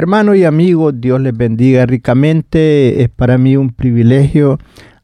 Hermano 0.00 0.34
y 0.34 0.44
amigo, 0.44 0.92
Dios 0.92 1.20
les 1.20 1.36
bendiga 1.36 1.84
ricamente. 1.84 3.02
Es 3.02 3.10
para 3.10 3.36
mí 3.36 3.58
un 3.58 3.68
privilegio 3.68 4.58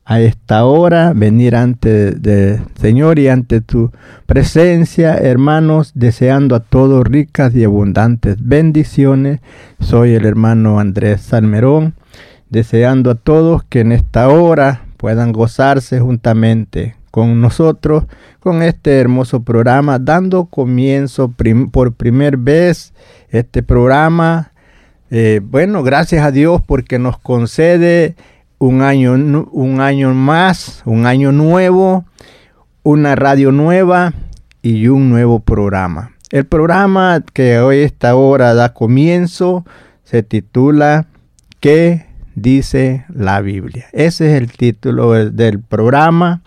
a 0.06 0.22
esta 0.22 0.64
hora 0.64 1.12
venir 1.14 1.54
ante 1.54 2.12
de 2.12 2.62
Señor 2.80 3.18
y 3.18 3.28
ante 3.28 3.60
tu 3.60 3.92
presencia, 4.24 5.18
hermanos, 5.18 5.92
deseando 5.94 6.56
a 6.56 6.60
todos 6.60 7.06
ricas 7.06 7.54
y 7.54 7.62
abundantes 7.64 8.38
bendiciones. 8.40 9.40
Soy 9.80 10.14
el 10.14 10.24
hermano 10.24 10.80
Andrés 10.80 11.20
Salmerón, 11.20 11.92
deseando 12.48 13.10
a 13.10 13.16
todos 13.16 13.64
que 13.64 13.80
en 13.80 13.92
esta 13.92 14.30
hora 14.30 14.86
puedan 14.96 15.32
gozarse 15.32 16.00
juntamente 16.00 16.96
con 17.10 17.42
nosotros 17.42 18.04
con 18.40 18.62
este 18.62 18.98
hermoso 18.98 19.42
programa, 19.42 19.98
dando 19.98 20.46
comienzo 20.46 21.34
por 21.70 21.92
primera 21.92 22.38
vez 22.40 22.94
este 23.30 23.62
programa 23.62 24.52
eh, 25.10 25.40
bueno, 25.42 25.82
gracias 25.82 26.24
a 26.24 26.30
Dios 26.30 26.60
porque 26.66 26.98
nos 26.98 27.18
concede 27.18 28.16
un 28.58 28.82
año, 28.82 29.12
un 29.12 29.80
año 29.80 30.14
más, 30.14 30.82
un 30.84 31.06
año 31.06 31.32
nuevo, 31.32 32.04
una 32.82 33.14
radio 33.14 33.52
nueva 33.52 34.12
y 34.62 34.88
un 34.88 35.10
nuevo 35.10 35.40
programa. 35.40 36.12
El 36.30 36.44
programa 36.46 37.22
que 37.32 37.60
hoy 37.60 37.78
esta 37.78 38.16
hora 38.16 38.54
da 38.54 38.72
comienzo 38.72 39.64
se 40.02 40.22
titula 40.22 41.06
¿Qué 41.60 42.06
dice 42.34 43.04
la 43.08 43.40
Biblia? 43.40 43.86
Ese 43.92 44.30
es 44.30 44.42
el 44.42 44.50
título 44.50 45.12
del 45.12 45.60
programa. 45.60 46.42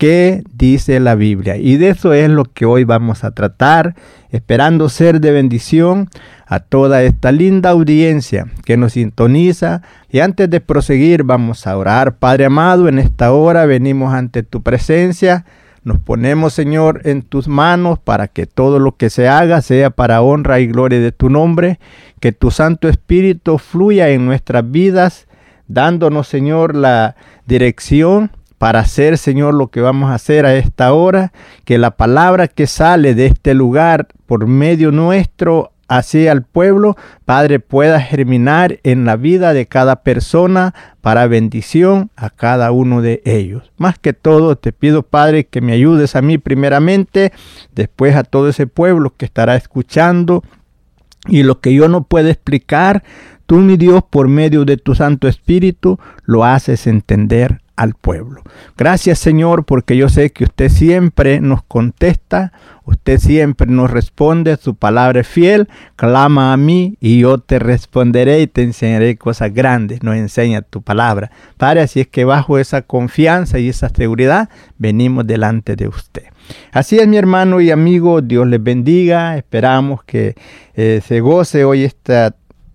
¿Qué 0.00 0.44
dice 0.54 0.98
la 0.98 1.14
Biblia? 1.14 1.58
Y 1.58 1.76
de 1.76 1.90
eso 1.90 2.14
es 2.14 2.30
lo 2.30 2.44
que 2.44 2.64
hoy 2.64 2.84
vamos 2.84 3.22
a 3.22 3.32
tratar, 3.32 3.94
esperando 4.30 4.88
ser 4.88 5.20
de 5.20 5.30
bendición 5.30 6.08
a 6.46 6.60
toda 6.60 7.02
esta 7.02 7.32
linda 7.32 7.68
audiencia 7.68 8.46
que 8.64 8.78
nos 8.78 8.94
sintoniza. 8.94 9.82
Y 10.08 10.20
antes 10.20 10.48
de 10.48 10.62
proseguir, 10.62 11.22
vamos 11.24 11.66
a 11.66 11.76
orar. 11.76 12.16
Padre 12.16 12.46
amado, 12.46 12.88
en 12.88 12.98
esta 12.98 13.32
hora 13.32 13.66
venimos 13.66 14.14
ante 14.14 14.42
tu 14.42 14.62
presencia. 14.62 15.44
Nos 15.84 15.98
ponemos, 15.98 16.54
Señor, 16.54 17.02
en 17.04 17.20
tus 17.20 17.46
manos 17.46 17.98
para 17.98 18.26
que 18.26 18.46
todo 18.46 18.78
lo 18.78 18.96
que 18.96 19.10
se 19.10 19.28
haga 19.28 19.60
sea 19.60 19.90
para 19.90 20.22
honra 20.22 20.60
y 20.60 20.66
gloria 20.66 20.98
de 20.98 21.12
tu 21.12 21.28
nombre. 21.28 21.78
Que 22.20 22.32
tu 22.32 22.50
Santo 22.50 22.88
Espíritu 22.88 23.58
fluya 23.58 24.08
en 24.08 24.24
nuestras 24.24 24.70
vidas, 24.70 25.26
dándonos, 25.68 26.26
Señor, 26.26 26.74
la 26.74 27.16
dirección 27.44 28.30
para 28.60 28.80
hacer, 28.80 29.16
Señor, 29.16 29.54
lo 29.54 29.68
que 29.68 29.80
vamos 29.80 30.10
a 30.10 30.16
hacer 30.16 30.44
a 30.44 30.54
esta 30.54 30.92
hora. 30.92 31.32
Que 31.64 31.78
la 31.78 31.92
palabra 31.92 32.46
que 32.46 32.66
sale 32.66 33.14
de 33.14 33.24
este 33.24 33.54
lugar 33.54 34.08
por 34.26 34.46
medio 34.46 34.92
nuestro 34.92 35.72
hacia 35.88 36.30
el 36.30 36.42
pueblo, 36.42 36.94
Padre, 37.24 37.60
pueda 37.60 38.02
germinar 38.02 38.78
en 38.82 39.06
la 39.06 39.16
vida 39.16 39.54
de 39.54 39.64
cada 39.64 40.02
persona 40.02 40.74
para 41.00 41.26
bendición 41.26 42.10
a 42.16 42.28
cada 42.28 42.70
uno 42.70 43.00
de 43.00 43.22
ellos. 43.24 43.72
Más 43.78 43.98
que 43.98 44.12
todo, 44.12 44.56
te 44.56 44.72
pido, 44.72 45.04
Padre, 45.04 45.46
que 45.46 45.62
me 45.62 45.72
ayudes 45.72 46.14
a 46.14 46.20
mí 46.20 46.36
primeramente, 46.36 47.32
después 47.74 48.14
a 48.14 48.24
todo 48.24 48.50
ese 48.50 48.66
pueblo 48.66 49.14
que 49.16 49.24
estará 49.24 49.56
escuchando 49.56 50.44
y 51.26 51.44
lo 51.44 51.60
que 51.60 51.72
yo 51.72 51.88
no 51.88 52.02
puedo 52.02 52.28
explicar, 52.28 53.04
tú, 53.46 53.56
mi 53.56 53.78
Dios, 53.78 54.04
por 54.10 54.28
medio 54.28 54.66
de 54.66 54.76
tu 54.76 54.94
Santo 54.94 55.28
Espíritu, 55.28 55.98
lo 56.26 56.44
haces 56.44 56.86
entender 56.86 57.62
al 57.76 57.94
pueblo. 57.94 58.42
Gracias 58.76 59.18
Señor 59.18 59.64
porque 59.64 59.96
yo 59.96 60.08
sé 60.08 60.30
que 60.30 60.44
usted 60.44 60.68
siempre 60.68 61.40
nos 61.40 61.62
contesta, 61.62 62.52
usted 62.84 63.18
siempre 63.18 63.66
nos 63.66 63.90
responde, 63.90 64.56
su 64.56 64.74
palabra 64.74 65.20
es 65.20 65.28
fiel, 65.28 65.68
clama 65.96 66.52
a 66.52 66.56
mí 66.56 66.96
y 67.00 67.20
yo 67.20 67.38
te 67.38 67.58
responderé 67.58 68.42
y 68.42 68.46
te 68.46 68.62
enseñaré 68.62 69.16
cosas 69.16 69.54
grandes, 69.54 70.02
nos 70.02 70.16
enseña 70.16 70.62
tu 70.62 70.82
palabra. 70.82 71.30
Padre, 71.56 71.82
así 71.82 72.00
es 72.00 72.08
que 72.08 72.24
bajo 72.24 72.58
esa 72.58 72.82
confianza 72.82 73.58
y 73.58 73.68
esa 73.68 73.88
seguridad 73.88 74.50
venimos 74.76 75.26
delante 75.26 75.76
de 75.76 75.88
usted. 75.88 76.24
Así 76.72 76.98
es 76.98 77.06
mi 77.06 77.16
hermano 77.16 77.60
y 77.60 77.70
amigo, 77.70 78.20
Dios 78.20 78.46
les 78.46 78.62
bendiga, 78.62 79.36
esperamos 79.36 80.02
que 80.04 80.34
eh, 80.74 81.00
se 81.06 81.20
goce 81.20 81.64
hoy 81.64 81.90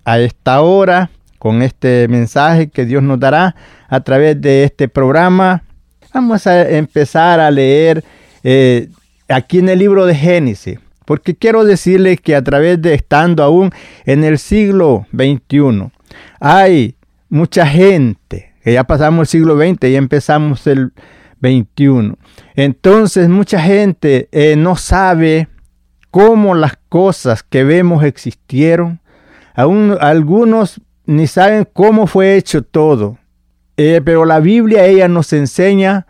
a 0.06 0.20
esta 0.20 0.62
hora 0.62 1.10
con 1.46 1.62
este 1.62 2.08
mensaje 2.08 2.72
que 2.72 2.86
Dios 2.86 3.04
nos 3.04 3.20
dará 3.20 3.56
a 3.88 4.00
través 4.00 4.42
de 4.42 4.64
este 4.64 4.88
programa. 4.88 5.62
Vamos 6.12 6.48
a 6.48 6.68
empezar 6.68 7.40
a 7.40 7.52
leer 7.52 8.04
eh, 8.44 8.90
aquí 9.30 9.60
en 9.60 9.70
el 9.70 9.78
libro 9.78 10.08
de 10.08 10.16
Génesis, 10.16 10.80
porque 11.06 11.36
quiero 11.36 11.64
decirles 11.64 12.20
que 12.20 12.36
a 12.36 12.44
través 12.44 12.82
de 12.82 12.96
estando 12.96 13.44
aún 13.44 13.70
en 14.06 14.24
el 14.24 14.40
siglo 14.40 15.06
XXI, 15.16 15.92
hay 16.40 16.96
mucha 17.30 17.68
gente, 17.68 18.54
ya 18.66 18.84
pasamos 18.84 19.28
el 19.28 19.28
siglo 19.28 19.56
XX 19.56 19.90
y 19.90 19.98
empezamos 19.98 20.66
el 20.66 20.94
21. 21.42 22.18
Entonces 22.56 23.30
mucha 23.30 23.62
gente 23.62 24.30
eh, 24.32 24.56
no 24.56 24.78
sabe 24.78 25.48
cómo 26.10 26.56
las 26.56 26.76
cosas 26.90 27.44
que 27.44 27.64
vemos 27.64 28.04
existieron. 28.04 29.00
Aún 29.54 29.96
algunos 30.02 30.82
ni 31.06 31.28
saben 31.28 31.68
cómo 31.72 32.08
fue 32.08 32.36
hecho 32.36 32.64
todo. 32.64 33.18
Eh, 33.78 34.02
pero 34.04 34.26
la 34.26 34.40
Biblia 34.40 34.86
ella 34.86 35.08
nos 35.08 35.34
enseña 35.34 36.08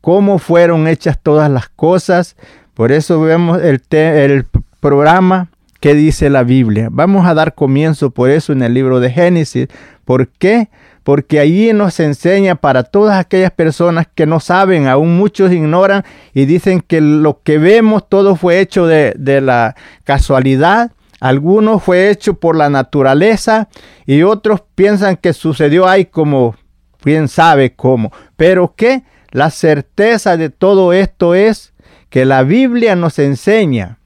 cómo 0.00 0.38
fueron 0.38 0.86
hechas 0.86 1.18
todas 1.22 1.50
las 1.50 1.68
cosas. 1.68 2.36
Por 2.74 2.92
eso 2.92 3.20
vemos 3.20 3.60
el, 3.62 3.82
el 3.90 4.46
programa 4.80 5.50
que 5.80 5.94
dice 5.94 6.30
la 6.30 6.42
Biblia. 6.44 6.88
Vamos 6.90 7.26
a 7.26 7.34
dar 7.34 7.54
comienzo 7.54 8.10
por 8.10 8.30
eso 8.30 8.52
en 8.52 8.62
el 8.62 8.74
libro 8.74 9.00
de 9.00 9.10
Génesis. 9.10 9.68
¿Por 10.04 10.28
qué? 10.28 10.68
Porque 11.02 11.40
allí 11.40 11.72
nos 11.72 12.00
enseña 12.00 12.56
para 12.56 12.82
todas 12.82 13.18
aquellas 13.18 13.50
personas 13.50 14.06
que 14.14 14.26
no 14.26 14.40
saben, 14.40 14.88
aún 14.88 15.16
muchos 15.16 15.52
ignoran 15.52 16.04
y 16.34 16.44
dicen 16.44 16.80
que 16.80 17.00
lo 17.00 17.40
que 17.42 17.58
vemos 17.58 18.08
todo 18.08 18.36
fue 18.36 18.60
hecho 18.60 18.86
de, 18.86 19.14
de 19.16 19.40
la 19.40 19.74
casualidad. 20.04 20.92
Algunos 21.20 21.82
fue 21.82 22.10
hecho 22.10 22.34
por 22.34 22.56
la 22.56 22.70
naturaleza 22.70 23.68
y 24.06 24.22
otros 24.22 24.62
piensan 24.74 25.16
que 25.16 25.32
sucedió 25.32 25.88
ahí 25.88 26.04
como 26.04 26.54
quién 27.00 27.28
sabe 27.28 27.74
cómo. 27.74 28.12
Pero 28.36 28.74
que 28.76 29.02
la 29.30 29.50
certeza 29.50 30.36
de 30.36 30.50
todo 30.50 30.92
esto 30.92 31.34
es 31.34 31.72
que 32.08 32.24
la 32.24 32.42
Biblia 32.42 32.96
nos 32.96 33.18
enseña 33.18 33.98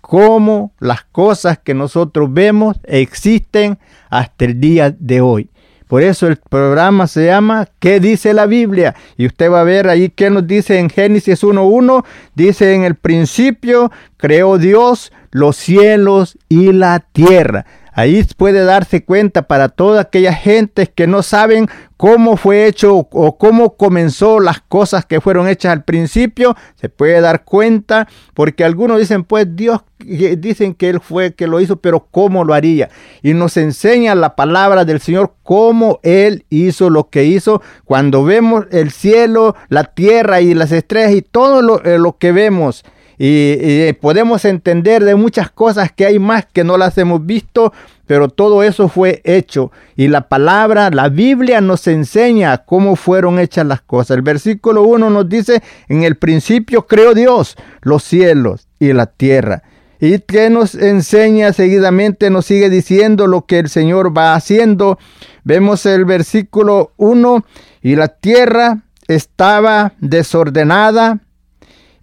cómo 0.00 0.72
las 0.80 1.04
cosas 1.04 1.58
que 1.58 1.74
nosotros 1.74 2.32
vemos 2.32 2.76
existen 2.84 3.78
hasta 4.10 4.44
el 4.44 4.60
día 4.60 4.94
de 4.96 5.20
hoy. 5.20 5.50
Por 5.86 6.02
eso 6.02 6.26
el 6.26 6.36
programa 6.36 7.06
se 7.06 7.26
llama 7.26 7.68
¿Qué 7.78 8.00
dice 8.00 8.32
la 8.32 8.46
Biblia? 8.46 8.94
Y 9.16 9.26
usted 9.26 9.50
va 9.50 9.60
a 9.60 9.64
ver 9.64 9.88
ahí 9.88 10.08
qué 10.08 10.30
nos 10.30 10.46
dice 10.46 10.78
en 10.78 10.88
Génesis 10.88 11.44
1.1. 11.44 12.04
Dice 12.34 12.74
en 12.74 12.84
el 12.84 12.94
principio 12.96 13.92
creó 14.16 14.58
Dios 14.58 15.12
los 15.34 15.56
cielos 15.56 16.38
y 16.48 16.72
la 16.72 17.00
tierra. 17.00 17.66
Ahí 17.92 18.24
puede 18.36 18.64
darse 18.64 19.04
cuenta 19.04 19.42
para 19.42 19.68
todas 19.68 20.06
aquellas 20.06 20.40
gentes 20.40 20.88
que 20.94 21.08
no 21.08 21.24
saben 21.24 21.68
cómo 21.96 22.36
fue 22.36 22.66
hecho 22.66 22.96
o 23.10 23.36
cómo 23.36 23.76
comenzó 23.76 24.38
las 24.38 24.60
cosas 24.60 25.04
que 25.06 25.20
fueron 25.20 25.48
hechas 25.48 25.72
al 25.72 25.82
principio, 25.82 26.56
se 26.76 26.88
puede 26.88 27.20
dar 27.20 27.44
cuenta 27.44 28.06
porque 28.32 28.64
algunos 28.64 29.00
dicen, 29.00 29.24
pues 29.24 29.56
Dios 29.56 29.80
dicen 29.98 30.74
que 30.74 30.88
él 30.88 31.00
fue 31.00 31.34
que 31.34 31.48
lo 31.48 31.60
hizo, 31.60 31.76
pero 31.76 32.06
cómo 32.12 32.44
lo 32.44 32.54
haría. 32.54 32.90
Y 33.20 33.34
nos 33.34 33.56
enseña 33.56 34.14
la 34.14 34.36
palabra 34.36 34.84
del 34.84 35.00
Señor 35.00 35.34
cómo 35.42 35.98
él 36.04 36.46
hizo 36.48 36.90
lo 36.90 37.10
que 37.10 37.24
hizo. 37.24 37.60
Cuando 37.84 38.22
vemos 38.22 38.66
el 38.70 38.92
cielo, 38.92 39.56
la 39.68 39.82
tierra 39.82 40.40
y 40.40 40.54
las 40.54 40.70
estrellas 40.70 41.12
y 41.12 41.22
todo 41.22 41.60
lo, 41.60 41.82
eh, 41.84 41.98
lo 41.98 42.18
que 42.18 42.30
vemos 42.30 42.84
y, 43.18 43.92
podemos 43.94 44.44
entender 44.44 45.04
de 45.04 45.14
muchas 45.14 45.50
cosas 45.50 45.92
que 45.92 46.06
hay 46.06 46.18
más 46.18 46.46
que 46.46 46.64
no 46.64 46.76
las 46.76 46.98
hemos 46.98 47.24
visto, 47.24 47.72
pero 48.06 48.28
todo 48.28 48.62
eso 48.62 48.88
fue 48.88 49.20
hecho. 49.24 49.70
Y 49.96 50.08
la 50.08 50.28
palabra, 50.28 50.90
la 50.90 51.08
Biblia 51.08 51.60
nos 51.60 51.86
enseña 51.86 52.58
cómo 52.58 52.96
fueron 52.96 53.38
hechas 53.38 53.66
las 53.66 53.80
cosas. 53.80 54.16
El 54.16 54.22
versículo 54.22 54.82
1 54.82 55.10
nos 55.10 55.28
dice, 55.28 55.62
en 55.88 56.02
el 56.02 56.16
principio 56.16 56.86
creó 56.86 57.14
Dios 57.14 57.56
los 57.82 58.02
cielos 58.02 58.68
y 58.78 58.92
la 58.92 59.06
tierra. 59.06 59.62
Y 60.00 60.18
que 60.18 60.50
nos 60.50 60.74
enseña 60.74 61.52
seguidamente, 61.52 62.28
nos 62.28 62.46
sigue 62.46 62.68
diciendo 62.68 63.26
lo 63.26 63.46
que 63.46 63.60
el 63.60 63.68
Señor 63.68 64.16
va 64.16 64.34
haciendo. 64.34 64.98
Vemos 65.44 65.86
el 65.86 66.04
versículo 66.04 66.92
1, 66.96 67.44
y 67.80 67.96
la 67.96 68.08
tierra 68.08 68.82
estaba 69.08 69.92
desordenada 70.00 71.20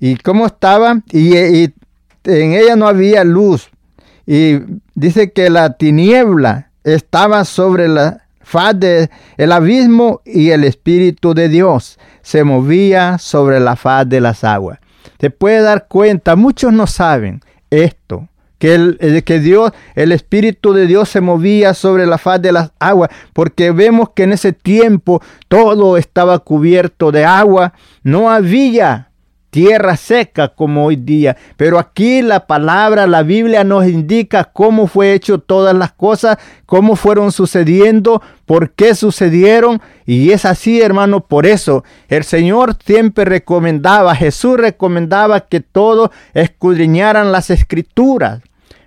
¿Y 0.03 0.15
cómo 0.15 0.47
estaba? 0.47 0.99
Y, 1.11 1.35
en 1.35 2.53
ella 2.53 2.75
no 2.75 2.87
había 2.87 3.23
luz. 3.23 3.69
Y 4.25 4.57
dice 4.95 5.31
que 5.31 5.51
la 5.51 5.73
tiniebla 5.73 6.71
estaba 6.83 7.45
sobre 7.45 7.87
la 7.87 8.25
faz 8.41 8.79
del 8.79 9.09
el 9.37 9.51
abismo 9.51 10.21
y 10.25 10.49
el 10.49 10.63
Espíritu 10.63 11.35
de 11.35 11.49
Dios 11.49 11.99
se 12.23 12.43
movía 12.43 13.19
sobre 13.19 13.59
la 13.59 13.75
faz 13.75 14.09
de 14.09 14.21
las 14.21 14.43
aguas. 14.43 14.79
Te 15.17 15.29
puede 15.29 15.61
dar 15.61 15.87
cuenta, 15.87 16.35
muchos 16.35 16.73
no 16.73 16.87
saben 16.87 17.41
esto, 17.69 18.27
que, 18.57 18.73
el, 18.73 19.23
que 19.23 19.39
Dios, 19.39 19.71
el 19.93 20.11
Espíritu 20.11 20.73
de 20.73 20.87
Dios 20.87 21.09
se 21.09 21.21
movía 21.21 21.75
sobre 21.75 22.07
la 22.07 22.17
faz 22.17 22.41
de 22.41 22.51
las 22.51 22.71
aguas, 22.79 23.11
porque 23.33 23.69
vemos 23.69 24.09
que 24.15 24.23
en 24.23 24.33
ese 24.33 24.51
tiempo 24.51 25.21
todo 25.47 25.95
estaba 25.97 26.39
cubierto 26.39 27.11
de 27.11 27.23
agua, 27.23 27.73
no 28.03 28.31
había 28.31 29.10
tierra 29.51 29.97
seca 29.97 30.47
como 30.47 30.85
hoy 30.85 30.95
día. 30.95 31.37
Pero 31.57 31.77
aquí 31.77 32.23
la 32.23 32.47
palabra, 32.47 33.05
la 33.05 33.21
Biblia 33.21 33.63
nos 33.63 33.85
indica 33.85 34.45
cómo 34.45 34.87
fue 34.87 35.13
hecho 35.13 35.37
todas 35.37 35.75
las 35.75 35.91
cosas, 35.91 36.37
cómo 36.65 36.95
fueron 36.95 37.31
sucediendo, 37.31 38.23
por 38.47 38.71
qué 38.71 38.95
sucedieron. 38.95 39.81
Y 40.07 40.31
es 40.31 40.45
así, 40.45 40.81
hermano, 40.81 41.27
por 41.27 41.45
eso 41.45 41.83
el 42.07 42.23
Señor 42.23 42.75
siempre 42.83 43.25
recomendaba, 43.25 44.15
Jesús 44.15 44.57
recomendaba 44.57 45.41
que 45.41 45.59
todos 45.59 46.09
escudriñaran 46.33 47.31
las 47.31 47.51
escrituras. 47.51 48.41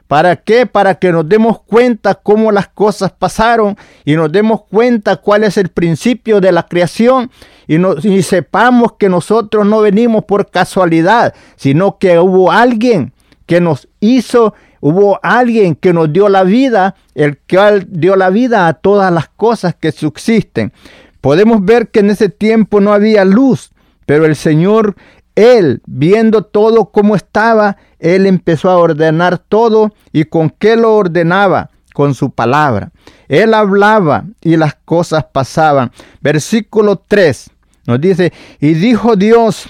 ¿Para 0.09 0.37
qué? 0.37 0.67
Para 0.67 0.97
que 0.97 1.11
nos 1.13 1.29
demos 1.29 1.63
cuenta 1.63 2.15
cómo 2.15 2.53
las 2.53 2.69
cosas 2.69 3.11
pasaron 3.13 3.77
y 4.05 4.17
nos 4.17 4.31
demos 4.31 4.63
cuenta 4.65 5.17
cuál 5.17 5.45
es 5.45 5.57
el 5.57 5.71
principio 5.71 6.41
de 6.41 6.53
la 6.53 6.67
creación 6.67 7.31
y, 7.67 7.77
y 8.07 8.23
sepamos 8.23 8.93
que 8.99 9.09
nosotros 9.09 9.67
no 9.67 9.81
venimos 9.81 10.25
por 10.25 10.51
casualidad, 10.51 11.35
sino 11.57 11.99
que 11.99 12.19
hubo 12.19 12.53
alguien 12.53 13.13
que 13.47 13.61
nos 13.61 13.89
hizo, 14.01 14.55
hubo 14.81 15.19
alguien 15.23 15.75
que 15.75 15.93
nos 15.93 16.13
dio 16.13 16.29
la 16.29 16.45
vida, 16.45 16.97
el 17.15 17.39
que 17.39 17.87
dio 17.89 18.17
la 18.17 18.31
vida 18.31 18.67
a 18.67 18.75
todas 18.75 19.13
las 19.13 19.29
cosas 19.29 19.75
que 19.75 19.91
subsisten. 19.93 20.73
Podemos 21.21 21.65
ver 21.65 21.89
que 21.89 22.01
en 22.01 22.11
ese 22.11 22.29
tiempo 22.29 22.81
no 22.81 22.93
había 22.93 23.25
luz, 23.25 23.71
pero 24.05 24.27
el 24.27 24.37
Señor 24.37 24.97
él, 25.35 25.83
viendo 25.87 26.43
todo 26.43 26.91
como 26.91 27.17
estaba, 27.17 27.77
él 27.99 28.27
empezó 28.27 28.71
a 28.71 28.79
ordenar 28.79 29.39
todo 29.39 29.93
y 30.13 30.25
con 30.25 30.51
qué 30.51 30.77
lo 30.77 30.95
ordenaba? 30.97 31.71
Con 31.93 32.15
su 32.15 32.31
palabra. 32.31 32.91
Él 33.29 33.55
hablaba 33.55 34.25
y 34.41 34.57
las 34.57 34.75
cosas 34.75 35.27
pasaban. 35.33 35.93
Versículo 36.21 36.97
3 36.97 37.51
nos 37.87 38.01
dice, 38.01 38.33
y 38.61 38.75
dijo 38.75 39.17
Dios, 39.17 39.69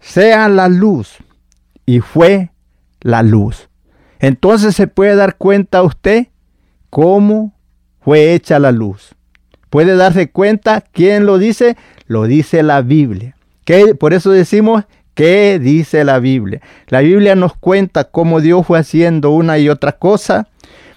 sea 0.00 0.48
la 0.48 0.68
luz. 0.68 1.16
Y 1.84 2.00
fue 2.00 2.50
la 3.00 3.22
luz. 3.22 3.68
Entonces 4.18 4.74
se 4.74 4.88
puede 4.88 5.14
dar 5.14 5.36
cuenta 5.36 5.82
usted 5.82 6.28
cómo 6.90 7.54
fue 8.00 8.34
hecha 8.34 8.58
la 8.58 8.72
luz. 8.72 9.14
Puede 9.70 9.94
darse 9.96 10.30
cuenta 10.30 10.80
quién 10.80 11.26
lo 11.26 11.38
dice, 11.38 11.76
lo 12.06 12.24
dice 12.24 12.62
la 12.62 12.82
Biblia. 12.82 13.35
Por 13.98 14.14
eso 14.14 14.30
decimos, 14.30 14.84
¿qué 15.14 15.58
dice 15.58 16.04
la 16.04 16.20
Biblia? 16.20 16.60
La 16.88 17.00
Biblia 17.00 17.34
nos 17.34 17.56
cuenta 17.56 18.04
cómo 18.04 18.40
Dios 18.40 18.66
fue 18.66 18.78
haciendo 18.78 19.30
una 19.30 19.58
y 19.58 19.68
otra 19.68 19.92
cosa. 19.92 20.48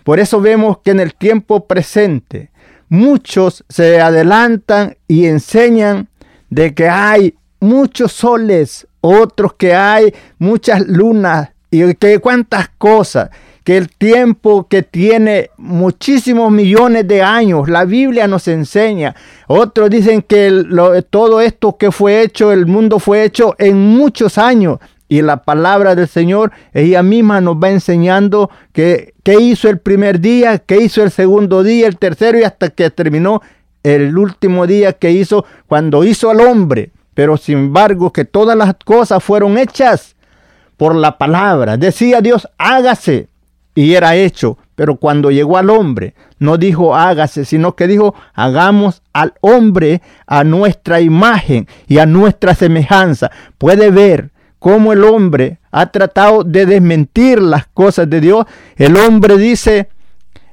Por 0.04 0.20
eso 0.20 0.40
vemos 0.40 0.78
que 0.84 0.92
en 0.92 1.00
el 1.00 1.16
tiempo 1.16 1.66
presente 1.66 2.52
muchos 2.88 3.64
se 3.70 4.02
adelantan 4.02 4.98
y 5.08 5.26
enseñan 5.26 6.10
de 6.50 6.74
que 6.74 6.90
hay 6.90 7.36
muchos 7.60 8.12
soles, 8.12 8.88
otros 9.02 9.54
que 9.54 9.74
hay 9.74 10.14
muchas 10.38 10.88
lunas 10.88 11.50
y 11.72 11.94
que 11.96 12.20
cuántas 12.20 12.70
cosas 12.70 13.30
que 13.70 13.78
el 13.78 13.88
tiempo 13.88 14.68
que 14.68 14.82
tiene 14.82 15.52
muchísimos 15.58 16.52
millones 16.52 17.08
de 17.08 17.22
años, 17.22 17.70
la 17.70 17.86
Biblia 17.86 18.28
nos 18.28 18.48
enseña. 18.48 19.16
Otros 19.46 19.92
dicen 19.92 20.24
que 20.24 20.66
todo 21.12 21.40
esto 21.40 21.78
que 21.78 21.92
fue 21.92 22.24
hecho, 22.24 22.52
el 22.52 22.66
mundo 22.66 22.98
fue 22.98 23.24
hecho 23.24 23.54
en 23.60 23.78
muchos 23.78 24.40
años. 24.40 24.80
Y 25.08 25.22
la 25.22 25.44
palabra 25.44 25.94
del 25.94 26.08
Señor, 26.08 26.52
ella 26.74 27.04
misma 27.04 27.42
nos 27.42 27.58
va 27.58 27.70
enseñando 27.70 28.50
que, 28.74 29.14
qué 29.22 29.40
hizo 29.40 29.70
el 29.70 29.78
primer 29.78 30.20
día, 30.20 30.58
qué 30.58 30.78
hizo 30.82 31.04
el 31.04 31.12
segundo 31.12 31.62
día, 31.62 31.86
el 31.86 32.00
tercero 32.00 32.40
y 32.40 32.46
hasta 32.46 32.70
que 32.70 32.90
terminó 32.90 33.44
el 33.84 34.18
último 34.18 34.66
día 34.66 34.94
que 34.94 35.12
hizo 35.12 35.46
cuando 35.68 36.04
hizo 36.04 36.32
al 36.32 36.42
hombre. 36.42 36.90
Pero 37.14 37.38
sin 37.38 37.60
embargo 37.60 38.12
que 38.12 38.26
todas 38.26 38.58
las 38.58 38.74
cosas 38.84 39.24
fueron 39.24 39.60
hechas 39.60 40.16
por 40.76 40.96
la 40.96 41.20
palabra. 41.20 41.78
Decía 41.78 42.20
Dios, 42.20 42.50
hágase 42.58 43.29
y 43.84 43.96
era 43.96 44.16
hecho. 44.16 44.58
Pero 44.76 44.96
cuando 44.96 45.32
llegó 45.32 45.58
al 45.58 45.70
hombre, 45.70 46.14
no 46.38 46.58
dijo 46.58 46.96
hágase, 46.96 47.46
sino 47.46 47.76
que 47.76 47.88
dijo 47.88 48.16
hagamos 48.34 49.02
al 49.14 49.34
hombre 49.42 50.02
a 50.26 50.44
nuestra 50.44 51.02
imagen 51.02 51.68
y 51.88 52.00
a 52.00 52.06
nuestra 52.06 52.56
semejanza. 52.56 53.32
Puede 53.58 53.92
ver 53.92 54.32
cómo 54.60 54.94
el 54.94 55.04
hombre 55.04 55.60
ha 55.72 55.88
tratado 55.92 56.44
de 56.44 56.66
desmentir 56.66 57.42
las 57.42 57.68
cosas 57.68 58.10
de 58.10 58.22
Dios. 58.22 58.46
El 58.76 58.98
hombre 58.98 59.38
dice, 59.38 59.90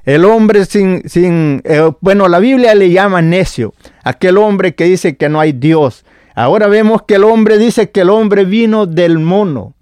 el 0.03 0.25
hombre 0.25 0.65
sin, 0.65 1.07
sin 1.09 1.61
eh, 1.65 1.91
bueno, 2.01 2.27
la 2.27 2.39
Biblia 2.39 2.75
le 2.75 2.91
llama 2.91 3.21
necio, 3.21 3.73
aquel 4.03 4.37
hombre 4.37 4.75
que 4.75 4.85
dice 4.85 5.17
que 5.17 5.29
no 5.29 5.39
hay 5.39 5.51
Dios, 5.51 6.05
Ahora 6.37 6.67
vemos 6.67 7.01
que 7.01 7.15
el 7.15 7.23
hombre 7.23 7.57
dice 7.57 7.89
que 7.89 8.01
el 8.01 8.11
hombre 8.11 8.45
vino 8.45 8.85
del 8.85 9.17
mono. 9.17 9.73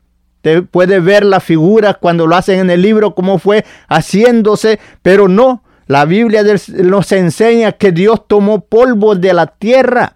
Puede 0.71 0.99
ver 0.99 1.25
la 1.25 1.39
figura 1.39 1.95
cuando 1.95 2.27
lo 2.27 2.35
hacen 2.35 2.59
en 2.59 2.69
el 2.69 2.81
libro, 2.81 3.15
cómo 3.15 3.39
fue 3.39 3.65
haciéndose, 3.87 4.79
pero 5.01 5.27
no. 5.27 5.63
La 5.87 6.05
Biblia 6.05 6.43
nos 6.83 7.11
enseña 7.11 7.73
que 7.73 7.91
Dios 7.91 8.27
tomó 8.27 8.61
polvo 8.61 9.15
de 9.15 9.33
la 9.33 9.47
tierra 9.47 10.15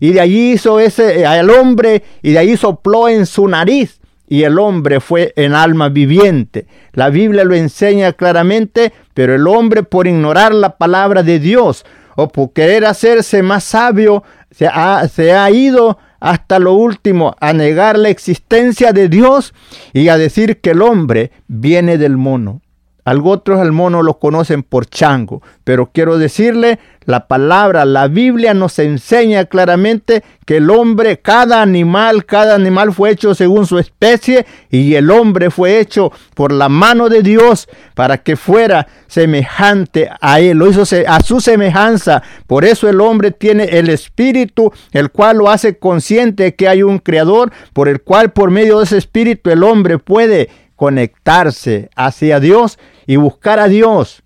y 0.00 0.12
de 0.12 0.20
allí 0.20 0.52
hizo 0.52 0.78
ese 0.78 1.26
al 1.26 1.50
hombre 1.50 2.04
y 2.22 2.32
de 2.32 2.38
allí 2.38 2.56
sopló 2.56 3.08
en 3.08 3.26
su 3.26 3.48
nariz 3.48 4.00
y 4.28 4.42
el 4.42 4.58
hombre 4.58 5.00
fue 5.00 5.32
en 5.36 5.54
alma 5.54 5.88
viviente. 5.88 6.66
La 6.92 7.08
Biblia 7.08 7.44
lo 7.44 7.54
enseña 7.54 8.12
claramente, 8.12 8.92
pero 9.14 9.34
el 9.34 9.46
hombre 9.46 9.82
por 9.82 10.06
ignorar 10.06 10.54
la 10.54 10.76
palabra 10.76 11.22
de 11.22 11.38
Dios 11.38 11.84
o 12.14 12.28
por 12.28 12.52
querer 12.52 12.84
hacerse 12.84 13.42
más 13.42 13.64
sabio 13.64 14.22
se 14.50 14.66
ha, 14.66 15.08
se 15.08 15.32
ha 15.32 15.50
ido 15.50 15.98
hasta 16.20 16.58
lo 16.58 16.74
último 16.74 17.36
a 17.40 17.52
negar 17.52 17.98
la 17.98 18.08
existencia 18.08 18.92
de 18.92 19.08
Dios 19.08 19.54
y 19.92 20.08
a 20.08 20.18
decir 20.18 20.60
que 20.60 20.70
el 20.70 20.82
hombre 20.82 21.32
viene 21.46 21.98
del 21.98 22.16
mono. 22.16 22.60
Algo 23.08 23.30
otros 23.30 23.58
al 23.58 23.72
mono 23.72 24.02
lo 24.02 24.18
conocen 24.18 24.62
por 24.62 24.84
chango, 24.84 25.40
pero 25.64 25.92
quiero 25.94 26.18
decirle, 26.18 26.78
la 27.06 27.26
palabra, 27.26 27.86
la 27.86 28.06
Biblia 28.06 28.52
nos 28.52 28.78
enseña 28.78 29.46
claramente 29.46 30.22
que 30.44 30.58
el 30.58 30.68
hombre, 30.68 31.18
cada 31.18 31.62
animal, 31.62 32.26
cada 32.26 32.54
animal 32.54 32.92
fue 32.92 33.08
hecho 33.08 33.34
según 33.34 33.64
su 33.64 33.78
especie 33.78 34.44
y 34.68 34.94
el 34.94 35.10
hombre 35.10 35.48
fue 35.48 35.80
hecho 35.80 36.12
por 36.34 36.52
la 36.52 36.68
mano 36.68 37.08
de 37.08 37.22
Dios 37.22 37.66
para 37.94 38.18
que 38.18 38.36
fuera 38.36 38.86
semejante 39.06 40.10
a 40.20 40.40
él, 40.40 40.58
lo 40.58 40.68
hizo 40.68 40.82
a 41.06 41.20
su 41.22 41.40
semejanza. 41.40 42.22
Por 42.46 42.66
eso 42.66 42.90
el 42.90 43.00
hombre 43.00 43.30
tiene 43.30 43.64
el 43.78 43.88
espíritu, 43.88 44.70
el 44.92 45.10
cual 45.10 45.38
lo 45.38 45.48
hace 45.48 45.78
consciente 45.78 46.56
que 46.56 46.68
hay 46.68 46.82
un 46.82 46.98
creador, 46.98 47.52
por 47.72 47.88
el 47.88 48.02
cual 48.02 48.32
por 48.32 48.50
medio 48.50 48.76
de 48.80 48.84
ese 48.84 48.98
espíritu 48.98 49.48
el 49.48 49.62
hombre 49.62 49.98
puede 49.98 50.50
conectarse 50.76 51.88
hacia 51.96 52.38
Dios 52.38 52.78
y 53.08 53.16
buscar 53.16 53.58
a 53.58 53.66
Dios. 53.66 54.22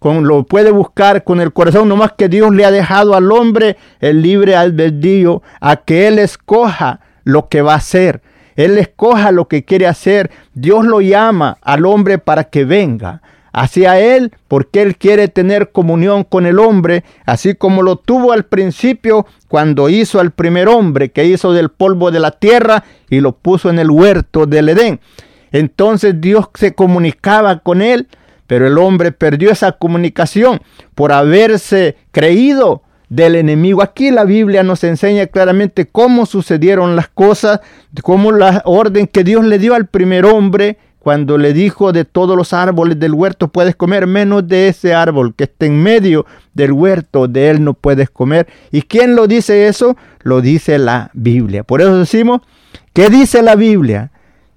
Con, 0.00 0.26
lo 0.26 0.42
puede 0.42 0.72
buscar 0.72 1.22
con 1.22 1.40
el 1.40 1.52
corazón, 1.52 1.88
no 1.88 1.94
más 1.94 2.14
que 2.14 2.28
Dios 2.28 2.52
le 2.52 2.64
ha 2.64 2.72
dejado 2.72 3.14
al 3.14 3.30
hombre 3.30 3.76
el 4.00 4.22
libre 4.22 4.56
albedrío 4.56 5.42
a 5.60 5.76
que 5.76 6.08
él 6.08 6.18
escoja 6.18 6.98
lo 7.22 7.48
que 7.48 7.62
va 7.62 7.74
a 7.74 7.76
hacer. 7.76 8.22
Él 8.56 8.78
escoja 8.78 9.30
lo 9.30 9.46
que 9.46 9.64
quiere 9.64 9.86
hacer. 9.86 10.30
Dios 10.54 10.84
lo 10.84 11.00
llama 11.00 11.58
al 11.62 11.86
hombre 11.86 12.18
para 12.18 12.44
que 12.44 12.64
venga 12.64 13.22
hacia 13.52 14.00
Él 14.00 14.32
porque 14.48 14.82
Él 14.82 14.96
quiere 14.96 15.28
tener 15.28 15.70
comunión 15.70 16.24
con 16.24 16.46
el 16.46 16.58
hombre, 16.58 17.04
así 17.26 17.54
como 17.54 17.82
lo 17.82 17.96
tuvo 17.96 18.32
al 18.32 18.44
principio 18.44 19.26
cuando 19.48 19.88
hizo 19.90 20.20
al 20.20 20.30
primer 20.30 20.68
hombre 20.68 21.10
que 21.10 21.26
hizo 21.26 21.52
del 21.52 21.68
polvo 21.68 22.10
de 22.10 22.20
la 22.20 22.30
tierra 22.30 22.84
y 23.10 23.20
lo 23.20 23.32
puso 23.32 23.68
en 23.68 23.78
el 23.78 23.90
huerto 23.90 24.46
del 24.46 24.70
Edén. 24.70 25.00
Entonces 25.52 26.20
Dios 26.20 26.48
se 26.54 26.74
comunicaba 26.74 27.58
con 27.58 27.82
él, 27.82 28.08
pero 28.46 28.66
el 28.66 28.78
hombre 28.78 29.12
perdió 29.12 29.50
esa 29.50 29.72
comunicación 29.72 30.60
por 30.94 31.12
haberse 31.12 31.96
creído 32.10 32.82
del 33.08 33.34
enemigo. 33.34 33.82
Aquí 33.82 34.10
la 34.10 34.24
Biblia 34.24 34.62
nos 34.62 34.84
enseña 34.84 35.26
claramente 35.26 35.86
cómo 35.86 36.24
sucedieron 36.24 36.96
las 36.96 37.08
cosas, 37.08 37.60
cómo 38.02 38.32
la 38.32 38.62
orden 38.64 39.06
que 39.06 39.24
Dios 39.24 39.44
le 39.44 39.58
dio 39.58 39.74
al 39.74 39.86
primer 39.86 40.24
hombre 40.24 40.78
cuando 41.02 41.36
le 41.36 41.52
dijo 41.52 41.92
de 41.92 42.04
todos 42.04 42.36
los 42.36 42.52
árboles 42.52 42.98
del 43.00 43.12
huerto 43.12 43.48
puedes 43.48 43.74
comer 43.74 44.06
menos 44.06 44.46
de 44.46 44.68
ese 44.68 44.94
árbol 44.94 45.34
que 45.34 45.44
está 45.44 45.66
en 45.66 45.82
medio 45.82 46.26
del 46.54 46.70
huerto, 46.70 47.26
de 47.26 47.50
él 47.50 47.64
no 47.64 47.74
puedes 47.74 48.08
comer. 48.08 48.46
¿Y 48.70 48.82
quién 48.82 49.16
lo 49.16 49.26
dice 49.26 49.66
eso? 49.66 49.96
Lo 50.22 50.40
dice 50.40 50.78
la 50.78 51.10
Biblia. 51.12 51.64
Por 51.64 51.80
eso 51.80 51.98
decimos, 51.98 52.42
¿qué 52.92 53.10
dice 53.10 53.42
la 53.42 53.56
Biblia? 53.56 54.11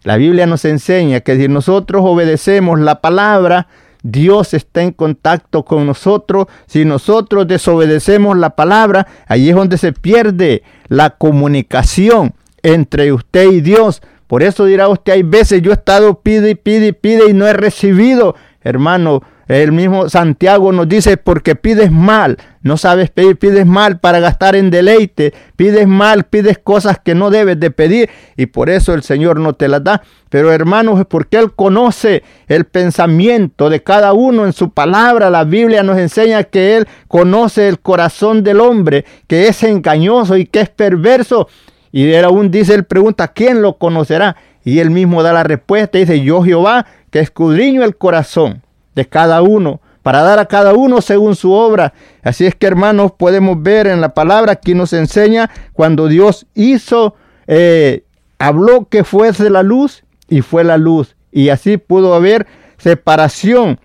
La 0.06 0.18
Biblia 0.18 0.46
nos 0.46 0.66
enseña 0.66 1.22
que 1.22 1.36
si 1.36 1.48
nosotros 1.48 2.04
obedecemos 2.06 2.80
la 2.80 3.02
palabra, 3.02 3.68
Dios 4.04 4.54
está 4.54 4.84
en 4.84 4.92
contacto 4.92 5.66
con 5.66 5.88
nosotros. 5.88 6.46
Si 6.68 6.86
nosotros 6.86 7.48
desobedecemos 7.48 8.38
la 8.38 8.52
palabra, 8.52 9.08
ahí 9.28 9.50
es 9.50 9.56
donde 9.56 9.80
se 9.80 9.94
pierde 9.94 10.62
la 10.90 11.10
comunicación 11.10 12.36
entre 12.62 13.12
usted 13.12 13.52
y 13.52 13.62
Dios. 13.62 14.04
Por 14.28 14.44
eso 14.44 14.66
dirá 14.66 14.90
usted, 14.90 15.14
hay 15.14 15.24
veces 15.24 15.64
yo 15.64 15.72
he 15.72 15.74
estado 15.74 16.22
pide 16.22 16.52
y 16.52 16.56
pide 16.56 16.88
y 16.90 16.92
pide 16.92 17.28
y 17.28 17.34
no 17.34 17.48
he 17.48 17.54
recibido. 17.54 18.36
Hermano, 18.62 19.24
el 19.48 19.72
mismo 19.72 20.10
Santiago 20.10 20.72
nos 20.72 20.90
dice, 20.90 21.18
porque 21.18 21.56
pides 21.56 21.92
mal, 21.92 22.38
no 22.64 22.78
sabes 22.78 23.12
pedir, 23.12 23.38
pides 23.38 23.66
mal 23.68 24.00
para 24.00 24.20
gastar 24.20 24.56
en 24.56 24.72
deleite, 24.72 25.36
pides 25.56 25.88
mal, 25.88 26.24
pides 26.24 26.58
cosas 26.58 26.98
que 26.98 27.14
no 27.14 27.30
debes 27.30 27.60
de 27.60 27.70
pedir 27.70 28.10
y 28.38 28.48
por 28.48 28.72
eso 28.72 28.96
el 28.96 29.04
Señor 29.04 29.40
no 29.40 29.54
te 29.54 29.68
las 29.68 29.84
da. 29.84 30.02
Pero 30.30 30.52
hermanos, 30.52 31.00
es 31.00 31.06
porque 31.06 31.38
Él 31.38 31.54
conoce 31.54 32.24
el 32.48 32.66
pensamiento 32.66 33.70
de 33.70 33.84
cada 33.84 34.14
uno 34.14 34.46
en 34.46 34.54
su 34.54 34.72
palabra. 34.72 35.30
La 35.30 35.44
Biblia 35.44 35.84
nos 35.84 36.00
enseña 36.00 36.44
que 36.44 36.78
Él 36.78 36.88
conoce 37.08 37.68
el 37.68 37.80
corazón 37.80 38.44
del 38.44 38.60
hombre, 38.60 39.06
que 39.28 39.48
es 39.48 39.62
engañoso 39.62 40.38
y 40.38 40.46
que 40.46 40.62
es 40.62 40.70
perverso. 40.70 41.48
Y 41.92 42.12
él 42.12 42.26
aún 42.26 42.52
dice, 42.52 42.74
él 42.74 42.84
pregunta, 42.84 43.30
¿quién 43.30 43.62
lo 43.62 43.78
conocerá? 43.78 44.36
Y 44.66 44.80
él 44.80 44.90
mismo 44.90 45.24
da 45.24 45.32
la 45.32 45.44
respuesta, 45.44 45.98
dice, 45.98 46.20
yo 46.20 46.44
Jehová, 46.44 46.86
que 47.10 47.20
escudriño 47.20 47.86
el 47.86 47.96
corazón 47.96 48.65
de 48.96 49.08
cada 49.08 49.42
uno, 49.42 49.82
para 50.02 50.22
dar 50.22 50.40
a 50.40 50.46
cada 50.46 50.74
uno 50.74 51.02
según 51.02 51.36
su 51.36 51.52
obra. 51.52 51.94
Así 52.24 52.46
es 52.46 52.56
que 52.56 52.68
hermanos, 52.68 53.12
podemos 53.18 53.62
ver 53.62 53.88
en 53.88 54.02
la 54.02 54.14
palabra 54.14 54.56
que 54.56 54.76
nos 54.76 54.94
enseña 54.94 55.50
cuando 55.74 56.08
Dios 56.08 56.48
hizo, 56.54 57.16
eh, 57.48 58.04
habló 58.40 58.88
que 58.90 59.04
fuese 59.04 59.50
la 59.50 59.64
luz 59.64 60.04
y 60.30 60.42
fue 60.42 60.64
la 60.64 60.78
luz. 60.78 61.16
Y 61.32 61.50
así 61.50 61.78
pudo 61.78 62.14
haber 62.14 62.48
separación 62.78 63.80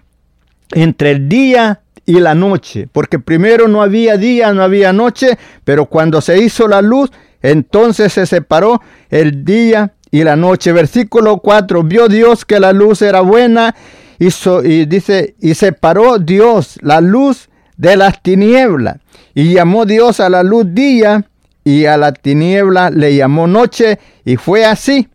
entre 0.72 1.12
el 1.12 1.28
día 1.28 1.80
y 2.06 2.20
la 2.20 2.34
noche, 2.34 2.88
porque 2.90 3.18
primero 3.18 3.68
no 3.68 3.82
había 3.82 4.16
día, 4.16 4.52
no 4.52 4.62
había 4.62 4.92
noche, 4.92 5.38
pero 5.64 5.86
cuando 5.86 6.20
se 6.20 6.38
hizo 6.38 6.68
la 6.68 6.82
luz, 6.82 7.10
entonces 7.42 8.12
se 8.12 8.26
separó 8.26 8.80
el 9.10 9.44
día 9.44 9.94
y 10.10 10.24
la 10.24 10.36
noche. 10.36 10.72
Versículo 10.72 11.38
4, 11.38 11.82
vio 11.84 12.08
Dios 12.08 12.44
que 12.44 12.60
la 12.60 12.72
luz 12.72 13.02
era 13.02 13.20
buena 13.20 13.74
y 14.20 14.84
dice, 14.84 15.34
y 15.40 15.54
separó 15.54 16.18
Dios 16.18 16.78
la 16.82 17.00
luz 17.00 17.48
de 17.78 17.96
las 17.96 18.22
tinieblas. 18.22 18.98
Y 19.34 19.54
llamó 19.54 19.86
Dios 19.86 20.20
a 20.20 20.28
la 20.28 20.42
luz 20.42 20.66
día 20.68 21.24
y 21.64 21.86
a 21.86 21.96
la 21.96 22.12
tiniebla 22.12 22.90
le 22.90 23.16
llamó 23.16 23.46
noche. 23.46 23.98
Y 24.26 24.36
fue 24.36 24.66
así, 24.66 25.08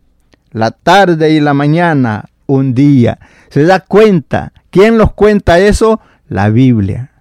la 0.50 0.72
tarde 0.72 1.30
y 1.30 1.40
la 1.40 1.54
mañana, 1.54 2.24
un 2.46 2.74
día. 2.74 3.20
¿Se 3.48 3.62
da 3.62 3.78
cuenta? 3.78 4.52
¿Quién 4.70 4.96
nos 4.96 5.12
cuenta 5.12 5.60
eso? 5.60 6.00
La 6.28 6.48
Biblia. 6.50 7.12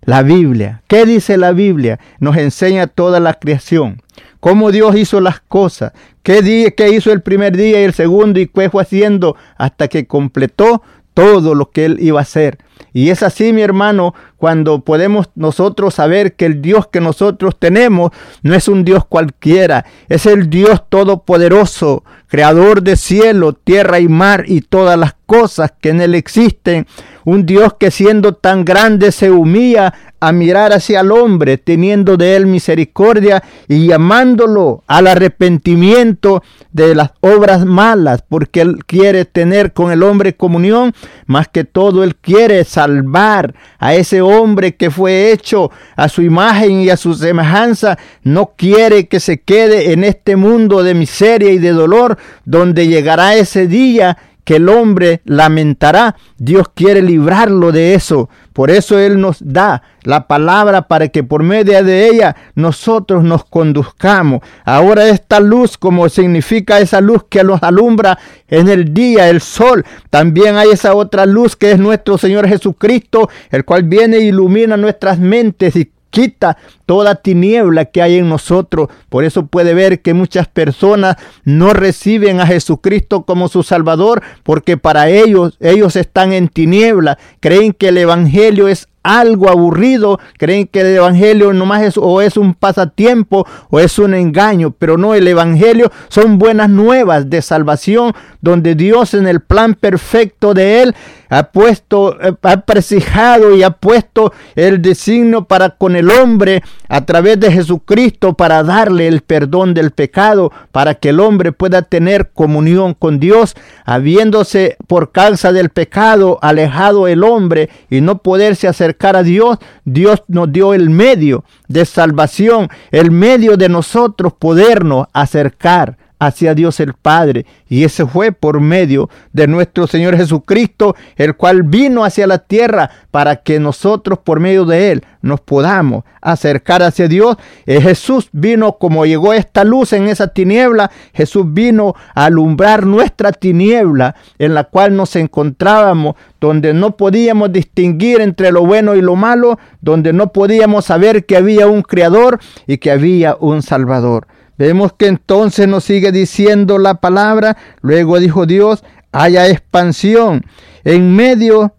La 0.00 0.22
Biblia. 0.22 0.82
¿Qué 0.88 1.04
dice 1.04 1.36
la 1.36 1.52
Biblia? 1.52 2.00
Nos 2.18 2.38
enseña 2.38 2.86
toda 2.86 3.20
la 3.20 3.34
creación. 3.34 4.00
Cómo 4.40 4.72
Dios 4.72 4.96
hizo 4.96 5.20
las 5.20 5.40
cosas. 5.40 5.92
¿Qué, 6.22 6.40
día, 6.42 6.70
qué 6.72 6.90
hizo 6.90 7.12
el 7.12 7.20
primer 7.20 7.56
día 7.56 7.80
y 7.80 7.84
el 7.84 7.92
segundo 7.92 8.40
y 8.40 8.48
qué 8.48 8.70
fue 8.70 8.82
haciendo 8.82 9.36
hasta 9.56 9.88
que 9.88 10.06
completó 10.06 10.82
todo 11.14 11.54
lo 11.54 11.70
que 11.70 11.84
Él 11.84 11.96
iba 12.00 12.20
a 12.20 12.22
hacer. 12.22 12.58
Y 12.92 13.10
es 13.10 13.22
así, 13.22 13.52
mi 13.52 13.62
hermano, 13.62 14.14
cuando 14.36 14.80
podemos 14.80 15.30
nosotros 15.34 15.94
saber 15.94 16.34
que 16.34 16.46
el 16.46 16.60
Dios 16.60 16.88
que 16.88 17.00
nosotros 17.00 17.56
tenemos 17.58 18.10
no 18.42 18.54
es 18.54 18.68
un 18.68 18.84
Dios 18.84 19.04
cualquiera, 19.06 19.86
es 20.08 20.26
el 20.26 20.50
Dios 20.50 20.82
todopoderoso, 20.88 22.04
creador 22.26 22.82
de 22.82 22.96
cielo, 22.96 23.54
tierra 23.54 24.00
y 24.00 24.08
mar 24.08 24.44
y 24.46 24.60
todas 24.60 24.98
las 24.98 25.14
cosas 25.26 25.72
que 25.80 25.90
en 25.90 26.00
Él 26.00 26.14
existen. 26.14 26.86
Un 27.24 27.46
Dios 27.46 27.74
que 27.78 27.90
siendo 27.90 28.34
tan 28.34 28.64
grande 28.64 29.12
se 29.12 29.30
humilla 29.30 29.94
a 30.22 30.30
mirar 30.30 30.72
hacia 30.72 31.00
el 31.00 31.10
hombre, 31.10 31.58
teniendo 31.58 32.16
de 32.16 32.36
él 32.36 32.46
misericordia 32.46 33.42
y 33.66 33.88
llamándolo 33.88 34.84
al 34.86 35.08
arrepentimiento 35.08 36.44
de 36.70 36.94
las 36.94 37.10
obras 37.18 37.64
malas, 37.64 38.22
porque 38.28 38.60
él 38.60 38.84
quiere 38.86 39.24
tener 39.24 39.72
con 39.72 39.90
el 39.90 40.04
hombre 40.04 40.36
comunión, 40.36 40.94
más 41.26 41.48
que 41.48 41.64
todo 41.64 42.04
él 42.04 42.14
quiere 42.14 42.62
salvar 42.62 43.54
a 43.80 43.94
ese 43.94 44.22
hombre 44.22 44.76
que 44.76 44.92
fue 44.92 45.32
hecho 45.32 45.72
a 45.96 46.08
su 46.08 46.22
imagen 46.22 46.82
y 46.82 46.90
a 46.90 46.96
su 46.96 47.14
semejanza, 47.14 47.98
no 48.22 48.52
quiere 48.56 49.08
que 49.08 49.18
se 49.18 49.40
quede 49.40 49.92
en 49.92 50.04
este 50.04 50.36
mundo 50.36 50.84
de 50.84 50.94
miseria 50.94 51.50
y 51.50 51.58
de 51.58 51.70
dolor, 51.70 52.16
donde 52.44 52.86
llegará 52.86 53.34
ese 53.34 53.66
día 53.66 54.18
que 54.44 54.56
el 54.56 54.68
hombre 54.68 55.20
lamentará. 55.24 56.16
Dios 56.38 56.68
quiere 56.74 57.02
librarlo 57.02 57.72
de 57.72 57.94
eso. 57.94 58.28
Por 58.52 58.70
eso 58.70 58.98
Él 58.98 59.20
nos 59.20 59.38
da 59.40 59.82
la 60.02 60.26
palabra 60.26 60.88
para 60.88 61.08
que 61.08 61.22
por 61.22 61.42
medio 61.42 61.82
de 61.82 62.08
ella 62.08 62.36
nosotros 62.54 63.24
nos 63.24 63.44
conduzcamos. 63.44 64.42
Ahora 64.64 65.08
esta 65.08 65.40
luz, 65.40 65.78
como 65.78 66.08
significa 66.08 66.80
esa 66.80 67.00
luz 67.00 67.24
que 67.28 67.44
nos 67.44 67.62
alumbra 67.62 68.18
en 68.48 68.68
el 68.68 68.92
día, 68.92 69.28
el 69.28 69.40
sol, 69.40 69.84
también 70.10 70.56
hay 70.56 70.70
esa 70.70 70.94
otra 70.94 71.24
luz 71.24 71.56
que 71.56 71.72
es 71.72 71.78
nuestro 71.78 72.18
Señor 72.18 72.46
Jesucristo, 72.46 73.30
el 73.50 73.64
cual 73.64 73.84
viene 73.84 74.18
e 74.18 74.24
ilumina 74.24 74.76
nuestras 74.76 75.18
mentes 75.18 75.76
y 75.76 75.91
quita 76.12 76.58
toda 76.86 77.16
tiniebla 77.16 77.86
que 77.86 78.02
hay 78.02 78.18
en 78.18 78.28
nosotros. 78.28 78.88
Por 79.08 79.24
eso 79.24 79.46
puede 79.46 79.74
ver 79.74 80.02
que 80.02 80.14
muchas 80.14 80.46
personas 80.46 81.16
no 81.42 81.72
reciben 81.72 82.40
a 82.40 82.46
Jesucristo 82.46 83.24
como 83.24 83.48
su 83.48 83.64
Salvador, 83.64 84.22
porque 84.44 84.76
para 84.76 85.08
ellos 85.08 85.56
ellos 85.58 85.96
están 85.96 86.32
en 86.32 86.46
tiniebla, 86.46 87.18
creen 87.40 87.72
que 87.72 87.88
el 87.88 87.98
Evangelio 87.98 88.68
es 88.68 88.88
algo 89.02 89.50
aburrido, 89.50 90.20
creen 90.38 90.66
que 90.66 90.80
el 90.80 90.96
evangelio 90.96 91.52
nomás 91.52 91.82
es 91.82 91.96
o 91.96 92.20
es 92.20 92.36
un 92.36 92.54
pasatiempo 92.54 93.46
o 93.70 93.80
es 93.80 93.98
un 93.98 94.14
engaño, 94.14 94.74
pero 94.78 94.96
no, 94.96 95.14
el 95.14 95.26
evangelio 95.26 95.90
son 96.08 96.38
buenas 96.38 96.70
nuevas 96.70 97.28
de 97.28 97.42
salvación 97.42 98.12
donde 98.40 98.74
Dios 98.74 99.14
en 99.14 99.26
el 99.26 99.40
plan 99.40 99.74
perfecto 99.74 100.54
de 100.54 100.82
él 100.82 100.94
ha 101.32 101.44
puesto, 101.44 102.20
eh, 102.20 102.34
ha 102.42 102.60
precijado 102.60 103.56
y 103.56 103.62
ha 103.62 103.70
puesto 103.70 104.34
el 104.54 104.82
designio 104.82 105.46
para 105.46 105.70
con 105.70 105.96
el 105.96 106.10
hombre 106.10 106.62
a 106.90 107.06
través 107.06 107.40
de 107.40 107.50
Jesucristo 107.50 108.34
para 108.34 108.62
darle 108.62 109.08
el 109.08 109.22
perdón 109.22 109.72
del 109.72 109.92
pecado, 109.92 110.52
para 110.72 110.94
que 110.94 111.08
el 111.08 111.20
hombre 111.20 111.52
pueda 111.52 111.80
tener 111.80 112.32
comunión 112.32 112.92
con 112.92 113.18
Dios, 113.18 113.54
habiéndose 113.86 114.76
por 114.86 115.10
causa 115.10 115.52
del 115.52 115.70
pecado 115.70 116.38
alejado 116.42 117.08
el 117.08 117.24
hombre 117.24 117.70
y 117.88 118.02
no 118.02 118.18
poderse 118.18 118.68
acercar 118.68 119.16
a 119.16 119.22
Dios, 119.22 119.56
Dios 119.86 120.22
nos 120.28 120.52
dio 120.52 120.74
el 120.74 120.90
medio 120.90 121.44
de 121.66 121.86
salvación, 121.86 122.68
el 122.90 123.10
medio 123.10 123.56
de 123.56 123.70
nosotros 123.70 124.34
podernos 124.38 125.06
acercar 125.14 125.96
hacia 126.22 126.54
Dios 126.54 126.78
el 126.78 126.94
Padre. 126.94 127.46
Y 127.68 127.82
ese 127.82 128.06
fue 128.06 128.30
por 128.30 128.60
medio 128.60 129.10
de 129.32 129.48
nuestro 129.48 129.88
Señor 129.88 130.16
Jesucristo, 130.16 130.94
el 131.16 131.34
cual 131.34 131.64
vino 131.64 132.04
hacia 132.04 132.28
la 132.28 132.38
tierra 132.38 132.90
para 133.10 133.36
que 133.36 133.58
nosotros 133.58 134.20
por 134.20 134.38
medio 134.38 134.64
de 134.64 134.92
Él 134.92 135.04
nos 135.20 135.40
podamos 135.40 136.04
acercar 136.20 136.82
hacia 136.82 137.08
Dios. 137.08 137.36
Eh, 137.66 137.80
Jesús 137.80 138.28
vino 138.30 138.78
como 138.78 139.04
llegó 139.04 139.32
esta 139.32 139.64
luz 139.64 139.92
en 139.92 140.06
esa 140.06 140.28
tiniebla. 140.28 140.92
Jesús 141.12 141.44
vino 141.52 141.94
a 142.14 142.26
alumbrar 142.26 142.86
nuestra 142.86 143.32
tiniebla 143.32 144.14
en 144.38 144.54
la 144.54 144.64
cual 144.64 144.94
nos 144.94 145.16
encontrábamos, 145.16 146.14
donde 146.40 146.72
no 146.72 146.96
podíamos 146.96 147.52
distinguir 147.52 148.20
entre 148.20 148.52
lo 148.52 148.64
bueno 148.64 148.94
y 148.94 149.00
lo 149.00 149.16
malo, 149.16 149.58
donde 149.80 150.12
no 150.12 150.32
podíamos 150.32 150.84
saber 150.84 151.26
que 151.26 151.36
había 151.36 151.66
un 151.66 151.82
Creador 151.82 152.38
y 152.68 152.78
que 152.78 152.92
había 152.92 153.36
un 153.40 153.62
Salvador. 153.62 154.28
Vemos 154.58 154.92
que 154.92 155.06
entonces 155.06 155.66
nos 155.68 155.84
sigue 155.84 156.12
diciendo 156.12 156.78
la 156.78 156.94
palabra, 156.94 157.56
luego 157.80 158.18
dijo 158.18 158.46
Dios, 158.46 158.84
haya 159.12 159.48
expansión 159.48 160.44
en 160.84 161.14
medio 161.14 161.74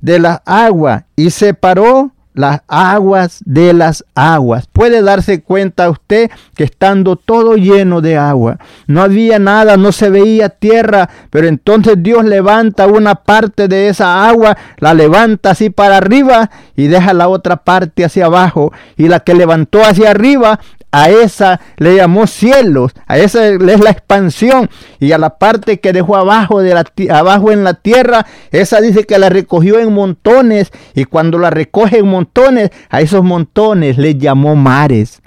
de 0.00 0.18
la 0.18 0.42
agua 0.44 1.06
y 1.16 1.30
separó 1.30 2.12
las 2.38 2.60
aguas 2.68 3.40
de 3.44 3.74
las 3.74 4.04
aguas. 4.14 4.68
Puede 4.72 5.02
darse 5.02 5.42
cuenta 5.42 5.90
usted 5.90 6.30
que 6.54 6.62
estando 6.62 7.16
todo 7.16 7.56
lleno 7.56 8.00
de 8.00 8.16
agua, 8.16 8.58
no 8.86 9.02
había 9.02 9.40
nada, 9.40 9.76
no 9.76 9.90
se 9.90 10.08
veía 10.08 10.48
tierra, 10.48 11.10
pero 11.30 11.48
entonces 11.48 11.96
Dios 11.98 12.24
levanta 12.24 12.86
una 12.86 13.16
parte 13.16 13.66
de 13.66 13.88
esa 13.88 14.28
agua, 14.28 14.56
la 14.78 14.94
levanta 14.94 15.50
así 15.50 15.68
para 15.68 15.96
arriba 15.96 16.48
y 16.76 16.86
deja 16.86 17.12
la 17.12 17.26
otra 17.26 17.56
parte 17.64 18.04
hacia 18.04 18.26
abajo. 18.26 18.72
Y 18.96 19.08
la 19.08 19.18
que 19.18 19.34
levantó 19.34 19.82
hacia 19.82 20.12
arriba 20.12 20.60
a 20.90 21.10
esa 21.10 21.60
le 21.76 21.96
llamó 21.96 22.26
cielos, 22.26 22.92
a 23.06 23.18
esa 23.18 23.46
es 23.46 23.60
la 23.60 23.90
expansión 23.90 24.70
y 24.98 25.12
a 25.12 25.18
la 25.18 25.38
parte 25.38 25.80
que 25.80 25.92
dejó 25.92 26.16
abajo 26.16 26.60
de 26.60 26.74
la 26.74 26.84
abajo 27.10 27.52
en 27.52 27.64
la 27.64 27.74
tierra, 27.74 28.26
esa 28.50 28.80
dice 28.80 29.04
que 29.04 29.18
la 29.18 29.28
recogió 29.28 29.78
en 29.78 29.92
montones 29.92 30.72
y 30.94 31.04
cuando 31.04 31.38
la 31.38 31.50
recoge 31.50 31.98
en 31.98 32.08
montones, 32.08 32.70
a 32.88 33.00
esos 33.00 33.22
montones 33.22 33.98
le 33.98 34.16
llamó 34.16 34.56
mares. 34.56 35.20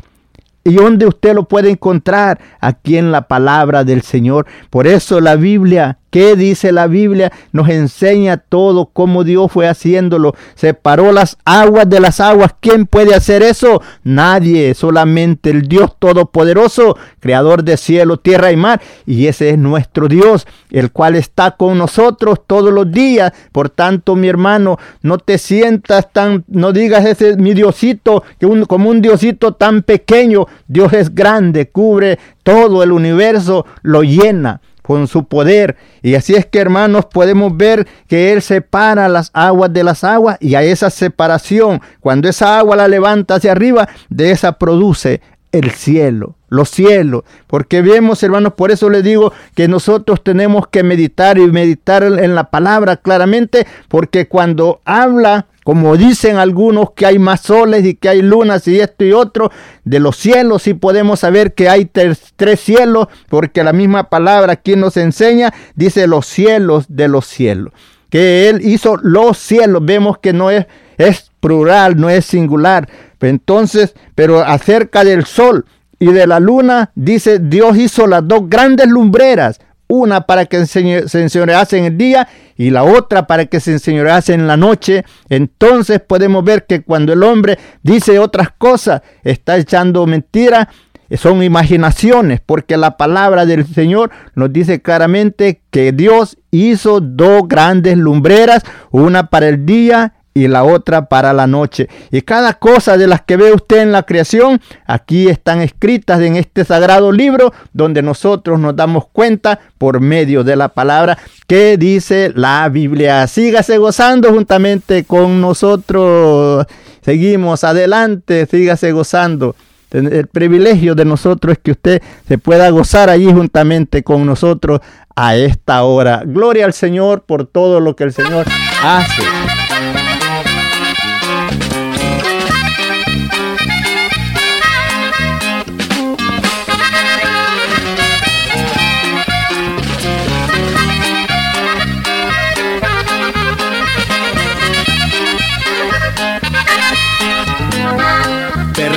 ¿Y 0.64 0.76
dónde 0.76 1.08
usted 1.08 1.34
lo 1.34 1.48
puede 1.48 1.72
encontrar? 1.72 2.40
Aquí 2.60 2.98
en 2.98 3.12
la 3.12 3.28
palabra 3.28 3.84
del 3.84 4.04
Señor. 4.04 4.46
Por 4.70 4.86
eso 4.86 5.20
la 5.20 5.36
Biblia 5.36 5.98
¿Qué 6.12 6.36
dice 6.36 6.74
la 6.74 6.88
Biblia? 6.88 7.32
Nos 7.54 7.70
enseña 7.70 8.36
todo 8.36 8.88
cómo 8.92 9.24
Dios 9.24 9.50
fue 9.50 9.70
haciéndolo. 9.70 10.36
Separó 10.56 11.14
las 11.14 11.38
aguas 11.46 11.90
de 11.90 12.02
las 12.02 12.20
aguas. 12.20 12.54
¿Quién 12.60 12.86
puede 12.86 13.16
hacer 13.16 13.42
eso? 13.42 13.82
Nadie, 14.04 14.74
solamente 14.74 15.52
el 15.52 15.70
Dios 15.70 15.92
Todopoderoso, 15.98 16.98
Creador 17.22 17.64
de 17.64 17.78
cielo, 17.78 18.18
tierra 18.18 18.52
y 18.52 18.58
mar. 18.58 18.82
Y 19.06 19.28
ese 19.28 19.52
es 19.52 19.58
nuestro 19.58 20.10
Dios, 20.10 20.48
el 20.70 20.92
cual 20.92 21.16
está 21.16 21.52
con 21.52 21.78
nosotros 21.78 22.42
todos 22.46 22.74
los 22.74 22.92
días. 22.92 23.32
Por 23.54 23.70
tanto, 23.70 24.18
mi 24.18 24.28
hermano, 24.28 24.78
no 25.04 25.18
te 25.18 25.38
sientas 25.38 26.12
tan, 26.12 26.44
no 26.50 26.74
digas 26.74 27.06
ese 27.06 27.30
es 27.30 27.38
mi 27.38 27.54
Diosito, 27.54 28.26
que 28.38 28.46
un, 28.46 28.66
como 28.66 28.90
un 28.90 29.02
Diosito 29.02 29.54
tan 29.54 29.82
pequeño. 29.82 30.46
Dios 30.68 30.92
es 30.92 31.16
grande, 31.16 31.70
cubre 31.70 32.20
todo 32.44 32.84
el 32.84 32.92
universo, 32.92 33.66
lo 33.82 34.04
llena 34.04 34.60
con 34.82 35.08
su 35.08 35.26
poder. 35.26 35.78
Y 36.02 36.16
así 36.16 36.36
es 36.36 36.46
que 36.46 36.60
hermanos 36.60 37.06
podemos 37.06 37.56
ver 37.56 37.88
que 38.08 38.34
Él 38.34 38.42
separa 38.42 39.08
las 39.10 39.32
aguas 39.34 39.72
de 39.74 39.84
las 39.84 40.04
aguas 40.04 40.38
y 40.40 40.56
a 40.56 40.64
esa 40.64 40.90
separación, 40.90 41.82
cuando 42.00 42.30
esa 42.30 42.60
agua 42.60 42.76
la 42.76 42.88
levanta 42.88 43.36
hacia 43.36 43.52
arriba, 43.52 43.88
de 44.10 44.32
esa 44.32 44.54
produce 44.54 45.22
el 45.52 45.72
cielo, 45.72 46.36
los 46.50 46.70
cielos. 46.70 47.24
Porque 47.48 47.82
vemos, 47.82 48.24
hermanos, 48.24 48.54
por 48.54 48.72
eso 48.72 48.90
les 48.90 49.04
digo 49.04 49.34
que 49.56 49.68
nosotros 49.68 50.24
tenemos 50.24 50.68
que 50.68 50.84
meditar 50.84 51.38
y 51.38 51.48
meditar 51.48 52.04
en 52.04 52.36
la 52.36 52.50
palabra 52.50 52.98
claramente, 52.98 53.68
porque 53.88 54.28
cuando 54.28 54.82
habla 54.86 55.48
como 55.64 55.96
dicen 55.96 56.38
algunos 56.38 56.92
que 56.92 57.06
hay 57.06 57.20
más 57.20 57.42
soles 57.42 57.86
y 57.86 57.94
que 57.94 58.10
hay 58.10 58.22
lunas 58.22 58.68
y 58.68 58.80
esto 58.80 59.06
y 59.06 59.14
otro, 59.14 59.52
de 59.84 60.00
los 60.00 60.18
cielos 60.18 60.64
sí 60.64 60.74
podemos 60.74 61.20
saber 61.20 61.54
que 61.54 61.70
hay 61.70 61.86
tres, 61.86 62.34
cielos, 62.60 63.08
porque 63.30 63.64
la 63.64 63.74
misma 63.74 64.10
palabra 64.10 64.54
aquí 64.54 64.76
nos 64.76 64.98
enseña, 64.98 65.54
dice 65.76 66.08
los 66.08 66.26
cielos 66.26 66.86
de 66.90 67.08
los 67.08 67.28
cielos. 67.28 67.74
Que 68.10 68.50
Él 68.50 68.62
hizo 68.64 68.98
los 68.98 69.38
cielos, 69.38 69.86
vemos 69.86 70.18
que 70.18 70.34
no 70.34 70.50
es, 70.50 70.66
es 70.98 71.32
plural, 71.40 72.00
no 72.00 72.10
es 72.10 72.26
singular. 72.26 72.90
Entonces, 73.22 73.94
pero 74.16 74.42
acerca 74.42 75.04
del 75.04 75.26
sol 75.26 75.66
y 76.00 76.08
de 76.08 76.26
la 76.26 76.40
luna, 76.40 76.92
dice 76.96 77.38
Dios 77.40 77.78
hizo 77.78 78.08
las 78.08 78.28
dos 78.28 78.50
grandes 78.50 78.88
lumbreras, 78.88 79.62
una 79.92 80.22
para 80.22 80.46
que 80.46 80.66
se 80.66 80.80
enseñorease 80.80 81.78
en 81.78 81.86
el 81.86 81.98
día 81.98 82.28
y 82.56 82.70
la 82.70 82.84
otra 82.84 83.28
para 83.28 83.46
que 83.46 83.60
se 83.60 83.74
enseñorease 83.74 84.34
en 84.34 84.48
la 84.48 84.56
noche. 84.56 85.04
Entonces 85.28 86.00
podemos 86.00 86.44
ver 86.46 86.66
que 86.66 86.82
cuando 86.82 87.12
el 87.12 87.24
hombre 87.24 87.60
dice 87.84 88.18
otras 88.18 88.52
cosas, 88.58 89.02
está 89.24 89.58
echando 89.58 90.08
mentira, 90.08 90.70
son 91.18 91.44
imaginaciones, 91.44 92.40
porque 92.40 92.78
la 92.78 92.96
palabra 92.96 93.46
del 93.46 93.66
Señor 93.66 94.12
nos 94.34 94.54
dice 94.54 94.82
claramente 94.82 95.62
que 95.70 95.92
Dios 95.92 96.38
hizo 96.52 97.02
dos 97.02 97.50
grandes 97.50 97.98
lumbreras, 97.98 98.64
una 98.92 99.30
para 99.30 99.50
el 99.50 99.66
día 99.66 100.14
y 100.34 100.48
la 100.48 100.64
otra 100.64 101.06
para 101.06 101.34
la 101.34 101.48
noche. 101.48 101.90
Y 102.12 102.22
cada 102.22 102.54
cosa 102.54 102.98
de 102.98 103.08
las 103.08 103.22
que 103.22 103.38
ve 103.38 103.52
usted 103.52 103.80
en 103.80 103.92
la 103.92 104.04
creación, 104.04 104.62
aquí 104.86 105.28
están 105.28 105.62
escritas 105.62 106.22
en 106.22 106.36
este 106.36 106.66
sagrado 106.66 107.12
libro 107.12 107.54
donde 107.74 108.02
nosotros 108.02 108.60
nos 108.60 108.76
damos 108.76 109.08
cuenta 109.08 109.60
por 109.78 110.00
medio 110.00 110.44
de 110.44 110.56
la 110.56 110.70
palabra 110.70 111.18
que 111.48 111.78
dice 111.78 112.32
la 112.36 112.70
Biblia. 112.70 113.28
Sígase 113.28 113.78
gozando 113.78 114.30
juntamente 114.30 115.04
con 115.04 115.42
nosotros. 115.42 116.66
Seguimos 117.02 117.64
adelante, 117.64 118.46
sígase 118.46 118.92
gozando. 118.92 119.56
El 119.92 120.28
privilegio 120.28 120.96
de 120.96 121.04
nosotros 121.04 121.54
es 121.54 121.60
que 121.60 121.72
usted 121.72 122.02
se 122.26 122.38
pueda 122.38 122.70
gozar 122.70 123.10
allí 123.10 123.30
juntamente 123.30 124.04
con 124.04 124.26
nosotros 124.26 124.80
a 125.16 125.36
esta 125.36 125.84
hora. 125.84 126.24
Gloria 126.26 126.64
al 126.66 126.74
Señor 126.74 127.24
por 127.24 127.46
todo 127.46 127.82
lo 127.82 127.96
que 127.98 128.06
el 128.06 128.14
Señor 128.14 128.46
hace. 128.82 129.24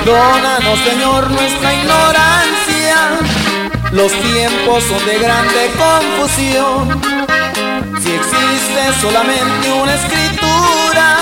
Perdónanos, 0.05 0.79
Señor, 0.81 1.31
nuestra 1.31 1.75
ignorancia. 1.75 3.19
Los 3.91 4.13
tiempos 4.13 4.85
son 4.85 5.07
de 5.07 5.19
grande 5.19 5.71
confusión. 5.79 7.01
Si 8.03 8.11
existe 8.13 9.01
solamente 9.01 9.73
una 9.73 9.95
escritura, 9.95 11.17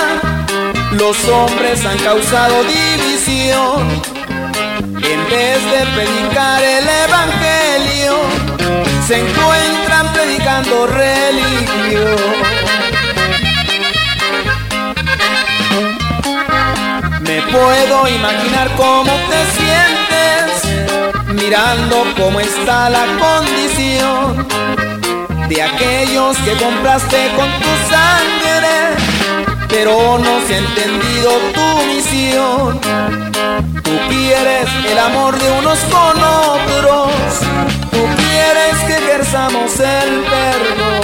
los 0.91 1.17
hombres 1.29 1.85
han 1.85 1.97
causado 1.99 2.61
división. 2.65 3.87
En 5.01 5.29
vez 5.29 5.63
de 5.71 5.85
predicar 5.95 6.61
el 6.61 6.85
evangelio, 7.07 8.17
se 9.07 9.19
encuentran 9.21 10.11
predicando 10.11 10.87
religión. 10.87 12.82
Me 17.25 17.41
Puedo 17.41 18.07
imaginar 18.07 18.69
cómo 18.75 19.11
te 19.29 19.45
sientes 19.57 21.33
mirando 21.33 22.03
cómo 22.17 22.39
está 22.39 22.89
la 22.89 23.05
condición 23.17 24.47
de 25.47 25.61
aquellos 25.61 26.35
que 26.37 26.51
compraste 26.53 27.31
con 27.35 27.49
tu 27.61 27.71
sangre, 27.89 28.95
pero 29.69 30.17
no 30.17 30.41
se 30.47 30.55
ha 30.55 30.57
entendido 30.57 31.31
tu 31.53 31.85
misión. 31.87 32.81
Tú 33.83 33.91
quieres 34.09 34.67
el 34.89 34.99
amor 34.99 35.37
de 35.39 35.51
unos 35.51 35.79
con 35.79 36.21
otros, 36.21 37.11
tú 37.91 38.05
quieres 38.17 38.75
que 38.85 38.97
ejerzamos 38.97 39.79
el 39.79 40.23
perdón. 40.23 41.03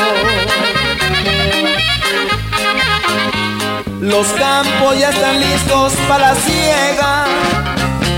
Los 4.10 4.26
campos 4.30 4.98
ya 4.98 5.12
están 5.12 5.40
listos 5.40 5.94
para 6.08 6.34
la 6.34 6.36
ciega. 6.36 7.26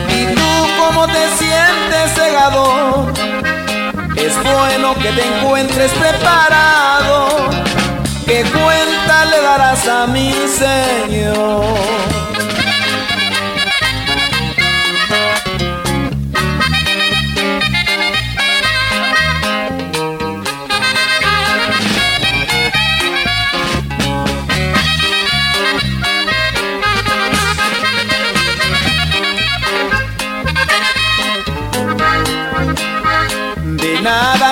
¿Y 0.08 0.34
tú 0.34 0.42
cómo 0.80 1.06
te 1.06 1.28
sientes, 1.38 2.12
segador? 2.16 3.12
Es 4.16 4.34
bueno 4.42 4.96
que 4.96 5.10
te 5.12 5.22
encuentres 5.22 5.92
preparado. 5.92 7.50
¿Qué 8.26 8.42
cuenta 8.44 9.26
le 9.26 9.42
darás 9.42 9.86
a 9.90 10.08
mi 10.08 10.34
Señor? 10.48 12.21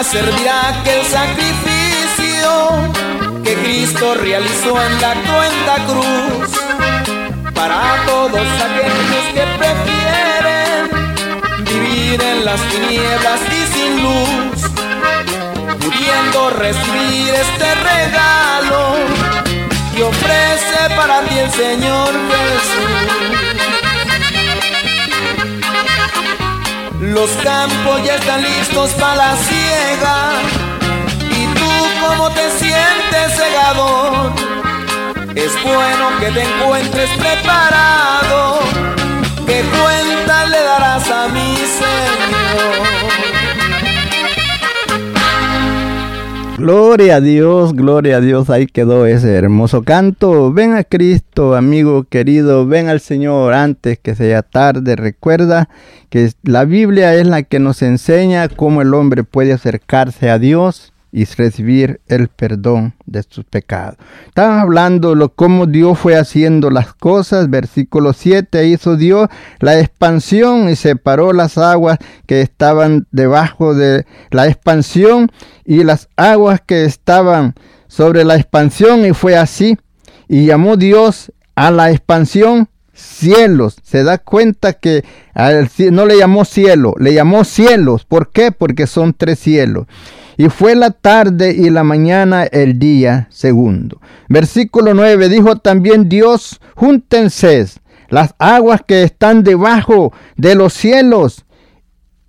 Servirá 0.04 0.82
que 0.84 1.00
el 1.00 1.06
sacrificio 1.06 2.50
que 3.44 3.54
Cristo 3.56 4.16
realizó 4.16 4.82
en 4.82 5.02
la 5.02 5.14
cuenta 5.14 5.76
cruz 5.88 6.50
para 7.54 8.06
todos 8.06 8.48
aquellos 8.68 9.26
que 9.34 9.46
prefieren 9.58 10.90
vivir 11.66 12.22
en 12.22 12.46
las 12.46 12.62
tinieblas 12.70 13.42
y 13.52 13.66
sin 13.74 14.04
luz, 14.04 14.72
pudiendo 15.80 16.50
recibir 16.52 17.34
este 17.34 17.76
regalo 17.76 18.96
que 19.94 20.04
ofrece 20.04 20.96
para 20.96 21.22
ti 21.24 21.40
el 21.40 21.52
Señor 21.52 22.14
Jesús. 22.30 23.49
Los 27.00 27.30
campos 27.44 28.04
ya 28.04 28.16
están 28.16 28.44
listos 28.44 28.92
para 28.96 29.16
la 29.16 29.36
ciega. 29.38 30.34
¿Y 31.32 31.46
tú 31.58 32.06
cómo 32.06 32.30
te 32.32 32.52
sientes, 32.52 33.38
segador? 33.38 34.34
Es 35.34 35.64
bueno 35.64 36.20
que 36.20 36.32
te 36.32 36.42
encuentres 36.44 37.10
preparado. 37.12 38.60
¿Qué 39.48 39.64
cuenta 39.82 40.46
le 40.48 40.62
darás 40.62 41.10
a 41.10 41.28
mi 41.30 41.56
Señor? 41.56 42.89
Gloria 46.60 47.16
a 47.16 47.22
Dios, 47.22 47.72
gloria 47.72 48.18
a 48.18 48.20
Dios. 48.20 48.50
Ahí 48.50 48.68
quedó 48.68 49.06
ese 49.06 49.34
hermoso 49.34 49.84
canto. 49.84 50.52
Ven 50.52 50.76
a 50.76 50.84
Cristo, 50.84 51.56
amigo 51.56 52.04
querido. 52.04 52.68
Ven 52.68 52.90
al 52.90 53.00
Señor 53.00 53.54
antes 53.54 53.98
que 53.98 54.14
sea 54.14 54.42
tarde. 54.42 54.98
Recuerda 54.98 55.70
que 56.10 56.30
la 56.44 56.66
Biblia 56.66 57.16
es 57.16 57.26
la 57.26 57.44
que 57.44 57.60
nos 57.60 57.82
enseña 57.82 58.50
cómo 58.50 58.82
el 58.82 58.94
hombre 58.94 59.24
puede 59.24 59.54
acercarse 59.54 60.30
a 60.30 60.38
Dios 60.38 60.89
y 61.12 61.26
recibir 61.26 62.02
el 62.08 62.28
perdón 62.28 62.94
de 63.06 63.24
sus 63.24 63.44
pecados. 63.46 63.98
Estamos 64.28 64.62
hablando 64.62 65.16
de 65.16 65.30
cómo 65.30 65.66
Dios 65.66 65.98
fue 65.98 66.16
haciendo 66.18 66.70
las 66.70 66.94
cosas. 66.94 67.50
Versículo 67.50 68.14
7 68.14 68.68
hizo 68.68 68.96
Dios 68.96 69.30
la 69.60 69.80
expansión 69.80 70.70
y 70.70 70.76
separó 70.76 71.34
las 71.34 71.58
aguas 71.58 71.98
que 72.28 72.42
estaban 72.42 73.08
debajo 73.12 73.74
de 73.74 74.06
la 74.32 74.48
expansión 74.48 75.32
y 75.66 75.84
las 75.84 76.10
aguas 76.16 76.62
que 76.66 76.86
estaban 76.86 77.56
sobre 77.88 78.24
la 78.24 78.36
expansión 78.36 79.06
y 79.06 79.14
fue 79.14 79.36
así. 79.36 79.78
Y 80.28 80.46
llamó 80.46 80.78
Dios 80.78 81.32
a 81.56 81.72
la 81.72 81.90
expansión 81.90 82.70
cielos. 82.94 83.78
Se 83.84 84.04
da 84.04 84.18
cuenta 84.18 84.74
que 84.74 85.04
no 85.92 86.06
le 86.06 86.18
llamó 86.18 86.46
cielo, 86.46 86.94
le 87.00 87.14
llamó 87.14 87.44
cielos. 87.44 88.06
¿Por 88.06 88.32
qué? 88.32 88.52
Porque 88.52 88.88
son 88.88 89.14
tres 89.14 89.40
cielos. 89.40 89.88
Y 90.40 90.48
fue 90.48 90.74
la 90.74 90.92
tarde 90.92 91.54
y 91.54 91.70
la 91.70 91.84
mañana 91.84 92.46
el 92.46 92.80
día 92.80 93.28
segundo. 93.30 94.00
Versículo 94.30 94.94
9 94.94 95.28
dijo 95.28 95.58
también 95.58 96.08
Dios, 96.08 96.62
júntense 96.76 97.66
las 98.08 98.36
aguas 98.40 98.80
que 98.88 99.04
están 99.04 99.44
debajo 99.44 100.14
de 100.38 100.56
los 100.56 100.72
cielos 100.72 101.44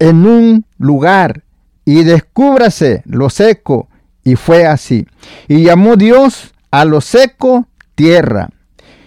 en 0.00 0.26
un 0.26 0.66
lugar 0.76 1.44
y 1.84 2.02
descúbrase 2.02 3.04
lo 3.04 3.30
seco. 3.30 3.88
Y 4.24 4.34
fue 4.34 4.66
así. 4.66 5.06
Y 5.46 5.62
llamó 5.62 5.94
Dios 5.94 6.52
a 6.72 6.84
lo 6.84 7.00
seco 7.00 7.68
tierra. 7.94 8.48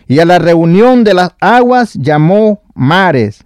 Y 0.07 0.19
a 0.19 0.25
la 0.25 0.39
reunión 0.39 1.03
de 1.03 1.13
las 1.13 1.31
aguas 1.41 1.93
llamó 1.95 2.61
mares. 2.73 3.43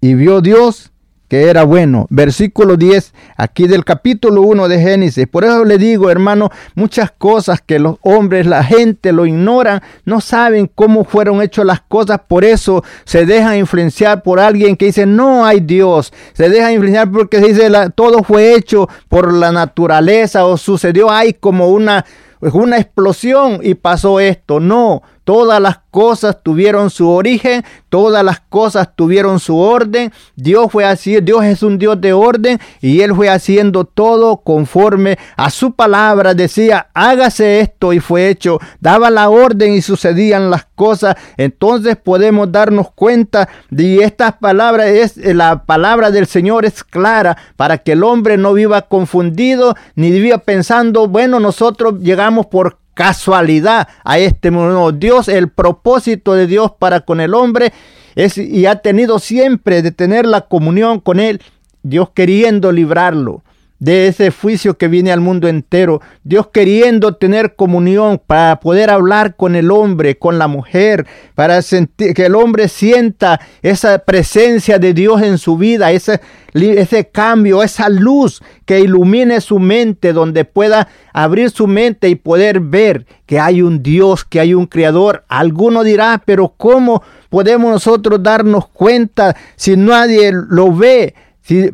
Y 0.00 0.14
vio 0.14 0.40
Dios 0.40 0.89
que 1.30 1.44
era 1.48 1.62
bueno. 1.62 2.08
Versículo 2.10 2.76
10, 2.76 3.14
aquí 3.36 3.68
del 3.68 3.84
capítulo 3.84 4.42
1 4.42 4.66
de 4.66 4.80
Génesis. 4.80 5.28
Por 5.28 5.44
eso 5.44 5.64
le 5.64 5.78
digo, 5.78 6.10
hermano, 6.10 6.50
muchas 6.74 7.12
cosas 7.12 7.62
que 7.64 7.78
los 7.78 7.98
hombres, 8.02 8.46
la 8.46 8.64
gente 8.64 9.12
lo 9.12 9.24
ignoran, 9.26 9.80
no 10.04 10.20
saben 10.20 10.68
cómo 10.74 11.04
fueron 11.04 11.40
hechas 11.40 11.64
las 11.64 11.82
cosas, 11.82 12.18
por 12.26 12.44
eso 12.44 12.82
se 13.04 13.26
dejan 13.26 13.58
influenciar 13.58 14.24
por 14.24 14.40
alguien 14.40 14.76
que 14.76 14.86
dice, 14.86 15.06
no 15.06 15.46
hay 15.46 15.60
Dios. 15.60 16.12
Se 16.32 16.48
deja 16.48 16.72
influenciar 16.72 17.12
porque 17.12 17.38
dice, 17.38 17.70
todo 17.94 18.24
fue 18.24 18.56
hecho 18.56 18.88
por 19.08 19.32
la 19.32 19.52
naturaleza 19.52 20.44
o 20.44 20.56
sucedió, 20.56 21.12
hay 21.12 21.34
como 21.34 21.68
una 21.68 22.04
una 22.40 22.78
explosión 22.78 23.60
y 23.62 23.74
pasó 23.74 24.18
esto. 24.18 24.60
No, 24.60 25.02
Todas 25.30 25.62
las 25.62 25.78
cosas 25.92 26.38
tuvieron 26.42 26.90
su 26.90 27.08
origen, 27.08 27.64
todas 27.88 28.24
las 28.24 28.40
cosas 28.40 28.88
tuvieron 28.96 29.38
su 29.38 29.58
orden. 29.58 30.12
Dios 30.34 30.72
fue 30.72 30.84
así, 30.84 31.20
Dios 31.20 31.44
es 31.44 31.62
un 31.62 31.78
Dios 31.78 32.00
de 32.00 32.12
orden 32.12 32.58
y 32.80 33.00
Él 33.02 33.14
fue 33.14 33.28
haciendo 33.28 33.84
todo 33.84 34.38
conforme 34.38 35.18
a 35.36 35.50
su 35.50 35.70
palabra. 35.74 36.34
Decía, 36.34 36.88
hágase 36.94 37.60
esto 37.60 37.92
y 37.92 38.00
fue 38.00 38.28
hecho. 38.28 38.58
Daba 38.80 39.08
la 39.08 39.28
orden 39.28 39.72
y 39.72 39.82
sucedían 39.82 40.50
las 40.50 40.66
cosas. 40.74 41.14
Entonces 41.36 41.94
podemos 41.94 42.50
darnos 42.50 42.90
cuenta 42.90 43.48
de 43.70 44.02
estas 44.02 44.32
palabras, 44.32 44.88
es 44.88 45.16
la 45.16 45.62
palabra 45.64 46.10
del 46.10 46.26
Señor 46.26 46.64
es 46.64 46.82
clara 46.82 47.36
para 47.54 47.78
que 47.78 47.92
el 47.92 48.02
hombre 48.02 48.36
no 48.36 48.52
viva 48.52 48.82
confundido 48.82 49.76
ni 49.94 50.10
viva 50.10 50.38
pensando, 50.38 51.06
bueno, 51.06 51.38
nosotros 51.38 52.00
llegamos 52.00 52.46
por 52.46 52.79
casualidad 52.94 53.88
a 54.04 54.18
este 54.18 54.50
mundo. 54.50 54.92
Dios, 54.92 55.28
el 55.28 55.48
propósito 55.48 56.34
de 56.34 56.46
Dios 56.46 56.72
para 56.78 57.00
con 57.00 57.20
el 57.20 57.34
hombre 57.34 57.72
es 58.14 58.38
y 58.38 58.66
ha 58.66 58.76
tenido 58.76 59.18
siempre 59.18 59.82
de 59.82 59.92
tener 59.92 60.26
la 60.26 60.42
comunión 60.42 61.00
con 61.00 61.20
él, 61.20 61.40
Dios 61.82 62.10
queriendo 62.10 62.72
librarlo 62.72 63.42
de 63.80 64.06
ese 64.06 64.30
juicio 64.30 64.76
que 64.76 64.88
viene 64.88 65.10
al 65.10 65.20
mundo 65.20 65.48
entero. 65.48 66.00
Dios 66.22 66.48
queriendo 66.48 67.16
tener 67.16 67.56
comunión 67.56 68.20
para 68.24 68.60
poder 68.60 68.90
hablar 68.90 69.36
con 69.36 69.56
el 69.56 69.70
hombre, 69.70 70.18
con 70.18 70.38
la 70.38 70.46
mujer, 70.46 71.06
para 71.34 71.62
sentir, 71.62 72.14
que 72.14 72.26
el 72.26 72.34
hombre 72.34 72.68
sienta 72.68 73.40
esa 73.62 73.98
presencia 74.00 74.78
de 74.78 74.92
Dios 74.92 75.22
en 75.22 75.38
su 75.38 75.56
vida, 75.56 75.90
ese, 75.92 76.20
ese 76.52 77.08
cambio, 77.08 77.62
esa 77.62 77.88
luz 77.88 78.42
que 78.66 78.80
ilumine 78.80 79.40
su 79.40 79.58
mente, 79.58 80.12
donde 80.12 80.44
pueda 80.44 80.88
abrir 81.14 81.50
su 81.50 81.66
mente 81.66 82.10
y 82.10 82.16
poder 82.16 82.60
ver 82.60 83.06
que 83.24 83.40
hay 83.40 83.62
un 83.62 83.82
Dios, 83.82 84.26
que 84.26 84.40
hay 84.40 84.52
un 84.52 84.66
Creador. 84.66 85.24
Alguno 85.28 85.84
dirá, 85.84 86.22
pero 86.24 86.52
¿cómo 86.54 87.02
podemos 87.30 87.70
nosotros 87.72 88.22
darnos 88.22 88.68
cuenta 88.68 89.34
si 89.56 89.74
nadie 89.74 90.32
lo 90.32 90.74
ve? 90.74 91.14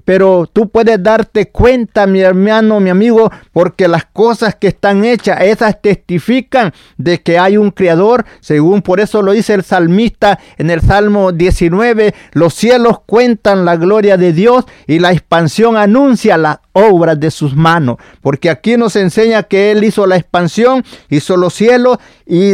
Pero 0.05 0.49
tú 0.51 0.69
puedes 0.71 1.03
darte 1.03 1.51
cuenta, 1.51 2.07
mi 2.07 2.21
hermano, 2.21 2.81
mi 2.81 2.91
amigo, 2.91 3.31
porque 3.53 3.89
las 3.89 4.07
cosas 4.07 4.55
que 4.55 4.69
están 4.69 5.05
hechas, 5.05 5.41
esas 5.43 5.81
testifican 5.83 6.73
de 6.97 7.21
que 7.21 7.39
hay 7.39 7.57
un 7.57 7.71
creador, 7.71 8.25
según 8.41 8.83
por 8.83 9.01
eso 9.01 9.23
lo 9.23 9.33
dice 9.33 9.55
el 9.55 9.65
salmista 9.65 10.39
en 10.57 10.71
el 10.71 10.81
Salmo 10.81 11.33
19, 11.33 12.15
los 12.33 12.55
cielos 12.55 13.01
cuentan 13.05 13.65
la 13.65 13.77
gloria 13.77 14.17
de 14.17 14.33
Dios 14.33 14.65
y 14.87 14.99
la 14.99 15.13
expansión 15.13 15.77
anuncia 15.77 16.39
las 16.39 16.59
obras 16.73 17.19
de 17.21 17.31
sus 17.31 17.55
manos, 17.55 17.97
porque 18.21 18.51
aquí 18.51 18.77
nos 18.77 18.97
enseña 18.97 19.43
que 19.43 19.73
Él 19.73 19.85
hizo 19.85 20.07
la 20.07 20.17
expansión, 20.17 20.85
hizo 21.09 21.37
los 21.37 21.55
cielos 21.55 21.99
y 22.27 22.53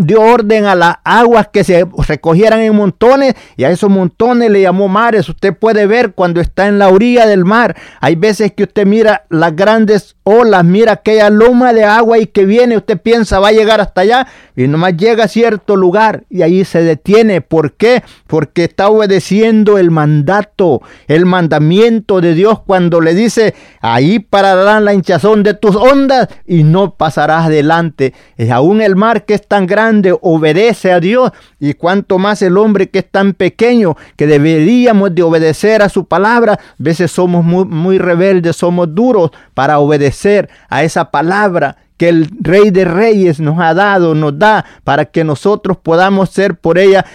dio 0.00 0.22
orden 0.22 0.64
a 0.64 0.74
las 0.74 0.96
aguas 1.04 1.48
que 1.52 1.62
se 1.62 1.86
recogieran 2.08 2.60
en 2.60 2.74
montones 2.74 3.34
y 3.56 3.64
a 3.64 3.70
esos 3.70 3.90
montones 3.90 4.50
le 4.50 4.62
llamó 4.62 4.88
mares. 4.88 5.28
Usted 5.28 5.54
puede 5.54 5.86
ver 5.86 6.12
cuando 6.12 6.40
está 6.40 6.66
en 6.66 6.78
la 6.78 6.88
orilla 6.88 7.26
del 7.26 7.44
mar. 7.44 7.76
Hay 8.00 8.16
veces 8.16 8.52
que 8.52 8.64
usted 8.64 8.86
mira 8.86 9.26
las 9.28 9.54
grandes 9.54 10.16
olas, 10.22 10.64
mira 10.64 10.92
aquella 10.92 11.30
loma 11.30 11.72
de 11.72 11.84
agua 11.84 12.18
y 12.18 12.26
que 12.26 12.46
viene, 12.46 12.76
usted 12.76 13.00
piensa 13.00 13.38
va 13.38 13.48
a 13.48 13.52
llegar 13.52 13.80
hasta 13.80 14.00
allá 14.00 14.26
y 14.56 14.66
nomás 14.66 14.96
llega 14.96 15.24
a 15.24 15.28
cierto 15.28 15.76
lugar 15.76 16.24
y 16.30 16.42
ahí 16.42 16.64
se 16.64 16.82
detiene. 16.82 17.42
¿Por 17.42 17.74
qué? 17.74 18.02
Porque 18.26 18.64
está 18.64 18.88
obedeciendo 18.88 19.78
el 19.78 19.90
mandato, 19.90 20.80
el 21.06 21.26
mandamiento 21.26 22.20
de 22.20 22.34
Dios 22.34 22.60
cuando 22.66 23.00
le 23.00 23.14
dice, 23.14 23.54
ahí 23.80 24.18
pararán 24.18 24.84
la 24.84 24.94
hinchazón 24.94 25.42
de 25.42 25.54
tus 25.54 25.76
ondas 25.76 26.28
y 26.46 26.64
no 26.64 26.96
pasarás 26.96 27.46
adelante. 27.46 28.14
Es 28.36 28.50
aún 28.50 28.80
el 28.80 28.96
mar 28.96 29.26
que 29.26 29.34
es 29.34 29.46
tan 29.46 29.65
grande 29.66 30.16
obedece 30.20 30.92
a 30.92 31.00
Dios 31.00 31.32
y 31.60 31.74
cuanto 31.74 32.18
más 32.18 32.42
el 32.42 32.56
hombre 32.56 32.88
que 32.88 33.00
es 33.00 33.10
tan 33.10 33.32
pequeño 33.32 33.96
que 34.16 34.26
deberíamos 34.26 35.14
de 35.14 35.22
obedecer 35.22 35.82
a 35.82 35.88
su 35.88 36.06
palabra. 36.06 36.54
A 36.54 36.58
veces 36.78 37.10
somos 37.10 37.44
muy, 37.44 37.64
muy 37.64 37.98
rebeldes, 37.98 38.56
somos 38.56 38.94
duros 38.94 39.30
para 39.54 39.78
obedecer 39.78 40.48
a 40.68 40.82
esa 40.82 41.10
palabra 41.10 41.76
que 41.96 42.08
el 42.08 42.28
Rey 42.40 42.70
de 42.70 42.84
Reyes 42.84 43.40
nos 43.40 43.58
ha 43.58 43.74
dado, 43.74 44.14
nos 44.14 44.38
da, 44.38 44.64
para 44.84 45.06
que 45.06 45.24
nosotros 45.24 45.78
podamos 45.78 46.30
ser 46.30 46.56
por 46.56 46.78
ella 46.78 47.06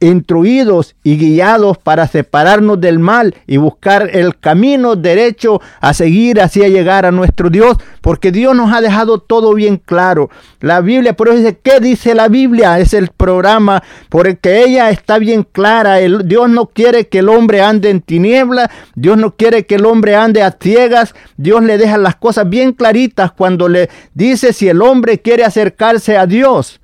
instruidos 0.00 0.94
y 1.02 1.16
guiados 1.16 1.78
para 1.78 2.06
separarnos 2.06 2.80
del 2.80 2.98
mal 2.98 3.34
y 3.46 3.56
buscar 3.56 4.10
el 4.12 4.38
camino 4.38 4.96
derecho 4.96 5.60
a 5.80 5.94
seguir 5.94 6.40
hacia 6.40 6.68
llegar 6.68 7.06
a 7.06 7.12
nuestro 7.12 7.50
Dios, 7.50 7.76
porque 8.00 8.32
Dios 8.32 8.54
nos 8.54 8.72
ha 8.72 8.80
dejado 8.80 9.18
todo 9.18 9.54
bien 9.54 9.78
claro. 9.78 10.30
La 10.60 10.80
Biblia, 10.80 11.14
por 11.14 11.28
eso 11.28 11.38
dice, 11.38 11.58
¿qué 11.62 11.80
dice 11.80 12.14
la 12.14 12.28
Biblia? 12.28 12.78
Es 12.78 12.92
el 12.94 13.08
programa 13.08 13.82
porque 14.08 14.62
ella 14.62 14.90
está 14.90 15.18
bien 15.18 15.46
clara. 15.50 15.96
Dios 15.96 16.48
no 16.50 16.66
quiere 16.66 17.08
que 17.08 17.20
el 17.20 17.28
hombre 17.28 17.62
ande 17.62 17.90
en 17.90 18.00
tinieblas, 18.00 18.68
Dios 18.94 19.16
no 19.16 19.36
quiere 19.36 19.66
que 19.66 19.76
el 19.76 19.86
hombre 19.86 20.16
ande 20.16 20.42
a 20.42 20.56
ciegas, 20.60 21.14
Dios 21.36 21.62
le 21.62 21.78
deja 21.78 21.96
las 21.98 22.16
cosas 22.16 22.48
bien 22.48 22.72
claritas 22.72 23.32
cuando 23.32 23.68
le 23.68 23.88
dice 24.14 24.52
si 24.52 24.68
el 24.68 24.82
hombre 24.82 25.20
quiere 25.20 25.44
acercarse 25.44 26.16
a 26.16 26.26
Dios 26.26 26.80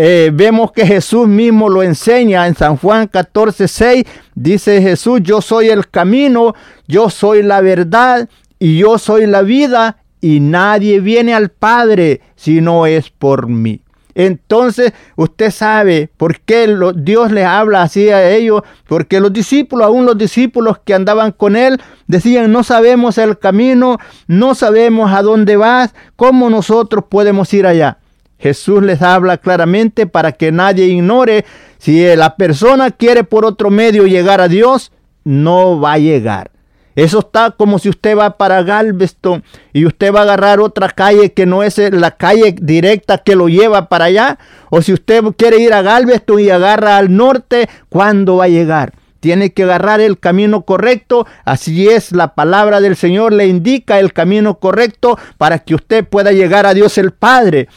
eh, 0.00 0.30
vemos 0.32 0.70
que 0.70 0.86
Jesús 0.86 1.26
mismo 1.26 1.68
lo 1.68 1.82
enseña 1.82 2.46
en 2.46 2.54
San 2.54 2.76
Juan 2.76 3.08
14, 3.08 3.66
6. 3.66 4.04
Dice 4.36 4.80
Jesús, 4.80 5.20
yo 5.24 5.40
soy 5.40 5.70
el 5.70 5.88
camino, 5.88 6.54
yo 6.86 7.10
soy 7.10 7.42
la 7.42 7.60
verdad 7.60 8.28
y 8.60 8.78
yo 8.78 8.98
soy 8.98 9.26
la 9.26 9.42
vida 9.42 9.98
y 10.20 10.38
nadie 10.38 11.00
viene 11.00 11.34
al 11.34 11.48
Padre 11.48 12.20
si 12.36 12.60
no 12.60 12.86
es 12.86 13.10
por 13.10 13.48
mí. 13.48 13.80
Entonces 14.14 14.92
usted 15.16 15.50
sabe 15.50 16.10
por 16.16 16.40
qué 16.40 16.72
Dios 16.96 17.32
le 17.32 17.44
habla 17.44 17.82
así 17.82 18.08
a 18.10 18.30
ellos, 18.30 18.62
porque 18.86 19.18
los 19.18 19.32
discípulos, 19.32 19.86
aún 19.86 20.06
los 20.06 20.16
discípulos 20.16 20.78
que 20.84 20.94
andaban 20.94 21.32
con 21.32 21.56
él, 21.56 21.80
decían, 22.06 22.52
no 22.52 22.62
sabemos 22.62 23.18
el 23.18 23.38
camino, 23.38 23.98
no 24.28 24.54
sabemos 24.54 25.12
a 25.12 25.22
dónde 25.22 25.56
vas, 25.56 25.92
¿cómo 26.14 26.50
nosotros 26.50 27.04
podemos 27.08 27.52
ir 27.52 27.66
allá? 27.66 27.97
Jesús 28.38 28.82
les 28.82 29.02
habla 29.02 29.38
claramente 29.38 30.06
para 30.06 30.32
que 30.32 30.52
nadie 30.52 30.86
ignore 30.86 31.44
si 31.78 32.04
la 32.16 32.36
persona 32.36 32.90
quiere 32.90 33.24
por 33.24 33.44
otro 33.44 33.70
medio 33.70 34.06
llegar 34.06 34.40
a 34.40 34.48
Dios, 34.48 34.92
no 35.24 35.80
va 35.80 35.94
a 35.94 35.98
llegar. 35.98 36.50
Eso 36.98 37.20
está 37.20 37.52
como 37.52 37.78
si 37.78 37.88
usted 37.88 38.18
va 38.18 38.36
para 38.36 38.64
Galveston 38.64 39.44
y 39.72 39.86
usted 39.86 40.12
va 40.12 40.20
a 40.20 40.22
agarrar 40.24 40.58
otra 40.58 40.88
calle 40.88 41.32
que 41.32 41.46
no 41.46 41.62
es 41.62 41.78
la 41.78 42.16
calle 42.16 42.56
directa 42.60 43.18
que 43.18 43.36
lo 43.36 43.48
lleva 43.48 43.88
para 43.88 44.06
allá. 44.06 44.38
O 44.68 44.82
si 44.82 44.92
usted 44.92 45.22
quiere 45.36 45.60
ir 45.60 45.72
a 45.74 45.82
Galveston 45.82 46.40
y 46.40 46.50
agarra 46.50 46.96
al 46.96 47.16
norte, 47.16 47.68
¿cuándo 47.88 48.38
va 48.38 48.46
a 48.46 48.48
llegar? 48.48 48.94
Tiene 49.20 49.52
que 49.52 49.62
agarrar 49.62 50.00
el 50.00 50.18
camino 50.18 50.62
correcto. 50.62 51.24
Así 51.44 51.88
es, 51.88 52.10
la 52.10 52.34
palabra 52.34 52.80
del 52.80 52.96
Señor 52.96 53.32
le 53.32 53.46
indica 53.46 54.00
el 54.00 54.12
camino 54.12 54.58
correcto 54.58 55.20
para 55.36 55.60
que 55.60 55.76
usted 55.76 56.04
pueda 56.04 56.32
llegar 56.32 56.66
a 56.66 56.74
Dios 56.74 56.98
el 56.98 57.12
Padre. 57.12 57.68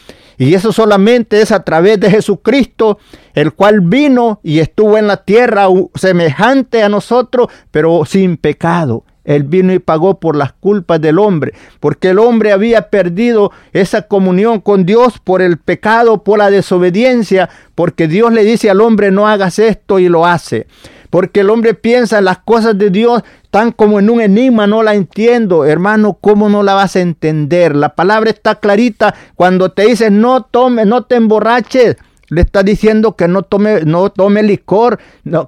Y 0.42 0.54
eso 0.54 0.72
solamente 0.72 1.40
es 1.40 1.52
a 1.52 1.62
través 1.62 2.00
de 2.00 2.10
Jesucristo, 2.10 2.98
el 3.32 3.52
cual 3.52 3.80
vino 3.80 4.40
y 4.42 4.58
estuvo 4.58 4.98
en 4.98 5.06
la 5.06 5.18
tierra 5.18 5.68
semejante 5.94 6.82
a 6.82 6.88
nosotros, 6.88 7.46
pero 7.70 8.04
sin 8.04 8.36
pecado. 8.36 9.04
Él 9.22 9.44
vino 9.44 9.72
y 9.72 9.78
pagó 9.78 10.18
por 10.18 10.34
las 10.34 10.52
culpas 10.52 11.00
del 11.00 11.20
hombre, 11.20 11.52
porque 11.78 12.08
el 12.08 12.18
hombre 12.18 12.50
había 12.50 12.90
perdido 12.90 13.52
esa 13.72 14.08
comunión 14.08 14.58
con 14.58 14.84
Dios 14.84 15.20
por 15.22 15.42
el 15.42 15.58
pecado, 15.58 16.24
por 16.24 16.40
la 16.40 16.50
desobediencia, 16.50 17.48
porque 17.76 18.08
Dios 18.08 18.32
le 18.32 18.42
dice 18.42 18.68
al 18.68 18.80
hombre 18.80 19.12
no 19.12 19.28
hagas 19.28 19.60
esto 19.60 20.00
y 20.00 20.08
lo 20.08 20.26
hace. 20.26 20.66
Porque 21.12 21.40
el 21.40 21.50
hombre 21.50 21.74
piensa 21.74 22.20
en 22.20 22.24
las 22.24 22.38
cosas 22.38 22.78
de 22.78 22.88
Dios 22.88 23.22
tan 23.50 23.72
como 23.72 23.98
en 23.98 24.08
un 24.08 24.22
enigma, 24.22 24.66
no 24.66 24.82
la 24.82 24.94
entiendo. 24.94 25.66
Hermano, 25.66 26.16
¿cómo 26.18 26.48
no 26.48 26.62
la 26.62 26.72
vas 26.72 26.96
a 26.96 27.00
entender? 27.00 27.76
La 27.76 27.94
palabra 27.94 28.30
está 28.30 28.54
clarita 28.54 29.14
cuando 29.34 29.72
te 29.72 29.84
dice 29.84 30.10
no 30.10 30.44
tome, 30.44 30.86
no 30.86 31.04
te 31.04 31.16
emborraches. 31.16 31.96
Le 32.28 32.40
está 32.40 32.62
diciendo 32.62 33.14
que 33.14 33.28
no 33.28 33.42
tome, 33.42 33.82
no 33.84 34.08
tome 34.08 34.42
licor. 34.42 35.00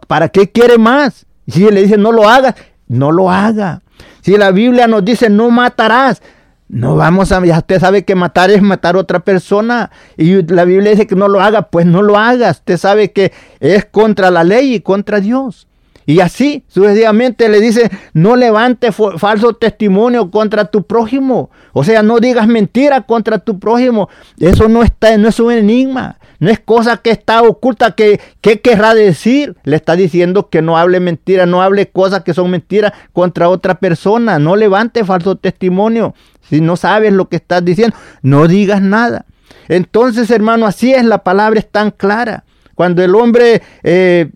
¿Para 0.07 0.29
qué 0.29 0.53
quiere 0.53 0.77
más? 0.77 1.25
Si 1.49 1.61
le 1.71 1.81
dice 1.81 1.97
no 1.97 2.13
lo 2.13 2.29
hagas, 2.29 2.57
no 2.87 3.11
lo 3.11 3.31
haga. 3.31 3.81
Si 4.21 4.37
la 4.37 4.51
Biblia 4.51 4.87
nos 4.87 5.03
dice 5.03 5.31
no 5.31 5.49
matarás, 5.49 6.21
no 6.69 6.97
vamos 6.97 7.31
a, 7.31 7.45
ya 7.45 7.59
usted 7.59 7.79
sabe 7.79 8.05
que 8.05 8.15
matar 8.15 8.51
es 8.51 8.63
matar 8.63 8.97
a 8.97 9.01
otra 9.01 9.21
persona. 9.21 9.91
Y 10.17 10.43
la 10.53 10.65
Biblia 10.65 10.93
dice 10.93 11.07
que 11.07 11.15
no 11.15 11.29
lo 11.29 11.41
haga, 11.41 11.63
pues 11.63 11.87
no 11.87 12.03
lo 12.03 12.19
haga. 12.19 12.51
Usted 12.51 12.79
sabe 12.79 13.13
que 13.13 13.33
es 13.61 13.85
contra 13.85 14.31
la 14.31 14.45
ley 14.45 14.75
y 14.75 14.81
contra 14.81 15.21
Dios. 15.21 15.69
Y 16.07 16.21
así 16.21 16.65
sucesivamente 16.69 17.49
le 17.49 17.61
dice, 17.61 17.91
no 18.13 18.37
levante 18.37 18.93
falso 18.93 19.55
testimonio 19.55 20.31
contra 20.31 20.67
tu 20.67 20.83
prójimo. 20.83 21.51
O 21.73 21.83
sea, 21.83 22.03
no 22.03 22.19
digas 22.19 22.47
mentira 22.47 23.03
contra 23.03 23.39
tu 23.39 23.59
prójimo. 23.59 24.09
Eso 24.39 24.69
no 24.69 24.83
está, 24.83 25.17
no 25.17 25.29
es 25.29 25.41
un 25.41 25.53
enigma. 25.53 26.19
No 26.41 26.51
es 26.51 26.61
cosa 26.61 26.99
que 26.99 27.11
está 27.11 27.43
oculta, 27.43 27.93
que, 27.93 28.21
¿qué 28.43 28.61
querrá 28.61 28.93
decir? 28.93 29.57
Le 29.63 29.77
está 29.77 29.97
diciendo 29.97 30.51
que 30.51 30.61
no 30.61 30.77
hable 30.77 31.01
mentira, 31.01 31.47
no 31.47 31.63
hable 31.63 31.89
cosas 31.89 32.23
que 32.23 32.35
son 32.35 32.51
mentiras 32.51 32.93
contra 33.13 33.49
otra 33.49 33.77
persona. 33.77 34.39
No 34.39 34.57
levante 34.57 35.05
falso 35.05 35.37
testimonio. 35.37 36.15
Si 36.49 36.61
no 36.61 36.77
sabes 36.77 37.13
lo 37.13 37.29
que 37.29 37.37
estás 37.37 37.65
diciendo, 37.65 37.97
no 38.23 38.47
digas 38.49 38.83
nada. 38.83 39.27
Entonces, 39.69 40.31
hermano, 40.31 40.67
así 40.67 40.93
es, 40.93 41.05
la 41.05 41.19
palabra 41.19 41.59
es 41.59 41.71
tan 41.71 41.91
clara. 41.91 42.45
Cuando 42.75 43.03
el 43.03 43.15
hombre 43.15 43.63
eh, 43.83 44.31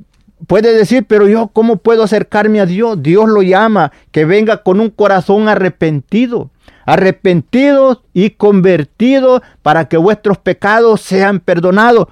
puede 0.47 0.75
decir, 0.75 1.05
pero 1.07 1.29
yo, 1.29 1.49
¿cómo 1.49 1.77
puedo 1.77 2.03
acercarme 2.03 2.61
a 2.61 2.66
Dios? 2.66 3.03
Dios 3.03 3.29
lo 3.29 3.42
llama, 3.42 3.92
que 4.11 4.25
venga 4.25 4.62
con 4.62 4.81
un 4.81 4.90
corazón 4.90 5.49
arrepentido, 5.49 6.51
arrepentidos 6.87 8.01
y 8.14 8.31
convertidos 8.31 9.42
para 9.62 9.88
que 9.88 9.97
vuestros 9.97 10.38
pecados 10.38 11.01
sean 11.01 11.40
perdonados. 11.40 12.07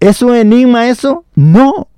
¿Es 0.00 0.22
un 0.22 0.34
enigma 0.34 0.88
eso? 0.88 1.24
No. 1.34 1.88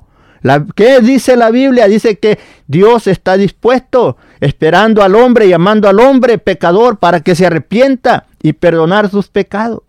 La, 0.43 0.65
¿Qué 0.75 1.01
dice 1.01 1.37
la 1.37 1.51
Biblia? 1.51 1.89
Dice 1.89 2.19
que 2.19 2.39
Dios 2.67 3.07
está 3.07 3.37
dispuesto, 3.37 4.17
esperando 4.41 5.03
al 5.03 5.15
hombre, 5.15 5.49
llamando 5.49 5.89
al 5.89 6.01
hombre 6.01 6.39
pecador 6.39 6.99
para 6.99 7.21
que 7.21 7.35
se 7.35 7.47
arrepienta 7.47 8.27
y 8.43 8.53
perdonar 8.53 9.11
sus 9.11 9.29
pecados. 9.29 9.83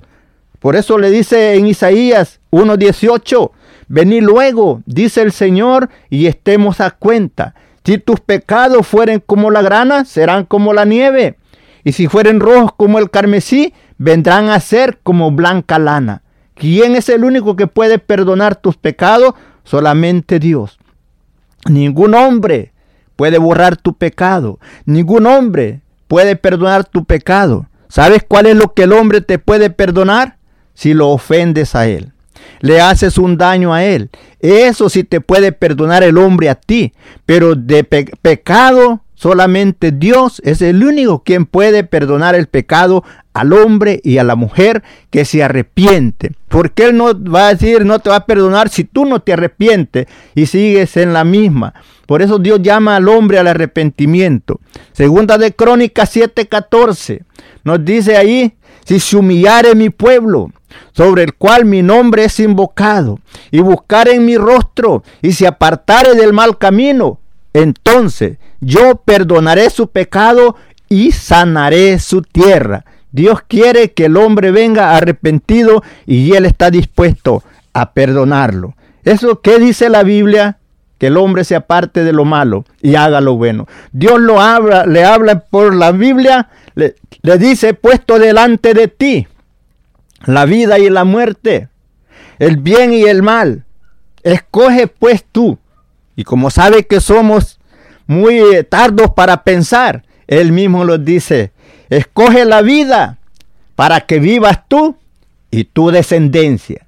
Por 0.60 0.76
eso 0.76 0.98
le 0.98 1.10
dice 1.10 1.56
en 1.56 1.68
Isaías 1.68 2.40
1.18, 2.52 3.52
Vení 3.88 4.22
luego, 4.22 4.84
dice 4.86 5.22
el 5.22 5.32
Señor, 5.32 5.90
y 6.10 6.28
estemos 6.28 6.80
a 6.80 6.92
cuenta. 6.92 7.56
Si 7.84 7.98
tus 7.98 8.20
pecados 8.20 8.86
fueren 8.86 9.20
como 9.26 9.50
la 9.50 9.64
grana, 9.64 10.06
serán 10.06 10.46
como 10.46 10.74
la 10.74 10.86
nieve. 10.86 11.38
Y 11.84 11.94
si 11.94 12.08
fueren 12.08 12.40
rojos 12.40 12.74
como 12.74 13.00
el 13.00 13.10
carmesí, 13.10 13.74
vendrán 13.98 14.50
a 14.50 14.60
ser 14.60 15.00
como 15.02 15.32
blanca 15.32 15.80
lana. 15.80 16.22
¿Quién 16.54 16.96
es 16.96 17.10
el 17.10 17.24
único 17.24 17.56
que 17.56 17.66
puede 17.66 17.98
perdonar 17.98 18.58
tus 18.58 18.78
pecados? 18.78 19.34
Solamente 19.64 20.38
Dios. 20.38 20.78
Ningún 21.68 22.14
hombre 22.14 22.74
puede 23.20 23.38
borrar 23.38 23.76
tu 23.76 23.96
pecado. 23.96 24.60
Ningún 24.86 25.28
hombre 25.28 25.82
puede 26.08 26.38
perdonar 26.38 26.86
tu 26.86 27.04
pecado. 27.04 27.66
¿Sabes 27.90 28.24
cuál 28.26 28.46
es 28.46 28.56
lo 28.56 28.74
que 28.74 28.84
el 28.84 28.94
hombre 28.94 29.20
te 29.20 29.40
puede 29.40 29.70
perdonar? 29.70 30.38
Si 30.74 30.94
lo 30.94 31.10
ofendes 31.10 31.76
a 31.76 31.86
él 31.86 32.14
le 32.62 32.80
haces 32.80 33.18
un 33.18 33.38
daño 33.38 33.74
a 33.74 33.84
él. 33.84 34.10
Eso 34.40 34.90
sí 34.90 35.04
te 35.04 35.22
puede 35.22 35.52
perdonar 35.52 36.04
el 36.04 36.18
hombre 36.18 36.50
a 36.50 36.56
ti, 36.56 36.94
pero 37.26 37.56
de 37.56 37.84
pecado 37.84 39.02
solamente 39.16 39.92
Dios 39.92 40.42
es 40.46 40.62
el 40.62 40.82
único 40.82 41.24
quien 41.24 41.46
puede 41.46 41.84
perdonar 41.84 42.36
el 42.36 42.48
pecado 42.48 43.04
al 43.34 43.52
hombre 43.52 44.00
y 44.04 44.18
a 44.18 44.24
la 44.24 44.36
mujer 44.36 44.82
que 45.10 45.26
se 45.26 45.44
arrepiente. 45.44 46.32
Porque 46.48 46.86
Él 46.86 46.98
no 46.98 47.12
va 47.24 47.48
a 47.48 47.54
decir, 47.54 47.86
no 47.86 48.00
te 48.00 48.10
va 48.10 48.18
a 48.18 48.26
perdonar 48.26 48.70
si 48.70 48.86
tú 48.86 49.06
no 49.06 49.22
te 49.22 49.34
arrepientes 49.34 50.08
y 50.36 50.46
sigues 50.46 50.96
en 50.98 51.14
la 51.14 51.24
misma. 51.24 51.74
Por 52.10 52.24
eso 52.24 52.40
Dios 52.40 52.60
llama 52.64 52.96
al 52.96 53.08
hombre 53.08 53.38
al 53.38 53.46
arrepentimiento. 53.46 54.60
Segunda 54.94 55.38
de 55.38 55.54
Crónicas 55.54 56.10
7:14 56.16 57.22
nos 57.64 57.86
dice 57.86 58.18
ahí, 58.18 58.56
si 58.84 59.00
se 59.00 59.16
humillare 59.16 59.76
mi 59.76 59.92
pueblo, 59.92 60.50
sobre 60.92 61.22
el 61.22 61.36
cual 61.36 61.66
mi 61.66 61.84
nombre 61.84 62.24
es 62.24 62.40
invocado, 62.40 63.20
y 63.52 63.60
buscare 63.60 64.16
en 64.16 64.26
mi 64.26 64.38
rostro, 64.38 65.04
y 65.22 65.34
se 65.34 65.46
apartare 65.46 66.16
del 66.16 66.34
mal 66.34 66.58
camino, 66.58 67.20
entonces 67.54 68.40
yo 68.60 68.96
perdonaré 69.06 69.70
su 69.70 69.92
pecado 69.92 70.56
y 70.90 71.12
sanaré 71.12 72.00
su 72.00 72.24
tierra. 72.24 72.86
Dios 73.12 73.42
quiere 73.48 73.92
que 73.92 74.06
el 74.06 74.18
hombre 74.18 74.50
venga 74.50 74.98
arrepentido 74.98 75.84
y 76.08 76.34
él 76.34 76.48
está 76.48 76.72
dispuesto 76.72 77.44
a 77.72 77.94
perdonarlo. 77.94 78.74
¿Eso 79.04 79.42
qué 79.42 79.60
dice 79.60 79.90
la 79.90 80.02
Biblia? 80.02 80.59
Que 81.00 81.08
el 81.08 81.18
hombre 81.18 81.44
se 81.44 81.56
aparte 81.56 82.04
de 82.04 82.14
lo 82.14 82.26
malo 82.26 82.66
y 82.82 82.96
haga 82.96 83.22
lo 83.22 83.36
bueno. 83.36 83.68
Dios 83.92 84.20
lo 84.20 84.40
habla, 84.42 84.86
le 84.86 85.04
habla 85.04 85.40
por 85.40 85.74
la 85.74 85.92
Biblia, 85.92 86.50
le, 86.76 86.96
dice, 87.38 87.74
puesto 87.74 88.20
delante 88.20 88.74
de 88.74 88.88
ti 88.88 89.28
la 90.26 90.46
vida 90.46 90.78
y 90.78 90.90
la 90.90 91.06
muerte, 91.06 91.70
el 92.38 92.58
bien 92.58 92.94
y 92.94 93.04
el 93.04 93.24
mal. 93.24 93.66
Escoge 94.24 94.88
pues 94.88 95.24
tú. 95.24 95.58
Y 96.16 96.26
como 96.26 96.52
sabe 96.52 96.86
que 96.86 97.00
somos 97.00 97.60
muy 98.06 98.42
tardos 98.70 99.12
para 99.16 99.44
pensar, 99.44 100.04
él 100.28 100.52
mismo 100.52 100.84
nos 100.84 101.04
dice, 101.04 101.54
escoge 101.90 102.44
la 102.44 102.62
vida 102.62 103.18
para 103.76 104.02
que 104.02 104.20
vivas 104.20 104.68
tú 104.68 104.98
y 105.50 105.64
tu 105.64 105.92
descendencia. 105.92 106.86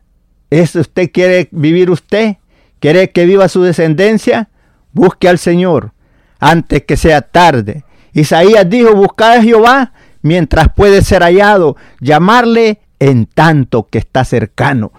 ¿Eso 0.49 0.81
usted 0.81 1.09
quiere 1.11 1.47
vivir 1.51 1.89
usted? 1.89 2.35
¿Quiere 2.81 3.11
que 3.11 3.25
viva 3.25 3.47
su 3.47 3.61
descendencia? 3.61 4.49
Busque 4.91 5.29
al 5.29 5.37
Señor 5.37 5.93
antes 6.39 6.83
que 6.83 6.97
sea 6.97 7.21
tarde. 7.21 7.85
Isaías 8.11 8.67
dijo, 8.69 8.93
buscad 8.95 9.33
a 9.33 9.41
Jehová 9.43 9.93
mientras 10.23 10.67
puede 10.75 11.03
ser 11.03 11.21
hallado, 11.21 11.77
llamarle 12.01 12.81
en 12.99 13.27
tanto 13.27 13.87
que 13.87 13.99
está 13.99 14.25
cercano. 14.25 14.91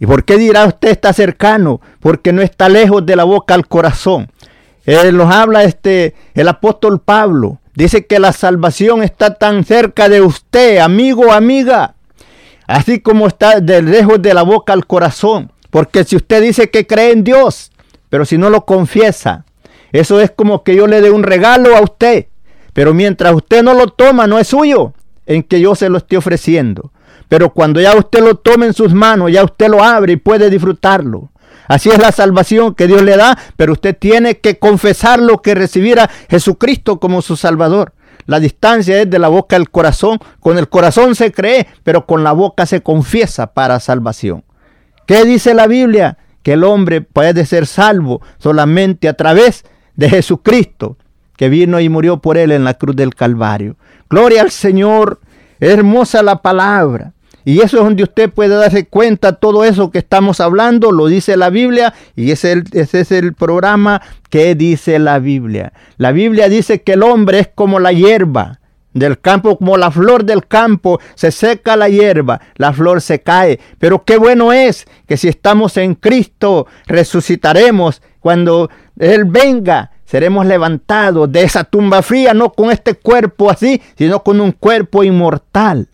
¿Y 0.00 0.06
por 0.06 0.24
qué 0.24 0.36
dirá 0.36 0.66
usted 0.66 0.90
está 0.90 1.12
cercano? 1.12 1.80
Porque 2.00 2.32
no 2.32 2.42
está 2.42 2.68
lejos 2.68 3.06
de 3.06 3.14
la 3.14 3.22
boca 3.22 3.54
al 3.54 3.68
corazón. 3.68 4.28
Él 4.84 5.16
nos 5.16 5.32
habla 5.32 5.62
este, 5.62 6.16
el 6.34 6.48
apóstol 6.48 7.00
Pablo. 7.00 7.60
Dice 7.74 8.04
que 8.04 8.18
la 8.18 8.32
salvación 8.32 9.04
está 9.04 9.34
tan 9.34 9.64
cerca 9.64 10.08
de 10.08 10.22
usted, 10.22 10.78
amigo, 10.78 11.32
amiga. 11.32 11.94
Así 12.66 12.98
como 12.98 13.28
está 13.28 13.60
de 13.60 13.80
lejos 13.80 14.20
de 14.20 14.34
la 14.34 14.42
boca 14.42 14.72
al 14.72 14.86
corazón. 14.86 15.51
Porque 15.72 16.04
si 16.04 16.16
usted 16.16 16.42
dice 16.42 16.68
que 16.68 16.86
cree 16.86 17.12
en 17.12 17.24
Dios, 17.24 17.72
pero 18.10 18.26
si 18.26 18.36
no 18.36 18.50
lo 18.50 18.66
confiesa, 18.66 19.46
eso 19.90 20.20
es 20.20 20.30
como 20.30 20.64
que 20.64 20.76
yo 20.76 20.86
le 20.86 21.00
dé 21.00 21.10
un 21.10 21.22
regalo 21.22 21.74
a 21.74 21.80
usted. 21.80 22.26
Pero 22.74 22.92
mientras 22.92 23.32
usted 23.32 23.62
no 23.62 23.72
lo 23.72 23.86
toma, 23.86 24.26
no 24.26 24.38
es 24.38 24.48
suyo 24.48 24.92
en 25.24 25.42
que 25.42 25.62
yo 25.62 25.74
se 25.74 25.88
lo 25.88 25.96
esté 25.96 26.18
ofreciendo. 26.18 26.92
Pero 27.30 27.54
cuando 27.54 27.80
ya 27.80 27.96
usted 27.96 28.22
lo 28.22 28.34
tome 28.34 28.66
en 28.66 28.74
sus 28.74 28.92
manos, 28.92 29.32
ya 29.32 29.42
usted 29.44 29.70
lo 29.70 29.82
abre 29.82 30.12
y 30.12 30.16
puede 30.16 30.50
disfrutarlo. 30.50 31.30
Así 31.68 31.88
es 31.88 31.98
la 31.98 32.12
salvación 32.12 32.74
que 32.74 32.86
Dios 32.86 33.00
le 33.00 33.16
da, 33.16 33.38
pero 33.56 33.72
usted 33.72 33.96
tiene 33.96 34.40
que 34.40 34.58
confesar 34.58 35.20
lo 35.20 35.40
que 35.40 35.54
recibiera 35.54 36.10
Jesucristo 36.28 37.00
como 37.00 37.22
su 37.22 37.34
Salvador. 37.38 37.94
La 38.26 38.40
distancia 38.40 39.00
es 39.00 39.08
de 39.08 39.18
la 39.18 39.28
boca 39.28 39.56
al 39.56 39.70
corazón. 39.70 40.18
Con 40.38 40.58
el 40.58 40.68
corazón 40.68 41.14
se 41.14 41.32
cree, 41.32 41.66
pero 41.82 42.04
con 42.04 42.22
la 42.22 42.32
boca 42.32 42.66
se 42.66 42.82
confiesa 42.82 43.54
para 43.54 43.80
salvación. 43.80 44.44
¿Qué 45.06 45.24
dice 45.24 45.54
la 45.54 45.66
Biblia? 45.66 46.18
Que 46.42 46.54
el 46.54 46.64
hombre 46.64 47.00
puede 47.00 47.46
ser 47.46 47.66
salvo 47.66 48.20
solamente 48.38 49.08
a 49.08 49.14
través 49.14 49.64
de 49.96 50.08
Jesucristo, 50.08 50.96
que 51.36 51.48
vino 51.48 51.80
y 51.80 51.88
murió 51.88 52.18
por 52.18 52.36
él 52.36 52.52
en 52.52 52.64
la 52.64 52.74
cruz 52.74 52.96
del 52.96 53.14
Calvario. 53.14 53.76
Gloria 54.08 54.42
al 54.42 54.50
Señor. 54.50 55.20
Hermosa 55.60 56.22
la 56.22 56.42
palabra. 56.42 57.12
Y 57.44 57.60
eso 57.60 57.78
es 57.78 57.84
donde 57.84 58.04
usted 58.04 58.30
puede 58.30 58.54
darse 58.54 58.86
cuenta, 58.86 59.32
todo 59.34 59.64
eso 59.64 59.90
que 59.90 59.98
estamos 59.98 60.40
hablando, 60.40 60.92
lo 60.92 61.06
dice 61.06 61.36
la 61.36 61.50
Biblia 61.50 61.92
y 62.14 62.30
ese, 62.30 62.62
ese 62.72 63.00
es 63.00 63.10
el 63.10 63.34
programa 63.34 64.00
que 64.30 64.54
dice 64.54 64.98
la 64.98 65.18
Biblia. 65.18 65.72
La 65.96 66.12
Biblia 66.12 66.48
dice 66.48 66.82
que 66.82 66.92
el 66.92 67.02
hombre 67.02 67.40
es 67.40 67.48
como 67.52 67.80
la 67.80 67.92
hierba 67.92 68.60
del 68.92 69.20
campo, 69.20 69.56
como 69.58 69.76
la 69.76 69.90
flor 69.90 70.24
del 70.24 70.46
campo, 70.46 71.00
se 71.14 71.30
seca 71.30 71.76
la 71.76 71.88
hierba, 71.88 72.40
la 72.56 72.72
flor 72.72 73.00
se 73.00 73.20
cae. 73.20 73.58
Pero 73.78 74.04
qué 74.04 74.16
bueno 74.16 74.52
es 74.52 74.86
que 75.06 75.16
si 75.16 75.28
estamos 75.28 75.76
en 75.76 75.94
Cristo, 75.94 76.66
resucitaremos 76.86 78.02
cuando 78.20 78.70
Él 78.98 79.24
venga. 79.24 79.90
Seremos 80.04 80.44
levantados 80.44 81.32
de 81.32 81.42
esa 81.42 81.64
tumba 81.64 82.02
fría, 82.02 82.34
no 82.34 82.52
con 82.52 82.70
este 82.70 82.94
cuerpo 82.94 83.50
así, 83.50 83.80
sino 83.96 84.22
con 84.22 84.42
un 84.42 84.52
cuerpo 84.52 85.04
inmortal 85.04 85.88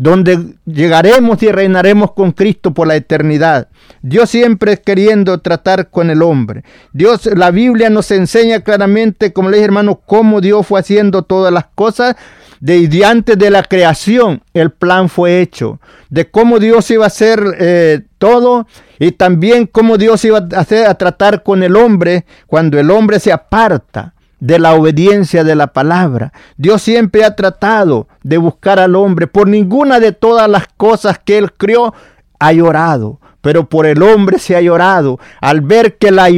donde 0.00 0.54
llegaremos 0.64 1.42
y 1.42 1.52
reinaremos 1.52 2.12
con 2.12 2.32
Cristo 2.32 2.72
por 2.72 2.88
la 2.88 2.96
eternidad. 2.96 3.68
Dios 4.00 4.30
siempre 4.30 4.80
queriendo 4.80 5.42
tratar 5.42 5.90
con 5.90 6.08
el 6.08 6.22
hombre. 6.22 6.64
Dios, 6.94 7.26
la 7.26 7.50
Biblia 7.50 7.90
nos 7.90 8.10
enseña 8.10 8.60
claramente, 8.60 9.34
como 9.34 9.50
le 9.50 9.58
dije 9.58 9.66
hermano, 9.66 10.00
cómo 10.06 10.40
Dios 10.40 10.66
fue 10.66 10.80
haciendo 10.80 11.24
todas 11.24 11.52
las 11.52 11.66
cosas. 11.74 12.16
De, 12.60 12.88
antes 13.04 13.36
de 13.36 13.50
la 13.50 13.62
creación, 13.62 14.42
el 14.54 14.70
plan 14.70 15.10
fue 15.10 15.42
hecho. 15.42 15.80
De 16.08 16.30
cómo 16.30 16.58
Dios 16.58 16.90
iba 16.90 17.04
a 17.04 17.08
hacer 17.08 17.42
eh, 17.58 18.00
todo 18.16 18.66
y 18.98 19.12
también 19.12 19.66
cómo 19.66 19.98
Dios 19.98 20.24
iba 20.24 20.38
a 20.38 20.94
tratar 20.94 21.42
con 21.42 21.62
el 21.62 21.76
hombre 21.76 22.24
cuando 22.46 22.80
el 22.80 22.90
hombre 22.90 23.20
se 23.20 23.32
aparta 23.32 24.14
de 24.40 24.58
la 24.58 24.74
obediencia 24.74 25.44
de 25.44 25.54
la 25.54 25.68
palabra. 25.68 26.32
Dios 26.56 26.82
siempre 26.82 27.24
ha 27.24 27.36
tratado 27.36 28.08
de 28.22 28.38
buscar 28.38 28.80
al 28.80 28.96
hombre. 28.96 29.26
Por 29.26 29.48
ninguna 29.48 30.00
de 30.00 30.12
todas 30.12 30.48
las 30.48 30.66
cosas 30.76 31.18
que 31.18 31.38
él 31.38 31.52
crió 31.52 31.94
ha 32.38 32.52
llorado. 32.52 33.20
Pero 33.42 33.68
por 33.68 33.86
el 33.86 34.02
hombre 34.02 34.38
se 34.38 34.56
ha 34.56 34.60
llorado 34.60 35.18
al 35.40 35.62
ver 35.62 35.96
que 35.96 36.10
la 36.10 36.28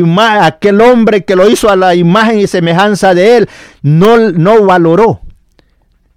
aquel 0.46 0.80
hombre 0.80 1.24
que 1.24 1.34
lo 1.34 1.48
hizo 1.48 1.68
a 1.68 1.74
la 1.74 1.96
imagen 1.96 2.38
y 2.38 2.46
semejanza 2.46 3.12
de 3.12 3.38
él 3.38 3.48
no, 3.82 4.30
no 4.30 4.64
valoró 4.64 5.20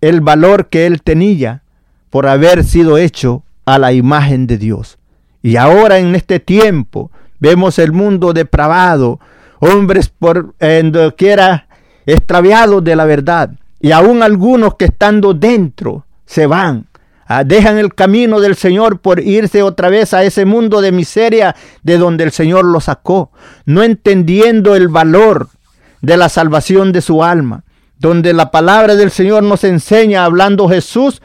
el 0.01 0.21
valor 0.21 0.67
que 0.67 0.85
él 0.85 1.01
tenía 1.01 1.63
por 2.11 2.27
haber 2.27 2.63
sido 2.63 2.99
hecho 2.99 3.43
a 3.65 3.79
la 3.79 3.93
imagen 3.93 4.45
de 4.45 4.59
Dios. 4.59 4.99
Y 5.41 5.55
ahora 5.57 5.97
en 5.97 6.13
este 6.13 6.39
tiempo 6.39 7.09
vemos 7.39 7.79
el 7.79 7.91
mundo 7.91 8.31
depravado, 8.31 9.19
hombres 9.59 10.09
por 10.09 10.53
en 10.59 10.93
quiera 11.17 11.64
extraviados 12.05 12.83
de 12.83 12.95
la 12.95 13.05
verdad. 13.05 13.51
Y 13.79 13.91
aún 13.91 14.23
algunos 14.23 14.75
que 14.75 14.85
estando 14.85 15.33
dentro 15.33 16.05
se 16.25 16.47
van, 16.47 16.87
ah, 17.27 17.43
dejan 17.43 17.77
el 17.77 17.93
camino 17.93 18.39
del 18.39 18.55
Señor 18.55 18.99
por 18.99 19.19
irse 19.19 19.61
otra 19.63 19.89
vez 19.89 20.13
a 20.13 20.23
ese 20.23 20.45
mundo 20.45 20.81
de 20.81 20.91
miseria 20.91 21.55
de 21.83 21.97
donde 21.97 22.23
el 22.23 22.31
Señor 22.31 22.65
los 22.65 22.85
sacó, 22.85 23.31
no 23.65 23.83
entendiendo 23.83 24.75
el 24.75 24.87
valor 24.87 25.49
de 26.01 26.17
la 26.17 26.29
salvación 26.29 26.91
de 26.91 27.01
su 27.01 27.23
alma, 27.23 27.63
donde 27.99 28.33
la 28.33 28.51
palabra 28.51 28.95
del 28.95 29.11
Señor 29.11 29.43
nos 29.43 29.63
enseña, 29.63 30.25
hablando 30.25 30.69
Jesús, 30.69 31.21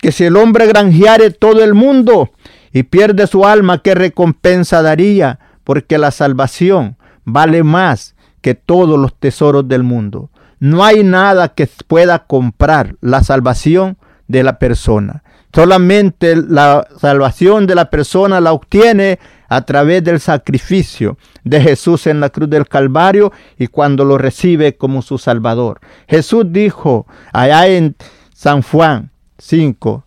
que 0.00 0.12
si 0.12 0.24
el 0.24 0.36
hombre 0.36 0.66
granjeare 0.66 1.30
todo 1.30 1.64
el 1.64 1.74
mundo 1.74 2.30
y 2.72 2.84
pierde 2.84 3.26
su 3.26 3.44
alma, 3.44 3.82
¿qué 3.82 3.94
recompensa 3.94 4.82
daría? 4.82 5.38
Porque 5.64 5.98
la 5.98 6.10
salvación 6.10 6.96
vale 7.24 7.62
más 7.62 8.14
que 8.48 8.54
todos 8.54 8.98
los 8.98 9.14
tesoros 9.14 9.68
del 9.68 9.82
mundo. 9.82 10.30
No 10.58 10.82
hay 10.82 11.04
nada 11.04 11.48
que 11.48 11.68
pueda 11.86 12.20
comprar 12.20 12.96
la 13.02 13.22
salvación 13.22 13.98
de 14.26 14.42
la 14.42 14.58
persona. 14.58 15.22
Solamente 15.54 16.34
la 16.34 16.88
salvación 16.98 17.66
de 17.66 17.74
la 17.74 17.90
persona 17.90 18.40
la 18.40 18.54
obtiene 18.54 19.18
a 19.50 19.66
través 19.66 20.02
del 20.02 20.18
sacrificio 20.18 21.18
de 21.44 21.60
Jesús 21.60 22.06
en 22.06 22.20
la 22.20 22.30
cruz 22.30 22.48
del 22.48 22.66
Calvario 22.66 23.32
y 23.58 23.66
cuando 23.66 24.06
lo 24.06 24.16
recibe 24.16 24.78
como 24.78 25.02
su 25.02 25.18
Salvador. 25.18 25.80
Jesús 26.08 26.46
dijo 26.48 27.06
allá 27.34 27.66
en 27.66 27.96
San 28.32 28.62
Juan 28.62 29.10
5, 29.36 30.04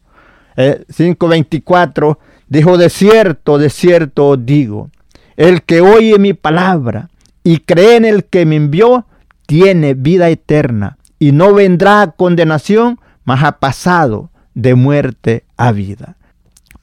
5.24, 0.57 2.11
eh, 2.11 2.19
dijo, 2.47 2.79
de 2.79 2.89
cierto, 2.89 3.59
de 3.59 3.69
cierto 3.69 4.35
digo, 4.35 4.89
el 5.37 5.61
que 5.61 5.81
oye 5.81 6.17
mi 6.17 6.33
palabra 6.33 7.11
y 7.43 7.59
cree 7.59 7.95
en 7.95 8.05
el 8.05 8.25
que 8.25 8.45
me 8.45 8.55
envió, 8.55 9.05
tiene 9.45 9.93
vida 9.93 10.29
eterna 10.29 10.97
y 11.19 11.31
no 11.31 11.53
vendrá 11.53 12.01
a 12.01 12.11
condenación, 12.11 12.99
mas 13.23 13.43
ha 13.43 13.59
pasado 13.59 14.31
de 14.53 14.75
muerte 14.75 15.45
a 15.57 15.71
vida. 15.71 16.17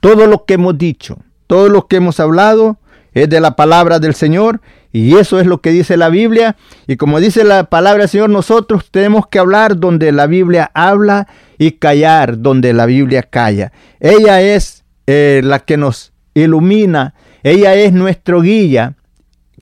Todo 0.01 0.27
lo 0.27 0.45
que 0.45 0.55
hemos 0.55 0.79
dicho, 0.79 1.19
todo 1.47 1.69
lo 1.69 1.87
que 1.87 1.97
hemos 1.97 2.21
hablado 2.21 2.79
es 3.13 3.29
de 3.29 3.41
la 3.41 3.57
palabra 3.57 3.99
del 3.99 4.15
Señor 4.15 4.61
y 4.93 5.17
eso 5.17 5.41
es 5.41 5.47
lo 5.47 5.61
que 5.61 5.71
dice 5.71 5.97
la 5.97 6.09
Biblia. 6.09 6.57
Y 6.87 6.97
como 6.97 7.21
dice 7.21 7.45
la 7.45 7.65
palabra 7.65 8.03
del 8.03 8.09
Señor, 8.09 8.31
nosotros 8.31 8.91
tenemos 8.91 9.27
que 9.27 9.39
hablar 9.39 9.79
donde 9.79 10.13
la 10.13 10.27
Biblia 10.27 10.71
habla 10.75 11.27
y 11.59 11.73
callar 11.73 12.41
donde 12.41 12.73
la 12.73 12.87
Biblia 12.87 13.23
calla. 13.23 13.73
Ella 14.01 14.41
es 14.41 14.85
eh, 15.07 15.41
la 15.45 15.61
que 15.61 15.77
nos 15.77 16.13
ilumina, 16.35 17.15
ella 17.43 17.75
es 17.75 17.93
nuestro 17.93 18.41
guía 18.41 18.95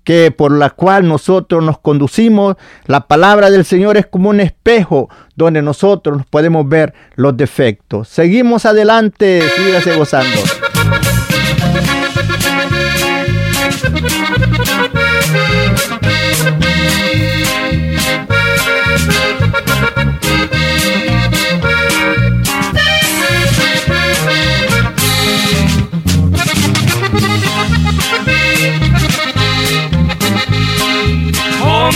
que 0.07 0.31
por 0.31 0.53
la 0.53 0.71
cual 0.71 1.09
nosotros 1.09 1.65
nos 1.65 1.81
conducimos. 1.81 2.55
La 2.87 3.09
palabra 3.09 3.51
del 3.51 3.65
Señor 3.65 3.97
es 3.97 4.07
como 4.07 4.31
un 4.31 4.39
espejo 4.39 5.11
donde 5.35 5.63
nosotros 5.63 6.23
podemos 6.31 6.67
ver 6.69 6.95
los 7.17 7.37
defectos. 7.37 8.09
Seguimos 8.09 8.65
adelante, 8.67 9.43
sígase 9.57 9.97
gozando. 9.97 10.41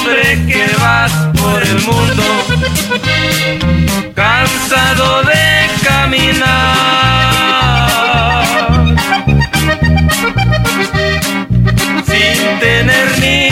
Hombre 0.01 0.47
que 0.47 0.67
vas 0.81 1.13
por 1.41 1.63
el 1.63 1.81
mundo, 1.83 2.23
cansado 4.15 5.23
de 5.25 5.69
caminar, 5.83 6.47
sin 12.07 12.59
tener 12.61 13.19
ningún 13.19 13.50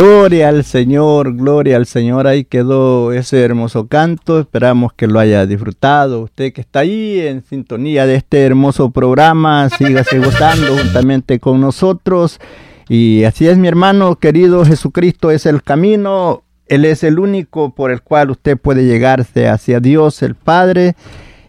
Gloria 0.00 0.48
al 0.48 0.64
Señor, 0.64 1.36
gloria 1.36 1.76
al 1.76 1.84
Señor. 1.84 2.26
Ahí 2.26 2.44
quedó 2.44 3.12
ese 3.12 3.42
hermoso 3.42 3.86
canto. 3.86 4.40
Esperamos 4.40 4.94
que 4.94 5.06
lo 5.06 5.18
haya 5.20 5.44
disfrutado. 5.44 6.22
Usted 6.22 6.54
que 6.54 6.62
está 6.62 6.78
ahí 6.78 7.20
en 7.20 7.44
sintonía 7.44 8.06
de 8.06 8.14
este 8.14 8.46
hermoso 8.46 8.92
programa, 8.92 9.68
sígase 9.68 10.18
gozando 10.18 10.74
juntamente 10.74 11.38
con 11.38 11.60
nosotros. 11.60 12.40
Y 12.88 13.24
así 13.24 13.46
es, 13.46 13.58
mi 13.58 13.68
hermano 13.68 14.16
querido, 14.16 14.64
Jesucristo 14.64 15.30
es 15.30 15.44
el 15.44 15.62
camino. 15.62 16.44
Él 16.66 16.86
es 16.86 17.04
el 17.04 17.18
único 17.18 17.74
por 17.74 17.90
el 17.90 18.00
cual 18.00 18.30
usted 18.30 18.56
puede 18.56 18.86
llegarse 18.86 19.48
hacia 19.48 19.80
Dios 19.80 20.22
el 20.22 20.34
Padre. 20.34 20.94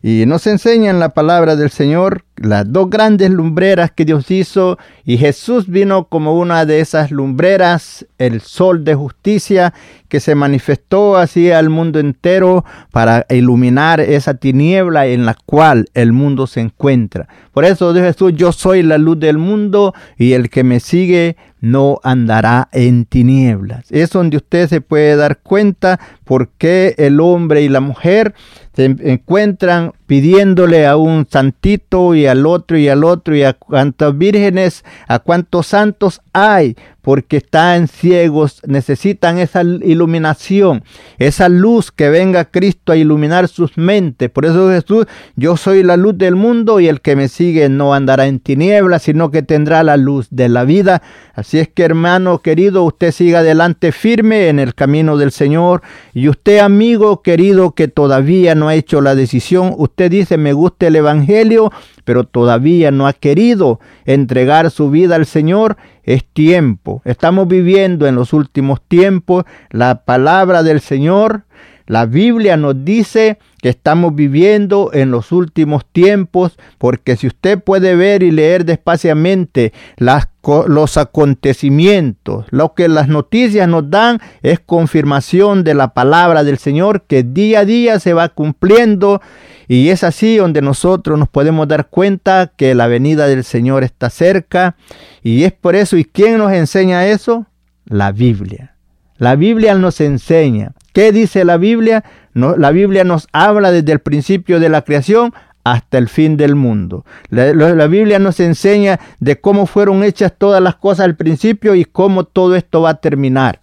Y 0.04 0.26
nos 0.26 0.48
enseña 0.48 0.90
en 0.90 1.00
la 1.00 1.10
palabra 1.10 1.56
del 1.56 1.70
Señor 1.70 2.24
las 2.38 2.72
dos 2.72 2.90
grandes 2.90 3.30
lumbreras 3.30 3.92
que 3.92 4.04
Dios 4.04 4.32
hizo 4.32 4.80
y 5.06 5.18
Jesús 5.18 5.68
vino 5.68 6.06
como 6.06 6.40
una 6.40 6.66
de 6.66 6.80
esas 6.80 7.12
lumbreras, 7.12 8.08
el 8.18 8.42
sol 8.42 8.84
de 8.84 8.96
justicia 8.96 9.76
que 10.10 10.20
se 10.20 10.34
manifestó 10.34 11.18
así 11.18 11.52
al 11.52 11.70
mundo 11.70 12.00
entero 12.00 12.66
para 12.92 13.28
iluminar 13.30 14.00
esa 14.00 14.34
tiniebla 14.34 15.06
en 15.06 15.28
la 15.28 15.36
cual 15.46 15.86
el 15.94 16.14
mundo 16.14 16.48
se 16.48 16.62
encuentra. 16.62 17.28
Por 17.54 17.64
eso 17.64 17.94
dijo 17.94 18.08
Jesús, 18.08 18.34
yo 18.36 18.52
soy 18.52 18.82
la 18.82 18.98
luz 18.98 19.20
del 19.20 19.38
mundo 19.38 19.94
y 20.18 20.34
el 20.34 20.50
que 20.50 20.64
me 20.64 20.80
sigue 20.80 21.38
no 21.60 22.00
andará 22.04 22.70
en 22.72 23.06
tinieblas. 23.06 23.86
Es 23.92 24.10
donde 24.10 24.38
usted 24.38 24.68
se 24.68 24.82
puede 24.82 25.16
dar 25.16 25.38
cuenta 25.38 26.00
por 26.26 26.50
qué 26.50 26.96
el 26.98 27.20
hombre 27.20 27.62
y 27.62 27.70
la 27.70 27.82
mujer 27.82 28.34
se 28.74 28.86
encuentran 28.86 29.94
pidiéndole 30.08 30.88
a 30.88 30.98
un 30.98 31.26
santito 31.30 32.16
y 32.16 32.26
al 32.26 32.46
otro 32.46 32.78
y 32.78 32.88
al 32.90 33.04
otro 33.04 33.36
y 33.36 33.44
a 33.44 33.54
cuántas 33.54 34.18
vírgenes, 34.18 34.84
a 35.08 35.20
cuántos 35.20 35.68
santos 35.68 36.22
hay, 36.34 36.76
porque 37.02 37.38
están 37.38 37.88
ciegos, 37.88 38.62
necesitan 38.68 39.40
esa 39.40 39.62
iluminación, 39.62 40.84
esa 41.18 41.50
luz 41.50 41.92
que 41.92 42.10
venga 42.10 42.46
Cristo 42.46 42.92
a 42.92 42.98
iluminar 42.98 43.48
sus 43.48 43.78
mentes. 43.78 44.30
Por 44.30 44.46
eso 44.46 44.70
Jesús, 44.70 45.08
yo 45.36 45.58
soy 45.58 45.82
la 45.84 45.98
luz 45.98 46.18
del 46.18 46.36
mundo 46.36 46.80
y 46.80 46.88
el 46.88 47.02
que 47.02 47.16
me 47.16 47.28
sigue 47.28 47.70
no 47.70 47.94
andará 47.94 48.28
en 48.28 48.40
tinieblas, 48.40 49.04
sino 49.04 49.32
que 49.32 49.44
tendrá 49.44 49.84
la 49.84 49.98
luz 49.98 50.28
de 50.30 50.50
la 50.50 50.64
vida. 50.64 51.02
Así 51.34 51.58
es 51.58 51.70
que 51.70 51.84
hermano 51.84 52.40
querido, 52.40 52.84
usted 52.84 53.12
siga 53.12 53.40
adelante 53.40 53.92
firme 53.92 54.50
en 54.50 54.60
el 54.60 54.76
camino 54.76 55.18
del 55.18 55.32
Señor. 55.32 55.82
Y 56.14 56.28
usted 56.28 56.60
amigo 56.60 57.22
querido 57.22 57.72
que 57.72 57.88
todavía 57.88 58.56
no 58.62 58.68
ha 58.68 58.76
hecho 58.76 59.02
la 59.02 59.16
decisión, 59.16 59.74
usted 59.76 60.12
dice 60.12 60.38
me 60.38 60.54
gusta 60.54 60.86
el 60.86 60.96
Evangelio, 60.96 61.72
pero 62.06 62.26
todavía 62.26 62.92
no 62.92 63.08
ha 63.08 63.14
querido 63.14 63.80
entregar 64.06 64.70
su 64.70 64.92
vida 64.92 65.16
al 65.16 65.26
Señor, 65.26 65.78
es 66.04 66.24
tiempo. 66.26 67.02
Estamos 67.04 67.48
viviendo 67.48 68.06
en 68.06 68.14
los 68.14 68.34
últimos 68.34 68.80
tiempos. 68.88 69.46
La 69.72 70.06
palabra 70.06 70.62
del 70.62 70.80
Señor, 70.80 71.46
la 71.88 72.06
Biblia 72.06 72.56
nos 72.56 72.86
dice 72.86 73.40
que 73.62 73.70
estamos 73.70 74.16
viviendo 74.16 74.90
en 74.94 75.12
los 75.12 75.32
últimos 75.32 75.86
tiempos, 75.86 76.58
porque 76.78 77.16
si 77.16 77.28
usted 77.28 77.60
puede 77.60 77.96
ver 77.96 78.24
y 78.24 78.32
leer 78.32 78.66
despaciamente 78.66 79.72
los 79.98 80.98
acontecimientos, 80.98 82.48
lo 82.50 82.74
que 82.74 82.88
las 82.88 83.08
noticias 83.08 83.68
nos 83.68 83.90
dan 83.90 84.20
es 84.42 84.60
confirmación 84.60 85.64
de 85.64 85.76
la 85.76 85.94
palabra 85.94 86.44
del 86.44 86.58
Señor 86.58 87.04
que 87.04 87.24
día 87.24 87.60
a 87.60 87.66
día 87.66 88.00
se 88.00 88.14
va 88.14 88.30
cumpliendo 88.30 89.22
y 89.68 89.90
es 89.90 90.04
así 90.04 90.38
donde 90.38 90.62
nosotros 90.62 91.18
nos 91.20 91.30
podemos 91.30 91.68
dar 91.68 91.88
cuenta 91.88 92.52
que 92.58 92.74
la 92.76 92.88
venida 92.88 93.28
del 93.28 93.44
Señor 93.44 93.84
está 93.84 94.10
cerca 94.10 94.76
y 95.22 95.44
es 95.44 95.54
por 95.54 95.76
eso, 95.76 95.98
¿y 95.98 96.04
quién 96.04 96.40
nos 96.40 96.52
enseña 96.52 97.08
eso? 97.08 97.46
La 97.86 98.12
Biblia. 98.12 98.76
La 99.18 99.36
Biblia 99.36 99.76
nos 99.76 100.02
enseña. 100.02 100.74
¿Qué 100.94 101.12
dice 101.12 101.46
la 101.46 101.58
Biblia? 101.58 102.04
La 102.34 102.72
Biblia 102.72 103.04
nos 103.04 103.28
habla 103.32 103.72
desde 103.72 103.92
el 103.92 104.00
principio 104.00 104.60
de 104.60 104.70
la 104.70 104.84
creación 104.84 105.34
hasta 105.64 105.98
el 105.98 106.10
fin 106.10 106.38
del 106.38 106.56
mundo. 106.56 107.06
La, 107.30 107.88
Biblia 107.88 108.20
nos 108.20 108.40
enseña 108.40 109.00
de 109.20 109.40
cómo 109.40 109.66
fueron 109.66 110.04
hechas 110.04 110.34
todas 110.38 110.62
las 110.62 110.76
cosas 110.76 111.06
al 111.06 111.16
principio 111.16 111.76
y 111.76 111.86
cómo 111.86 112.24
todo 112.24 112.56
esto 112.56 112.82
va 112.82 112.92
a 112.92 113.02
terminar. 113.02 113.60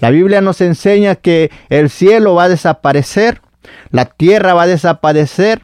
La 0.00 0.10
Biblia 0.10 0.40
nos 0.40 0.60
enseña 0.60 1.14
que 1.16 1.50
el 1.68 1.90
cielo 1.90 2.34
va 2.34 2.44
a 2.44 2.48
desaparecer, 2.48 3.40
la 3.90 4.06
tierra 4.06 4.54
va 4.54 4.62
a 4.62 4.66
desaparecer, 4.66 5.62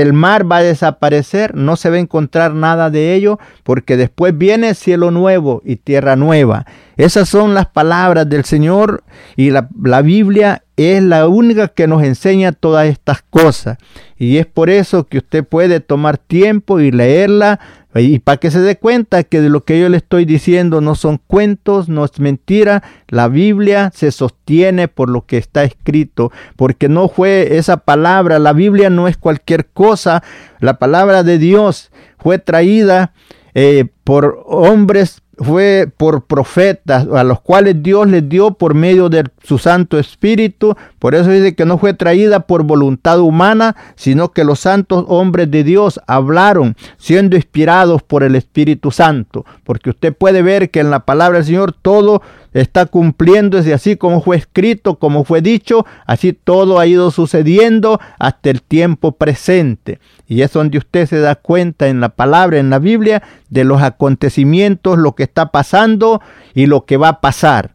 el 0.00 0.12
mar 0.12 0.50
va 0.50 0.56
a 0.56 0.62
desaparecer, 0.62 1.54
no 1.54 1.76
se 1.76 1.88
va 1.88 1.96
a 1.96 2.00
encontrar 2.00 2.52
nada 2.52 2.90
de 2.90 3.14
ello, 3.14 3.38
porque 3.62 3.96
después 3.96 4.36
viene 4.36 4.74
cielo 4.74 5.12
nuevo 5.12 5.62
y 5.64 5.76
tierra 5.76 6.16
nueva. 6.16 6.66
Esas 6.96 7.28
son 7.28 7.54
las 7.54 7.66
palabras 7.66 8.28
del 8.28 8.44
Señor 8.44 9.04
y 9.36 9.50
la, 9.50 9.68
la, 9.80 10.02
Biblia 10.02 10.64
es 10.76 11.00
la 11.00 11.28
única 11.28 11.68
que 11.68 11.86
nos 11.86 12.02
enseña 12.02 12.50
todas 12.50 12.88
estas 12.88 13.22
cosas. 13.22 13.78
Y 14.18 14.38
es 14.38 14.46
por 14.46 14.68
eso 14.68 15.04
que 15.04 15.18
usted 15.18 15.44
puede 15.44 15.78
tomar 15.78 16.18
tiempo 16.18 16.80
y 16.80 16.90
leerla 16.90 17.60
Y 17.94 18.18
para 18.18 18.38
que 18.38 18.50
se 18.50 18.60
dé 18.60 18.76
cuenta 18.76 19.22
que 19.22 19.40
de 19.40 19.48
lo 19.48 19.64
que 19.64 19.80
yo 19.80 19.88
le 19.88 19.98
estoy 19.98 20.24
diciendo 20.24 20.80
no 20.80 20.96
son 20.96 21.20
cuentos, 21.24 21.88
no 21.88 22.04
es 22.04 22.18
mentira, 22.18 22.82
la 23.08 23.28
Biblia 23.28 23.92
se 23.94 24.10
sostiene 24.10 24.88
por 24.88 25.08
lo 25.08 25.26
que 25.26 25.38
está 25.38 25.62
escrito, 25.62 26.32
porque 26.56 26.88
no 26.88 27.08
fue 27.08 27.56
esa 27.56 27.78
palabra, 27.78 28.40
la 28.40 28.52
Biblia 28.52 28.90
no 28.90 29.06
es 29.06 29.16
cualquier 29.16 29.66
cosa, 29.66 30.24
la 30.58 30.78
palabra 30.78 31.22
de 31.22 31.38
Dios 31.38 31.92
fue 32.18 32.38
traída 32.38 33.12
eh, 33.54 33.86
por 34.02 34.42
hombres 34.46 35.22
fue 35.38 35.88
por 35.96 36.24
profetas 36.24 37.06
a 37.12 37.24
los 37.24 37.40
cuales 37.40 37.82
Dios 37.82 38.06
les 38.08 38.28
dio 38.28 38.52
por 38.52 38.74
medio 38.74 39.08
de 39.08 39.24
su 39.42 39.58
Santo 39.58 39.98
Espíritu. 39.98 40.76
Por 40.98 41.14
eso 41.14 41.30
dice 41.30 41.54
que 41.54 41.64
no 41.64 41.78
fue 41.78 41.94
traída 41.94 42.40
por 42.40 42.62
voluntad 42.62 43.20
humana, 43.20 43.76
sino 43.96 44.32
que 44.32 44.44
los 44.44 44.60
santos 44.60 45.04
hombres 45.08 45.50
de 45.50 45.64
Dios 45.64 46.00
hablaron 46.06 46.76
siendo 46.96 47.36
inspirados 47.36 48.02
por 48.02 48.22
el 48.22 48.36
Espíritu 48.36 48.90
Santo. 48.90 49.44
Porque 49.64 49.90
usted 49.90 50.14
puede 50.14 50.42
ver 50.42 50.70
que 50.70 50.80
en 50.80 50.90
la 50.90 51.00
palabra 51.00 51.38
del 51.38 51.46
Señor 51.46 51.72
todo 51.72 52.22
está 52.54 52.86
cumpliéndose 52.86 53.74
así 53.74 53.96
como 53.96 54.22
fue 54.22 54.36
escrito, 54.36 54.98
como 54.98 55.24
fue 55.24 55.42
dicho, 55.42 55.84
así 56.06 56.32
todo 56.32 56.78
ha 56.78 56.86
ido 56.86 57.10
sucediendo 57.10 58.00
hasta 58.18 58.50
el 58.50 58.62
tiempo 58.62 59.12
presente. 59.12 59.98
Y 60.26 60.42
es 60.42 60.52
donde 60.52 60.78
usted 60.78 61.06
se 61.06 61.18
da 61.18 61.34
cuenta 61.34 61.88
en 61.88 62.00
la 62.00 62.10
palabra, 62.10 62.58
en 62.58 62.70
la 62.70 62.78
Biblia, 62.78 63.22
de 63.50 63.64
los 63.64 63.82
acontecimientos, 63.82 64.98
lo 64.98 65.14
que 65.14 65.24
está 65.24 65.50
pasando 65.50 66.22
y 66.54 66.66
lo 66.66 66.86
que 66.86 66.96
va 66.96 67.08
a 67.08 67.20
pasar. 67.20 67.72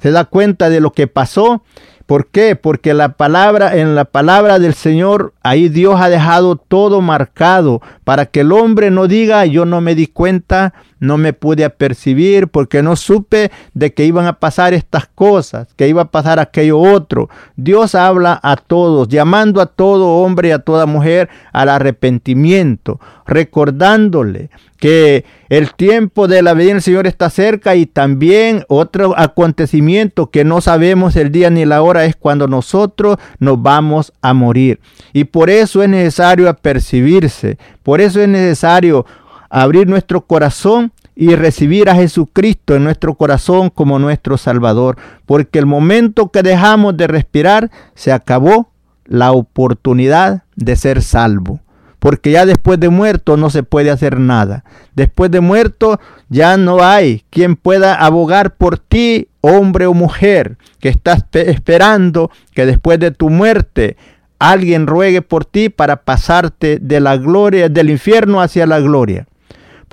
Se 0.00 0.10
da 0.10 0.24
cuenta 0.24 0.70
de 0.70 0.80
lo 0.80 0.92
que 0.92 1.06
pasó 1.06 1.62
¿Por 2.06 2.26
qué? 2.26 2.54
Porque 2.54 2.92
la 2.92 3.16
palabra, 3.16 3.76
en 3.78 3.94
la 3.94 4.04
palabra 4.04 4.58
del 4.58 4.74
Señor, 4.74 5.32
ahí 5.42 5.70
Dios 5.70 5.98
ha 5.98 6.10
dejado 6.10 6.56
todo 6.56 7.00
marcado 7.00 7.80
para 8.04 8.26
que 8.26 8.40
el 8.40 8.52
hombre 8.52 8.90
no 8.90 9.06
diga, 9.08 9.46
yo 9.46 9.64
no 9.64 9.80
me 9.80 9.94
di 9.94 10.06
cuenta, 10.06 10.74
no 11.04 11.18
me 11.18 11.32
pude 11.32 11.64
apercibir, 11.64 12.48
porque 12.48 12.82
no 12.82 12.96
supe 12.96 13.50
de 13.74 13.92
que 13.92 14.04
iban 14.04 14.26
a 14.26 14.40
pasar 14.40 14.74
estas 14.74 15.06
cosas, 15.06 15.68
que 15.76 15.88
iba 15.88 16.02
a 16.02 16.10
pasar 16.10 16.38
aquello 16.38 16.78
otro. 16.78 17.28
Dios 17.56 17.94
habla 17.94 18.40
a 18.42 18.56
todos, 18.56 19.08
llamando 19.08 19.60
a 19.60 19.66
todo 19.66 20.18
hombre 20.18 20.48
y 20.48 20.52
a 20.52 20.58
toda 20.58 20.86
mujer 20.86 21.28
al 21.52 21.68
arrepentimiento, 21.68 23.00
recordándole 23.26 24.50
que 24.84 25.24
el 25.48 25.72
tiempo 25.74 26.28
de 26.28 26.42
la 26.42 26.52
venida 26.52 26.74
del 26.74 26.82
Señor 26.82 27.06
está 27.06 27.30
cerca 27.30 27.74
y 27.74 27.86
también 27.86 28.64
otro 28.68 29.14
acontecimiento 29.16 30.30
que 30.30 30.44
no 30.44 30.60
sabemos 30.60 31.16
el 31.16 31.32
día 31.32 31.48
ni 31.48 31.64
la 31.64 31.80
hora 31.80 32.04
es 32.04 32.16
cuando 32.16 32.48
nosotros 32.48 33.16
nos 33.38 33.62
vamos 33.62 34.12
a 34.20 34.34
morir. 34.34 34.80
Y 35.12 35.24
por 35.24 35.48
eso 35.48 35.82
es 35.82 35.88
necesario 35.88 36.50
apercibirse, 36.50 37.56
por 37.82 38.00
eso 38.00 38.20
es 38.20 38.28
necesario 38.28 39.06
abrir 39.48 39.86
nuestro 39.86 40.22
corazón 40.22 40.92
y 41.16 41.34
recibir 41.34 41.88
a 41.88 41.94
Jesucristo 41.94 42.74
en 42.74 42.84
nuestro 42.84 43.14
corazón 43.14 43.70
como 43.70 43.98
nuestro 43.98 44.36
Salvador, 44.36 44.96
porque 45.26 45.58
el 45.58 45.66
momento 45.66 46.30
que 46.30 46.42
dejamos 46.42 46.96
de 46.96 47.06
respirar 47.06 47.70
se 47.94 48.12
acabó 48.12 48.70
la 49.04 49.32
oportunidad 49.32 50.42
de 50.56 50.76
ser 50.76 51.02
salvo 51.02 51.60
porque 52.04 52.32
ya 52.32 52.44
después 52.44 52.78
de 52.78 52.90
muerto 52.90 53.38
no 53.38 53.48
se 53.48 53.62
puede 53.62 53.90
hacer 53.90 54.20
nada. 54.20 54.62
Después 54.94 55.30
de 55.30 55.40
muerto 55.40 55.98
ya 56.28 56.58
no 56.58 56.84
hay 56.84 57.24
quien 57.30 57.56
pueda 57.56 57.94
abogar 57.94 58.56
por 58.56 58.76
ti, 58.76 59.28
hombre 59.40 59.86
o 59.86 59.94
mujer, 59.94 60.58
que 60.80 60.90
estás 60.90 61.24
esperando 61.32 62.30
que 62.52 62.66
después 62.66 62.98
de 62.98 63.10
tu 63.10 63.30
muerte 63.30 63.96
alguien 64.38 64.86
ruegue 64.86 65.22
por 65.22 65.46
ti 65.46 65.70
para 65.70 66.02
pasarte 66.02 66.78
de 66.78 67.00
la 67.00 67.16
gloria 67.16 67.70
del 67.70 67.88
infierno 67.88 68.42
hacia 68.42 68.66
la 68.66 68.80
gloria. 68.80 69.26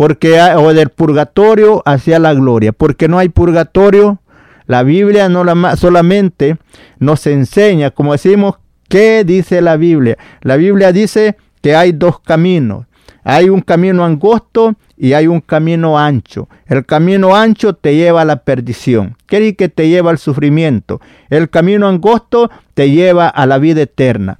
Porque 0.02 0.42
o 0.42 0.74
del 0.74 0.90
purgatorio 0.90 1.84
hacia 1.86 2.18
la 2.18 2.34
gloria, 2.34 2.72
porque 2.72 3.08
no 3.08 3.20
hay 3.20 3.30
purgatorio. 3.30 4.20
La 4.66 4.82
Biblia 4.82 5.30
no 5.30 5.44
la, 5.44 5.76
solamente 5.76 6.58
nos 6.98 7.28
enseña, 7.28 7.92
como 7.92 8.14
decimos, 8.14 8.56
¿qué 8.90 9.24
dice 9.24 9.62
la 9.62 9.78
Biblia? 9.78 10.18
La 10.42 10.56
Biblia 10.56 10.92
dice 10.92 11.38
que 11.62 11.76
hay 11.76 11.92
dos 11.92 12.20
caminos. 12.20 12.88
Hay 13.24 13.50
un 13.50 13.62
camino 13.62 14.04
angosto 14.04 14.74
y 14.98 15.14
hay 15.14 15.28
un 15.28 15.40
camino 15.40 16.00
ancho. 16.00 16.50
El 16.66 16.84
camino 16.84 17.36
ancho 17.36 17.76
te 17.76 17.96
lleva 17.96 18.24
a 18.24 18.26
la 18.26 18.38
perdición. 18.38 19.16
Quiere 19.28 19.56
que 19.56 19.70
te 19.70 19.88
lleva 19.88 20.10
al 20.10 20.18
sufrimiento. 20.18 21.00
El 21.30 21.52
camino 21.52 21.88
angosto 21.88 22.50
te 22.74 22.90
lleva 22.90 23.28
a 23.28 23.46
la 23.46 23.60
vida 23.60 23.84
eterna. 23.84 24.40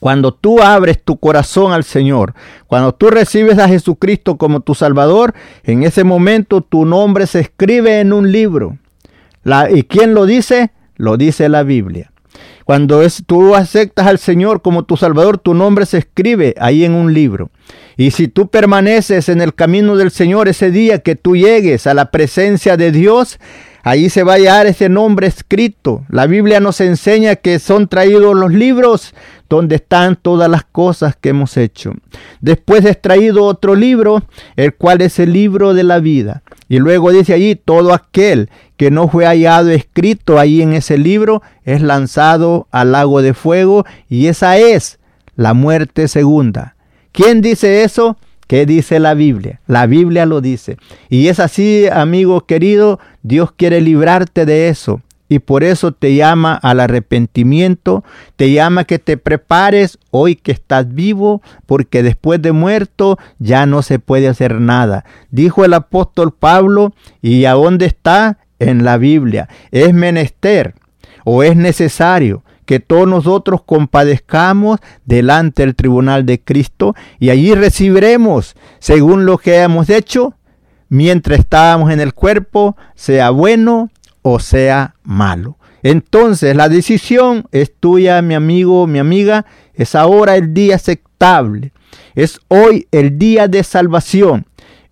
Cuando 0.00 0.32
tú 0.32 0.60
abres 0.60 1.02
tu 1.02 1.18
corazón 1.18 1.72
al 1.72 1.84
Señor, 1.84 2.34
cuando 2.66 2.92
tú 2.92 3.08
recibes 3.08 3.58
a 3.58 3.68
Jesucristo 3.68 4.36
como 4.36 4.60
tu 4.60 4.74
Salvador, 4.74 5.34
en 5.64 5.84
ese 5.84 6.04
momento 6.04 6.60
tu 6.60 6.84
nombre 6.84 7.26
se 7.26 7.40
escribe 7.40 8.00
en 8.00 8.12
un 8.12 8.30
libro. 8.30 8.76
¿Y 9.70 9.84
quién 9.84 10.14
lo 10.14 10.26
dice? 10.26 10.72
Lo 10.96 11.16
dice 11.16 11.48
la 11.48 11.62
Biblia. 11.62 12.10
Cuando 12.64 13.02
es, 13.02 13.22
tú 13.24 13.54
aceptas 13.54 14.08
al 14.08 14.18
Señor 14.18 14.60
como 14.60 14.84
tu 14.84 14.96
Salvador, 14.96 15.38
tu 15.38 15.54
nombre 15.54 15.86
se 15.86 15.98
escribe 15.98 16.54
ahí 16.58 16.84
en 16.84 16.94
un 16.94 17.14
libro. 17.14 17.50
Y 17.96 18.10
si 18.10 18.26
tú 18.26 18.48
permaneces 18.48 19.28
en 19.28 19.40
el 19.40 19.54
camino 19.54 19.96
del 19.96 20.10
Señor 20.10 20.48
ese 20.48 20.72
día 20.72 20.98
que 20.98 21.14
tú 21.14 21.36
llegues 21.36 21.86
a 21.86 21.94
la 21.94 22.10
presencia 22.10 22.76
de 22.76 22.90
Dios, 22.90 23.38
ahí 23.86 24.10
se 24.10 24.24
va 24.24 24.32
a 24.32 24.34
hallar 24.34 24.66
ese 24.66 24.88
nombre 24.88 25.28
escrito. 25.28 26.04
La 26.08 26.26
Biblia 26.26 26.58
nos 26.58 26.80
enseña 26.80 27.36
que 27.36 27.60
son 27.60 27.86
traídos 27.86 28.34
los 28.34 28.52
libros 28.52 29.14
donde 29.48 29.76
están 29.76 30.16
todas 30.16 30.50
las 30.50 30.64
cosas 30.64 31.14
que 31.14 31.28
hemos 31.28 31.56
hecho. 31.56 31.92
Después 32.40 32.84
es 32.84 33.00
traído 33.00 33.44
otro 33.44 33.76
libro, 33.76 34.24
el 34.56 34.74
cual 34.74 35.02
es 35.02 35.20
el 35.20 35.32
libro 35.32 35.72
de 35.72 35.84
la 35.84 36.00
vida. 36.00 36.42
Y 36.68 36.80
luego 36.80 37.12
dice 37.12 37.32
allí, 37.32 37.54
todo 37.54 37.94
aquel 37.94 38.50
que 38.76 38.90
no 38.90 39.06
fue 39.06 39.24
hallado 39.24 39.70
escrito 39.70 40.40
ahí 40.40 40.62
en 40.62 40.72
ese 40.72 40.98
libro 40.98 41.42
es 41.64 41.80
lanzado 41.80 42.66
al 42.72 42.90
lago 42.90 43.22
de 43.22 43.34
fuego 43.34 43.86
y 44.08 44.26
esa 44.26 44.58
es 44.58 44.98
la 45.36 45.54
muerte 45.54 46.08
segunda. 46.08 46.74
¿Quién 47.12 47.40
dice 47.40 47.84
eso? 47.84 48.16
¿Qué 48.46 48.64
dice 48.64 49.00
la 49.00 49.14
Biblia? 49.14 49.60
La 49.66 49.86
Biblia 49.86 50.24
lo 50.24 50.40
dice. 50.40 50.76
Y 51.08 51.28
es 51.28 51.40
así, 51.40 51.86
amigo 51.90 52.46
querido, 52.46 53.00
Dios 53.22 53.50
quiere 53.52 53.80
librarte 53.80 54.46
de 54.46 54.68
eso. 54.68 55.02
Y 55.28 55.40
por 55.40 55.64
eso 55.64 55.90
te 55.90 56.14
llama 56.14 56.54
al 56.54 56.78
arrepentimiento, 56.78 58.04
te 58.36 58.52
llama 58.52 58.84
que 58.84 59.00
te 59.00 59.16
prepares 59.16 59.98
hoy 60.12 60.36
que 60.36 60.52
estás 60.52 60.94
vivo, 60.94 61.42
porque 61.66 62.04
después 62.04 62.40
de 62.40 62.52
muerto 62.52 63.18
ya 63.40 63.66
no 63.66 63.82
se 63.82 63.98
puede 63.98 64.28
hacer 64.28 64.60
nada. 64.60 65.04
Dijo 65.32 65.64
el 65.64 65.74
apóstol 65.74 66.32
Pablo, 66.32 66.94
¿y 67.22 67.44
a 67.46 67.54
dónde 67.54 67.86
está? 67.86 68.38
En 68.60 68.84
la 68.84 68.96
Biblia. 68.96 69.48
Es 69.72 69.92
menester 69.92 70.74
o 71.24 71.42
es 71.42 71.56
necesario 71.56 72.44
que 72.66 72.80
todos 72.80 73.08
nosotros 73.08 73.62
compadezcamos 73.64 74.80
delante 75.06 75.62
del 75.62 75.74
tribunal 75.74 76.26
de 76.26 76.40
Cristo 76.40 76.94
y 77.18 77.30
allí 77.30 77.54
recibiremos, 77.54 78.54
según 78.78 79.24
lo 79.24 79.38
que 79.38 79.56
hemos 79.56 79.88
hecho, 79.88 80.34
mientras 80.88 81.38
estábamos 81.38 81.90
en 81.90 82.00
el 82.00 82.12
cuerpo, 82.12 82.76
sea 82.94 83.30
bueno 83.30 83.90
o 84.22 84.40
sea 84.40 84.96
malo. 85.02 85.56
Entonces 85.82 86.56
la 86.56 86.68
decisión 86.68 87.46
es 87.52 87.72
tuya, 87.78 88.20
mi 88.20 88.34
amigo, 88.34 88.88
mi 88.88 88.98
amiga. 88.98 89.46
Es 89.74 89.94
ahora 89.94 90.36
el 90.36 90.52
día 90.52 90.74
aceptable. 90.74 91.72
Es 92.16 92.40
hoy 92.48 92.88
el 92.90 93.18
día 93.18 93.46
de 93.46 93.62
salvación. 93.62 94.46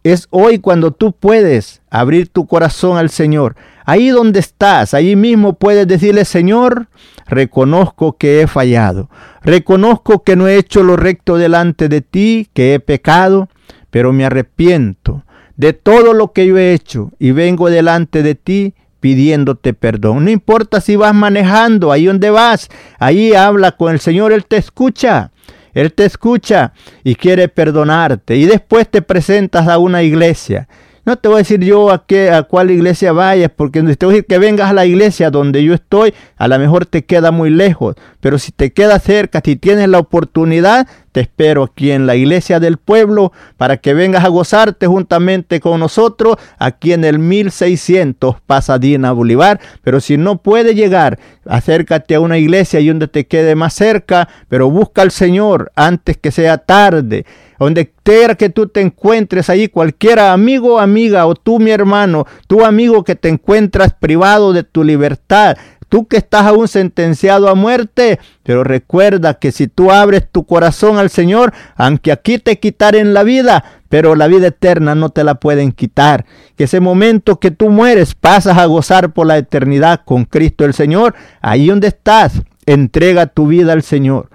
Es 0.04 0.28
hoy 0.30 0.60
cuando 0.60 0.92
tú 0.92 1.12
puedes 1.12 1.82
abrir 1.90 2.28
tu 2.28 2.46
corazón 2.46 2.96
al 2.96 3.10
Señor. 3.10 3.56
Ahí 3.84 4.08
donde 4.08 4.40
estás, 4.40 4.94
ahí 4.94 5.14
mismo 5.16 5.54
puedes 5.54 5.86
decirle, 5.86 6.24
Señor, 6.24 6.88
reconozco 7.26 8.16
que 8.16 8.40
he 8.40 8.46
fallado. 8.46 9.10
Reconozco 9.42 10.22
que 10.22 10.36
no 10.36 10.48
he 10.48 10.56
hecho 10.56 10.82
lo 10.82 10.96
recto 10.96 11.36
delante 11.36 11.88
de 11.88 12.00
ti, 12.00 12.48
que 12.54 12.74
he 12.74 12.80
pecado, 12.80 13.48
pero 13.90 14.12
me 14.12 14.24
arrepiento 14.24 15.22
de 15.56 15.72
todo 15.72 16.14
lo 16.14 16.32
que 16.32 16.46
yo 16.46 16.58
he 16.58 16.72
hecho 16.72 17.12
y 17.18 17.30
vengo 17.30 17.70
delante 17.70 18.22
de 18.22 18.34
ti 18.34 18.74
pidiéndote 19.00 19.74
perdón. 19.74 20.24
No 20.24 20.30
importa 20.30 20.80
si 20.80 20.96
vas 20.96 21.14
manejando, 21.14 21.92
ahí 21.92 22.06
donde 22.06 22.30
vas, 22.30 22.70
ahí 22.98 23.34
habla 23.34 23.72
con 23.72 23.92
el 23.92 24.00
Señor, 24.00 24.32
Él 24.32 24.46
te 24.46 24.56
escucha. 24.56 25.30
Él 25.74 25.92
te 25.92 26.04
escucha 26.04 26.72
y 27.02 27.16
quiere 27.16 27.48
perdonarte. 27.48 28.36
Y 28.36 28.46
después 28.46 28.88
te 28.88 29.02
presentas 29.02 29.68
a 29.68 29.78
una 29.78 30.02
iglesia. 30.02 30.68
No 31.04 31.16
te 31.16 31.28
voy 31.28 31.36
a 31.36 31.38
decir 31.38 31.60
yo 31.60 31.90
a, 31.90 32.06
qué, 32.06 32.30
a 32.30 32.44
cuál 32.44 32.70
iglesia 32.70 33.12
vayas, 33.12 33.50
porque 33.54 33.82
te 33.82 34.06
voy 34.06 34.14
a 34.14 34.16
decir 34.16 34.26
que 34.26 34.38
vengas 34.38 34.70
a 34.70 34.72
la 34.72 34.86
iglesia 34.86 35.30
donde 35.30 35.62
yo 35.62 35.74
estoy, 35.74 36.14
a 36.36 36.48
lo 36.48 36.58
mejor 36.58 36.86
te 36.86 37.04
queda 37.04 37.30
muy 37.30 37.50
lejos. 37.50 37.94
Pero 38.20 38.38
si 38.38 38.52
te 38.52 38.72
queda 38.72 38.98
cerca, 38.98 39.42
si 39.44 39.56
tienes 39.56 39.88
la 39.88 39.98
oportunidad, 39.98 40.86
te 41.12 41.20
espero 41.20 41.62
aquí 41.62 41.90
en 41.90 42.06
la 42.06 42.16
iglesia 42.16 42.58
del 42.58 42.78
pueblo 42.78 43.32
para 43.56 43.76
que 43.76 43.92
vengas 43.92 44.24
a 44.24 44.28
gozarte 44.28 44.86
juntamente 44.86 45.60
con 45.60 45.78
nosotros 45.78 46.36
aquí 46.58 46.92
en 46.92 47.04
el 47.04 47.18
1600 47.18 48.40
Pasadena 48.40 49.12
Bolívar. 49.12 49.60
Pero 49.82 50.00
si 50.00 50.16
no 50.16 50.38
puedes 50.38 50.74
llegar, 50.74 51.18
acércate 51.46 52.14
a 52.14 52.20
una 52.20 52.38
iglesia 52.38 52.80
y 52.80 52.88
donde 52.88 53.08
te 53.08 53.26
quede 53.26 53.54
más 53.54 53.74
cerca, 53.74 54.28
pero 54.48 54.70
busca 54.70 55.02
al 55.02 55.10
Señor 55.10 55.72
antes 55.74 56.16
que 56.16 56.30
sea 56.30 56.58
tarde. 56.58 57.24
donde 57.58 57.92
quiera 58.02 58.34
que 58.34 58.50
tú 58.50 58.66
te 58.68 58.80
encuentres 58.80 59.48
ahí, 59.48 59.68
cualquiera 59.68 60.32
amigo, 60.32 60.80
amiga, 60.80 61.26
o 61.26 61.34
tú 61.34 61.58
mi 61.58 61.70
hermano, 61.70 62.26
tu 62.46 62.64
amigo 62.64 63.04
que 63.04 63.14
te 63.14 63.28
encuentras 63.28 63.94
privado 63.94 64.52
de 64.52 64.64
tu 64.64 64.84
libertad, 64.84 65.56
tú 65.88 66.06
que 66.06 66.16
estás 66.16 66.46
aún 66.46 66.68
sentenciado 66.68 67.48
a 67.48 67.54
muerte, 67.54 68.18
pero 68.42 68.64
recuerda 68.64 69.34
que 69.34 69.52
si 69.52 69.68
tú 69.68 69.90
abres 69.90 70.28
tu 70.30 70.44
corazón 70.44 70.98
al 70.98 71.10
Señor, 71.10 71.52
aunque 71.76 72.12
aquí 72.12 72.38
te 72.38 72.58
quitaren 72.58 73.14
la 73.14 73.22
vida, 73.22 73.64
pero 73.88 74.14
la 74.14 74.26
vida 74.26 74.48
eterna 74.48 74.94
no 74.94 75.10
te 75.10 75.24
la 75.24 75.36
pueden 75.36 75.72
quitar. 75.72 76.26
Que 76.56 76.64
ese 76.64 76.80
momento 76.80 77.38
que 77.38 77.50
tú 77.50 77.70
mueres 77.70 78.14
pasas 78.14 78.58
a 78.58 78.66
gozar 78.66 79.12
por 79.12 79.26
la 79.26 79.38
eternidad 79.38 80.00
con 80.04 80.24
Cristo 80.24 80.64
el 80.64 80.74
Señor, 80.74 81.14
ahí 81.40 81.68
donde 81.68 81.88
estás, 81.88 82.42
entrega 82.66 83.26
tu 83.26 83.46
vida 83.46 83.72
al 83.72 83.82
Señor. 83.82 84.30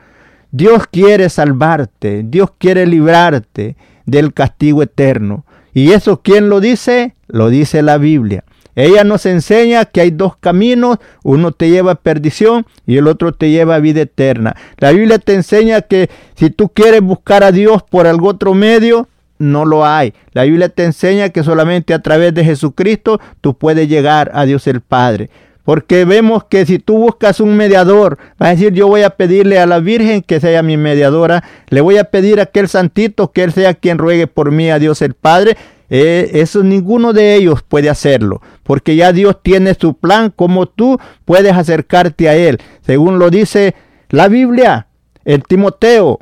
Dios 0.51 0.87
quiere 0.89 1.29
salvarte, 1.29 2.23
Dios 2.25 2.51
quiere 2.57 2.87
librarte 2.87 3.75
del 4.05 4.33
castigo 4.33 4.81
eterno. 4.81 5.45
¿Y 5.73 5.91
eso 5.91 6.21
quién 6.21 6.49
lo 6.49 6.59
dice? 6.59 7.15
Lo 7.27 7.49
dice 7.49 7.81
la 7.81 7.97
Biblia. 7.97 8.43
Ella 8.75 9.03
nos 9.03 9.25
enseña 9.25 9.85
que 9.85 10.01
hay 10.01 10.11
dos 10.11 10.37
caminos, 10.37 10.97
uno 11.23 11.51
te 11.51 11.69
lleva 11.69 11.93
a 11.93 11.95
perdición 11.95 12.65
y 12.85 12.97
el 12.97 13.07
otro 13.07 13.33
te 13.33 13.49
lleva 13.49 13.75
a 13.75 13.79
vida 13.79 14.01
eterna. 14.01 14.55
La 14.77 14.91
Biblia 14.91 15.19
te 15.19 15.33
enseña 15.33 15.81
que 15.81 16.09
si 16.35 16.49
tú 16.49 16.69
quieres 16.69 17.01
buscar 17.01 17.43
a 17.43 17.51
Dios 17.51 17.83
por 17.83 18.07
algún 18.07 18.29
otro 18.29 18.53
medio, 18.53 19.07
no 19.39 19.65
lo 19.65 19.85
hay. 19.85 20.13
La 20.33 20.43
Biblia 20.43 20.69
te 20.69 20.83
enseña 20.83 21.29
que 21.29 21.43
solamente 21.43 21.93
a 21.93 22.01
través 22.01 22.33
de 22.33 22.43
Jesucristo 22.43 23.19
tú 23.41 23.57
puedes 23.57 23.87
llegar 23.89 24.31
a 24.33 24.45
Dios 24.45 24.67
el 24.67 24.81
Padre. 24.81 25.29
Porque 25.63 26.03
vemos 26.03 26.45
que 26.45 26.65
si 26.65 26.79
tú 26.79 26.97
buscas 26.97 27.39
un 27.39 27.55
mediador, 27.55 28.17
vas 28.37 28.49
a 28.49 28.51
decir, 28.53 28.73
yo 28.73 28.87
voy 28.87 29.03
a 29.03 29.11
pedirle 29.11 29.59
a 29.59 29.67
la 29.67 29.79
Virgen 29.79 30.21
que 30.23 30.39
sea 30.39 30.63
mi 30.63 30.77
mediadora, 30.77 31.43
le 31.69 31.81
voy 31.81 31.97
a 31.97 32.05
pedir 32.05 32.39
a 32.39 32.43
aquel 32.43 32.67
santito 32.67 33.31
que 33.31 33.43
él 33.43 33.53
sea 33.53 33.75
quien 33.75 33.97
ruegue 33.97 34.27
por 34.27 34.51
mí 34.51 34.71
a 34.71 34.79
Dios 34.79 35.01
el 35.01 35.13
Padre. 35.13 35.57
Eh, 35.89 36.29
eso 36.33 36.63
ninguno 36.63 37.13
de 37.13 37.35
ellos 37.35 37.63
puede 37.63 37.89
hacerlo, 37.89 38.41
porque 38.63 38.95
ya 38.95 39.11
Dios 39.11 39.37
tiene 39.41 39.73
su 39.73 39.95
plan, 39.95 40.31
como 40.35 40.67
tú 40.67 40.99
puedes 41.25 41.53
acercarte 41.53 42.29
a 42.29 42.35
Él, 42.35 42.59
según 42.81 43.19
lo 43.19 43.29
dice 43.29 43.75
la 44.09 44.27
Biblia 44.27 44.87
en 45.25 45.41
Timoteo 45.41 46.19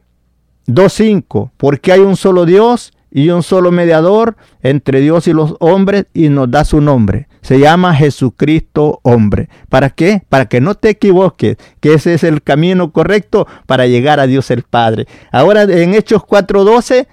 2.5, 0.68 1.52
porque 1.58 1.92
hay 1.92 2.00
un 2.00 2.16
solo 2.16 2.46
Dios 2.46 2.94
y 3.10 3.30
un 3.30 3.42
solo 3.42 3.72
mediador 3.72 4.36
entre 4.62 5.00
Dios 5.00 5.28
y 5.28 5.34
los 5.34 5.56
hombres 5.60 6.06
y 6.14 6.30
nos 6.30 6.52
da 6.52 6.66
su 6.66 6.82
nombre. 6.82 7.28
Se 7.42 7.60
llama 7.60 7.96
Jesucristo 7.96 9.00
hombre. 9.04 9.50
¿Para 9.70 9.90
qué? 9.90 10.24
Para 10.28 10.48
que 10.48 10.60
no 10.60 10.76
te 10.76 10.90
equivoques, 10.90 11.58
que 11.80 11.94
ese 11.94 12.14
es 12.14 12.24
el 12.24 12.44
camino 12.44 12.92
correcto 12.92 13.48
para 13.66 13.88
llegar 13.88 14.20
a 14.20 14.28
Dios 14.28 14.52
el 14.52 14.64
Padre. 14.64 15.08
Ahora 15.32 15.64
en 15.64 15.94
Hechos 15.94 16.24
4.12, 16.24 17.08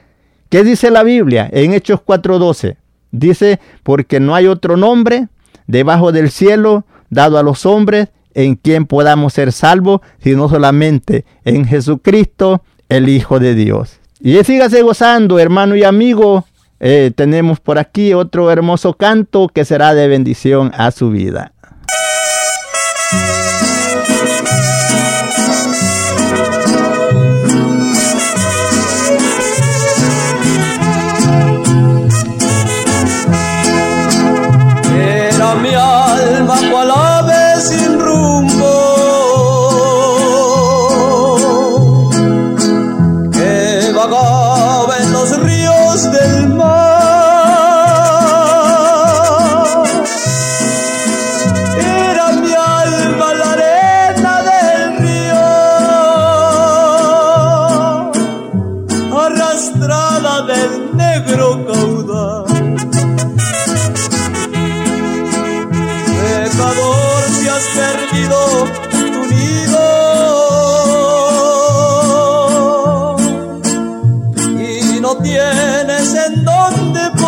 ¿qué 0.48 0.64
dice 0.64 0.90
la 0.90 1.02
Biblia? 1.02 1.48
En 1.52 1.72
Hechos 1.72 2.00
4.12 2.04 2.76
dice, 3.10 3.60
porque 3.82 4.20
no 4.20 4.34
hay 4.34 4.46
otro 4.46 4.76
nombre 4.76 5.28
debajo 5.66 6.12
del 6.12 6.30
cielo 6.30 6.84
dado 7.10 7.38
a 7.38 7.42
los 7.42 7.64
hombres 7.64 8.08
en 8.34 8.56
quien 8.56 8.86
podamos 8.86 9.32
ser 9.32 9.52
salvos, 9.52 10.00
sino 10.18 10.48
solamente 10.48 11.24
en 11.44 11.64
Jesucristo, 11.64 12.62
el 12.88 13.08
Hijo 13.08 13.38
de 13.38 13.54
Dios. 13.54 14.00
Y 14.20 14.42
sígase 14.42 14.82
gozando, 14.82 15.38
hermano 15.38 15.76
y 15.76 15.84
amigo. 15.84 16.44
Eh, 16.80 17.12
tenemos 17.14 17.60
por 17.60 17.78
aquí 17.78 18.12
otro 18.14 18.50
hermoso 18.50 18.94
canto 18.94 19.48
que 19.48 19.64
será 19.64 19.94
de 19.94 20.08
bendición 20.08 20.72
a 20.74 20.90
su 20.90 21.10
vida. 21.10 21.52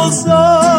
Dónde 0.06 0.75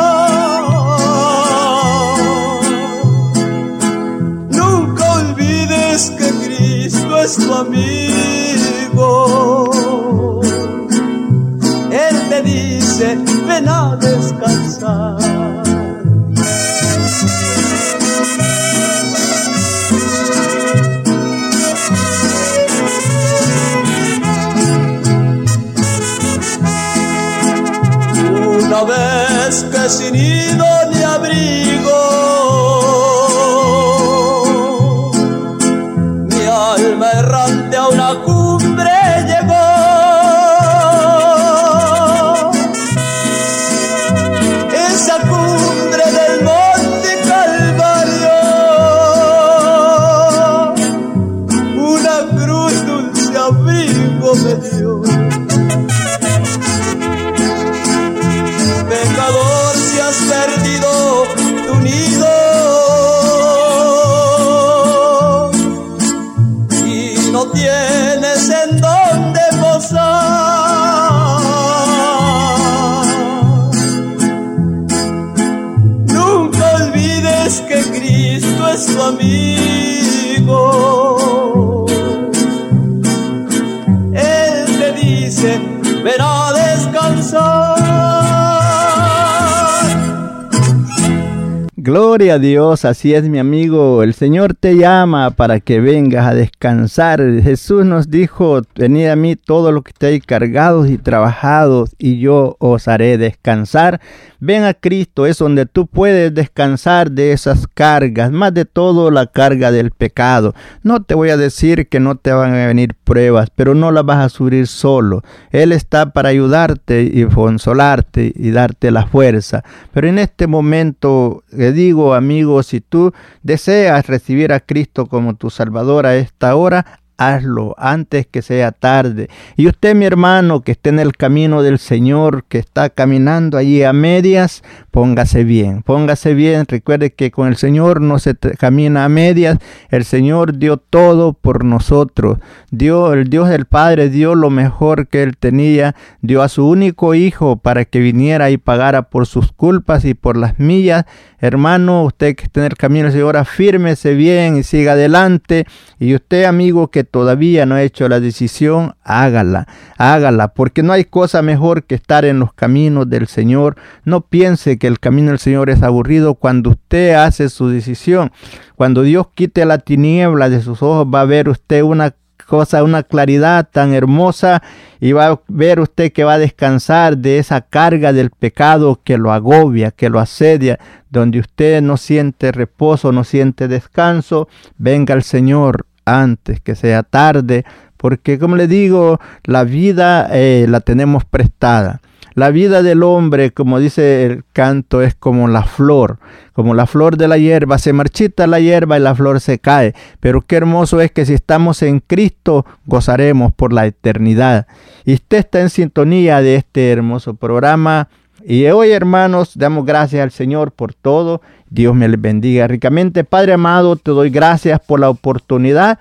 a 92.38 92.40
Dios, 92.40 92.86
así 92.86 93.16
es 93.16 93.28
mi 93.28 93.40
amigo. 93.40 94.04
El 94.04 94.14
Señor 94.14 94.54
te 94.54 94.76
llama 94.76 95.32
para 95.32 95.60
que 95.60 95.80
vengas 95.80 96.28
a 96.28 96.36
descansar. 96.36 97.20
Jesús 97.42 97.84
nos 97.84 98.12
dijo, 98.12 98.62
venid 98.76 99.08
a 99.08 99.16
mí 99.16 99.36
todos 99.36 99.74
los 99.74 99.82
que 99.82 99.90
estéis 99.90 100.24
cargados 100.24 100.88
y 100.88 101.00
trabajados 101.00 101.96
y 101.98 102.20
yo 102.20 102.56
os 102.60 102.88
haré 102.88 103.18
descansar. 103.18 104.00
Ven 104.40 104.66
a 104.66 104.76
Cristo, 104.76 105.26
es 105.26 105.40
donde 105.40 105.66
tú 105.66 105.88
puedes 105.88 106.32
descansar 106.32 107.10
de 107.10 107.32
esas 107.32 107.66
cargas, 107.66 108.32
más 108.32 108.54
de 108.54 108.66
todo 108.66 109.10
la 109.10 109.26
carga 109.26 109.72
del 109.72 109.90
pecado. 109.90 110.54
No 110.84 111.02
te 111.02 111.16
voy 111.16 111.32
a 111.32 111.38
decir 111.38 111.88
que 111.88 112.00
no 112.00 112.18
te 112.18 112.32
van 112.34 112.54
a 112.54 112.68
venir 112.68 112.94
pruebas, 113.04 113.50
pero 113.56 113.74
no 113.74 113.92
las 113.92 114.06
vas 114.06 114.24
a 114.24 114.30
sufrir 114.30 114.68
solo. 114.68 115.24
Él 115.50 115.72
está 115.72 116.12
para 116.12 116.30
ayudarte 116.30 117.02
y 117.02 117.26
consolarte 117.26 118.32
y 118.36 118.52
darte 118.52 118.92
la 118.92 119.08
fuerza. 119.08 119.64
Pero 119.92 120.08
en 120.08 120.20
este 120.20 120.46
momento, 120.46 121.44
le 121.52 121.72
digo, 121.72 122.14
amigo, 122.28 122.62
si 122.62 122.82
tú 122.82 123.14
deseas 123.42 124.06
recibir 124.06 124.52
a 124.52 124.60
Cristo 124.60 125.06
como 125.06 125.36
tu 125.36 125.50
Salvador 125.50 126.06
a 126.06 126.18
esta 126.18 126.58
hora, 126.58 127.00
hazlo 127.18 127.76
antes 127.78 128.28
que 128.28 128.42
sea 128.42 128.72
tarde. 128.72 129.30
Y 129.56 129.68
usted, 129.68 129.96
mi 129.96 130.06
hermano, 130.06 130.62
que 130.62 130.72
esté 130.72 130.90
en 130.90 131.00
el 131.00 131.18
camino 131.18 131.64
del 131.64 131.80
Señor, 131.80 132.46
que 132.48 132.60
está 132.60 132.90
caminando 132.90 133.58
allí 133.58 133.84
a 133.84 133.94
medias, 133.94 134.64
póngase 134.92 135.44
bien, 135.44 135.82
póngase 135.84 136.34
bien. 136.34 136.66
Recuerde 136.68 137.12
que 137.12 137.32
con 137.32 137.48
el 137.48 137.58
Señor 137.58 138.02
no 138.02 138.20
se 138.20 138.36
camina 138.36 139.06
a 139.06 139.10
medias. 139.10 139.58
El 139.90 140.06
Señor 140.06 140.58
dio 140.58 140.78
todo 140.78 141.34
por 141.34 141.64
nosotros. 141.66 142.38
Dio, 142.72 143.14
el 143.14 143.30
Dios 143.30 143.50
del 143.50 143.66
Padre 143.66 144.10
dio 144.10 144.36
lo 144.36 144.50
mejor 144.50 145.08
que 145.08 145.24
él 145.24 145.38
tenía. 145.38 145.96
Dio 146.22 146.42
a 146.42 146.50
su 146.50 146.68
único 146.68 147.16
hijo 147.16 147.58
para 147.58 147.86
que 147.86 148.00
viniera 148.00 148.50
y 148.52 148.58
pagara 148.58 149.04
por 149.04 149.26
sus 149.26 149.52
culpas 149.52 150.06
y 150.06 150.14
por 150.14 150.38
las 150.38 150.60
millas. 150.60 151.06
Hermano, 151.40 152.04
usted 152.04 152.36
que 152.36 152.46
está 152.46 152.62
en 152.62 152.68
el 152.68 152.78
camino 152.78 153.06
del 153.06 153.14
Señor, 153.14 153.38
afírmese 153.38 154.14
bien 154.14 154.58
y 154.58 154.64
siga 154.64 154.94
adelante. 154.94 155.66
Y 156.00 156.16
usted, 156.16 156.46
amigo, 156.46 156.90
que 156.90 157.07
todavía 157.10 157.66
no 157.66 157.76
ha 157.76 157.82
hecho 157.82 158.08
la 158.08 158.20
decisión, 158.20 158.96
hágala, 159.04 159.68
hágala, 159.98 160.50
porque 160.50 160.84
no 160.84 160.94
hay 160.94 161.06
cosa 161.06 161.42
mejor 161.42 161.84
que 161.84 161.96
estar 161.96 162.26
en 162.26 162.40
los 162.40 162.54
caminos 162.54 163.10
del 163.10 163.28
Señor. 163.28 163.76
No 164.06 164.22
piense 164.22 164.78
que 164.78 164.88
el 164.88 165.00
camino 165.00 165.30
del 165.30 165.40
Señor 165.40 165.70
es 165.70 165.82
aburrido 165.84 166.36
cuando 166.36 166.72
usted 166.72 167.16
hace 167.16 167.50
su 167.50 167.70
decisión. 167.70 168.32
Cuando 168.76 169.02
Dios 169.02 169.28
quite 169.34 169.66
la 169.66 169.80
tiniebla 169.80 170.50
de 170.50 170.62
sus 170.62 170.84
ojos, 170.84 171.08
va 171.14 171.22
a 171.22 171.26
ver 171.26 171.50
usted 171.50 171.82
una 171.82 172.14
cosa, 172.48 172.84
una 172.84 173.04
claridad 173.04 173.68
tan 173.72 173.94
hermosa 173.94 174.64
y 175.00 175.12
va 175.12 175.28
a 175.28 175.42
ver 175.48 175.80
usted 175.80 176.12
que 176.12 176.24
va 176.24 176.34
a 176.34 176.40
descansar 176.40 177.18
de 177.18 177.40
esa 177.40 177.62
carga 177.62 178.14
del 178.14 178.30
pecado 178.30 179.02
que 179.04 179.18
lo 179.18 179.32
agobia, 179.32 179.92
que 179.92 180.10
lo 180.10 180.20
asedia, 180.20 180.80
donde 181.10 181.40
usted 181.40 181.82
no 181.82 181.98
siente 181.98 182.52
reposo, 182.52 183.12
no 183.12 183.24
siente 183.24 183.68
descanso. 183.68 184.48
Venga 184.78 185.14
el 185.14 185.24
Señor 185.24 185.87
antes 186.08 186.62
que 186.62 186.76
sea 186.76 187.04
tarde, 187.04 187.66
porque 187.98 188.40
como 188.40 188.56
le 188.56 188.68
digo, 188.68 189.20
la 189.44 189.64
vida 189.64 190.28
eh, 190.32 190.66
la 190.70 190.80
tenemos 190.80 191.26
prestada. 191.26 192.02
La 192.38 192.52
vida 192.52 192.84
del 192.84 193.02
hombre, 193.02 193.52
como 193.52 193.80
dice 193.80 194.28
el 194.28 194.44
canto, 194.54 195.02
es 195.02 195.16
como 195.16 195.48
la 195.48 195.64
flor, 195.64 196.20
como 196.54 196.76
la 196.76 196.86
flor 196.86 197.18
de 197.18 197.28
la 197.28 197.40
hierba. 197.40 197.80
Se 197.80 197.94
marchita 197.94 198.46
la 198.46 198.60
hierba 198.60 198.96
y 198.96 199.02
la 199.02 199.16
flor 199.16 199.42
se 199.42 199.58
cae. 199.58 199.96
Pero 200.20 200.42
qué 200.42 200.58
hermoso 200.58 201.02
es 201.02 201.12
que 201.12 201.26
si 201.26 201.34
estamos 201.34 201.82
en 201.82 202.00
Cristo, 202.00 202.64
gozaremos 202.86 203.54
por 203.54 203.74
la 203.74 203.88
eternidad. 203.88 204.68
Y 205.04 205.16
usted 205.16 205.38
está 205.38 205.62
en 205.62 205.72
sintonía 205.72 206.42
de 206.42 206.58
este 206.58 206.92
hermoso 206.92 207.34
programa. 207.34 208.08
Y 208.50 208.66
hoy, 208.68 208.92
hermanos, 208.92 209.52
damos 209.56 209.86
gracias 209.86 210.24
al 210.24 210.32
Señor 210.32 210.72
por 210.72 210.94
todo. 210.94 211.42
Dios 211.70 211.94
me 211.94 212.08
les 212.08 212.22
bendiga 212.22 212.66
ricamente. 212.66 213.26
Padre 213.26 213.52
amado, 213.52 213.98
te 213.98 214.12
doy 214.12 214.30
gracias 214.30 214.80
por 214.80 215.02
la 215.02 215.10
oportunidad 215.10 216.00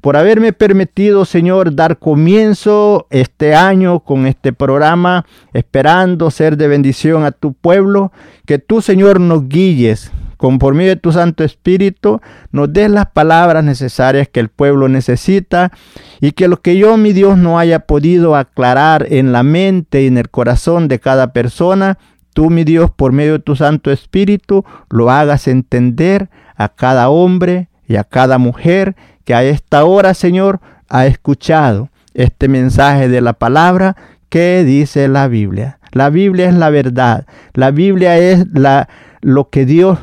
por 0.00 0.16
haberme 0.16 0.52
permitido, 0.52 1.24
Señor, 1.24 1.74
dar 1.74 1.98
comienzo 1.98 3.08
este 3.10 3.56
año 3.56 3.98
con 3.98 4.28
este 4.28 4.52
programa, 4.52 5.26
esperando 5.52 6.30
ser 6.30 6.56
de 6.56 6.68
bendición 6.68 7.24
a 7.24 7.32
tu 7.32 7.52
pueblo, 7.52 8.12
que 8.46 8.60
tú, 8.60 8.80
Señor, 8.80 9.18
nos 9.18 9.48
guíes 9.48 10.12
con 10.38 10.58
por 10.58 10.72
medio 10.72 10.90
de 10.90 11.00
tu 11.00 11.12
Santo 11.12 11.44
Espíritu, 11.44 12.20
nos 12.52 12.72
des 12.72 12.88
las 12.88 13.06
palabras 13.10 13.62
necesarias 13.64 14.28
que 14.28 14.40
el 14.40 14.48
pueblo 14.48 14.88
necesita 14.88 15.72
y 16.20 16.32
que 16.32 16.48
lo 16.48 16.62
que 16.62 16.78
yo, 16.78 16.96
mi 16.96 17.12
Dios, 17.12 17.36
no 17.36 17.58
haya 17.58 17.80
podido 17.80 18.36
aclarar 18.36 19.06
en 19.10 19.32
la 19.32 19.42
mente 19.42 20.02
y 20.02 20.06
en 20.06 20.16
el 20.16 20.30
corazón 20.30 20.88
de 20.88 21.00
cada 21.00 21.32
persona, 21.32 21.98
tú, 22.32 22.50
mi 22.50 22.64
Dios, 22.64 22.90
por 22.90 23.12
medio 23.12 23.32
de 23.32 23.38
tu 23.40 23.56
Santo 23.56 23.90
Espíritu, 23.90 24.64
lo 24.88 25.10
hagas 25.10 25.48
entender 25.48 26.30
a 26.54 26.68
cada 26.68 27.10
hombre 27.10 27.68
y 27.86 27.96
a 27.96 28.04
cada 28.04 28.38
mujer 28.38 28.94
que 29.24 29.34
a 29.34 29.42
esta 29.42 29.84
hora, 29.84 30.14
Señor, 30.14 30.60
ha 30.88 31.06
escuchado 31.06 31.90
este 32.14 32.46
mensaje 32.48 33.08
de 33.08 33.20
la 33.20 33.32
palabra 33.32 33.96
que 34.28 34.62
dice 34.64 35.08
la 35.08 35.26
Biblia. 35.26 35.78
La 35.90 36.10
Biblia 36.10 36.48
es 36.48 36.54
la 36.54 36.70
verdad. 36.70 37.26
La 37.54 37.72
Biblia 37.72 38.18
es 38.18 38.46
la, 38.52 38.88
lo 39.20 39.48
que 39.50 39.66
Dios 39.66 39.98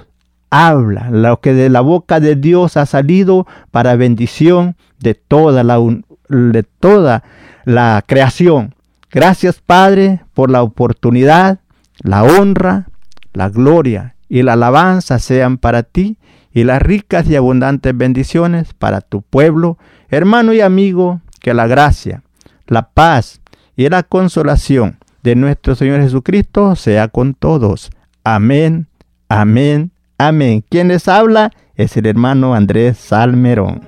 habla, 0.50 1.10
lo 1.12 1.40
que 1.42 1.54
de 1.54 1.70
la 1.70 1.82
boca 1.82 2.20
de 2.20 2.36
Dios 2.36 2.78
ha 2.78 2.86
salido 2.86 3.48
para 3.72 3.96
bendición 3.96 4.76
de 5.00 5.16
toda 5.16 5.64
la, 5.64 5.80
de 6.30 6.64
toda 6.64 7.24
la 7.66 8.04
creación. 8.06 8.76
Gracias, 9.12 9.62
Padre, 9.66 10.22
por 10.34 10.52
la 10.52 10.64
oportunidad, 10.64 11.60
la 12.02 12.24
honra, 12.24 12.88
la 13.34 13.50
gloria 13.50 14.16
y 14.30 14.44
la 14.44 14.54
alabanza 14.54 15.20
sean 15.20 15.58
para 15.58 15.84
ti 15.84 16.18
y 16.54 16.64
las 16.64 16.82
ricas 16.82 17.28
y 17.28 17.36
abundantes 17.36 17.96
bendiciones 17.96 18.74
para 18.74 19.02
tu 19.02 19.22
pueblo, 19.22 19.78
hermano 20.10 20.54
y 20.54 20.62
amigo, 20.62 21.22
que 21.42 21.54
la 21.54 21.68
gracia, 21.68 22.24
la 22.68 22.90
paz 22.90 23.42
y 23.76 23.90
la 23.90 24.04
consolación 24.04 24.98
de 25.22 25.36
nuestro 25.36 25.76
Señor 25.76 26.02
Jesucristo 26.02 26.76
sea 26.76 27.08
con 27.08 27.34
todos. 27.34 27.92
Amén, 28.24 28.88
amén, 29.28 29.92
amén. 30.18 30.64
Quien 30.70 30.88
les 30.88 31.08
habla 31.08 31.52
es 31.76 31.98
el 31.98 32.06
hermano 32.06 32.54
Andrés 32.54 32.98
Salmerón. 32.98 33.82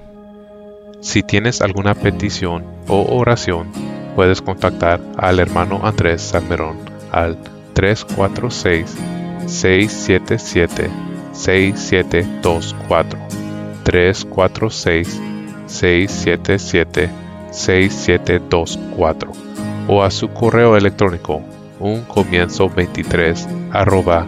Si 1.02 1.24
tienes 1.24 1.62
alguna 1.62 1.94
petición 1.96 2.66
o 2.88 3.04
oración, 3.18 3.68
puedes 4.16 4.42
contactar 4.42 5.00
al 5.18 5.40
hermano 5.40 5.80
Andrés 5.84 6.22
Salmerón 6.22 6.78
al 7.12 7.38
346 7.74 8.96
677 9.46 10.90
6724 11.32 13.20
346 13.84 15.22
677 15.68 17.10
6724 17.52 19.32
o 19.88 20.04
a 20.04 20.12
su 20.12 20.30
correo 20.30 20.76
electrónico 20.76 21.42
un 21.80 22.02
comienzo 22.04 22.70
23 22.70 23.48
arroba 23.72 24.28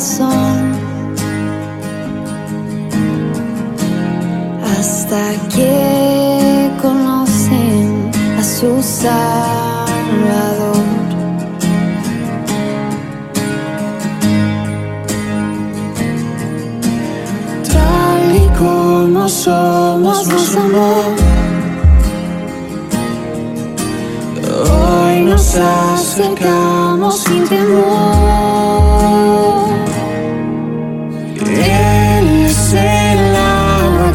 son 0.00 0.72
hasta 4.78 5.22
que 5.54 6.70
conocen 6.82 8.10
a 8.38 8.42
su 8.42 8.82
Salvador. 8.82 10.74
como 18.58 19.28
somos, 19.28 20.26
nos 20.26 20.56
amó. 20.56 20.92
Hoy 24.70 25.20
nos 25.22 25.56
acercamos 25.56 27.20
sin 27.20 27.44
temor. 27.48 29.43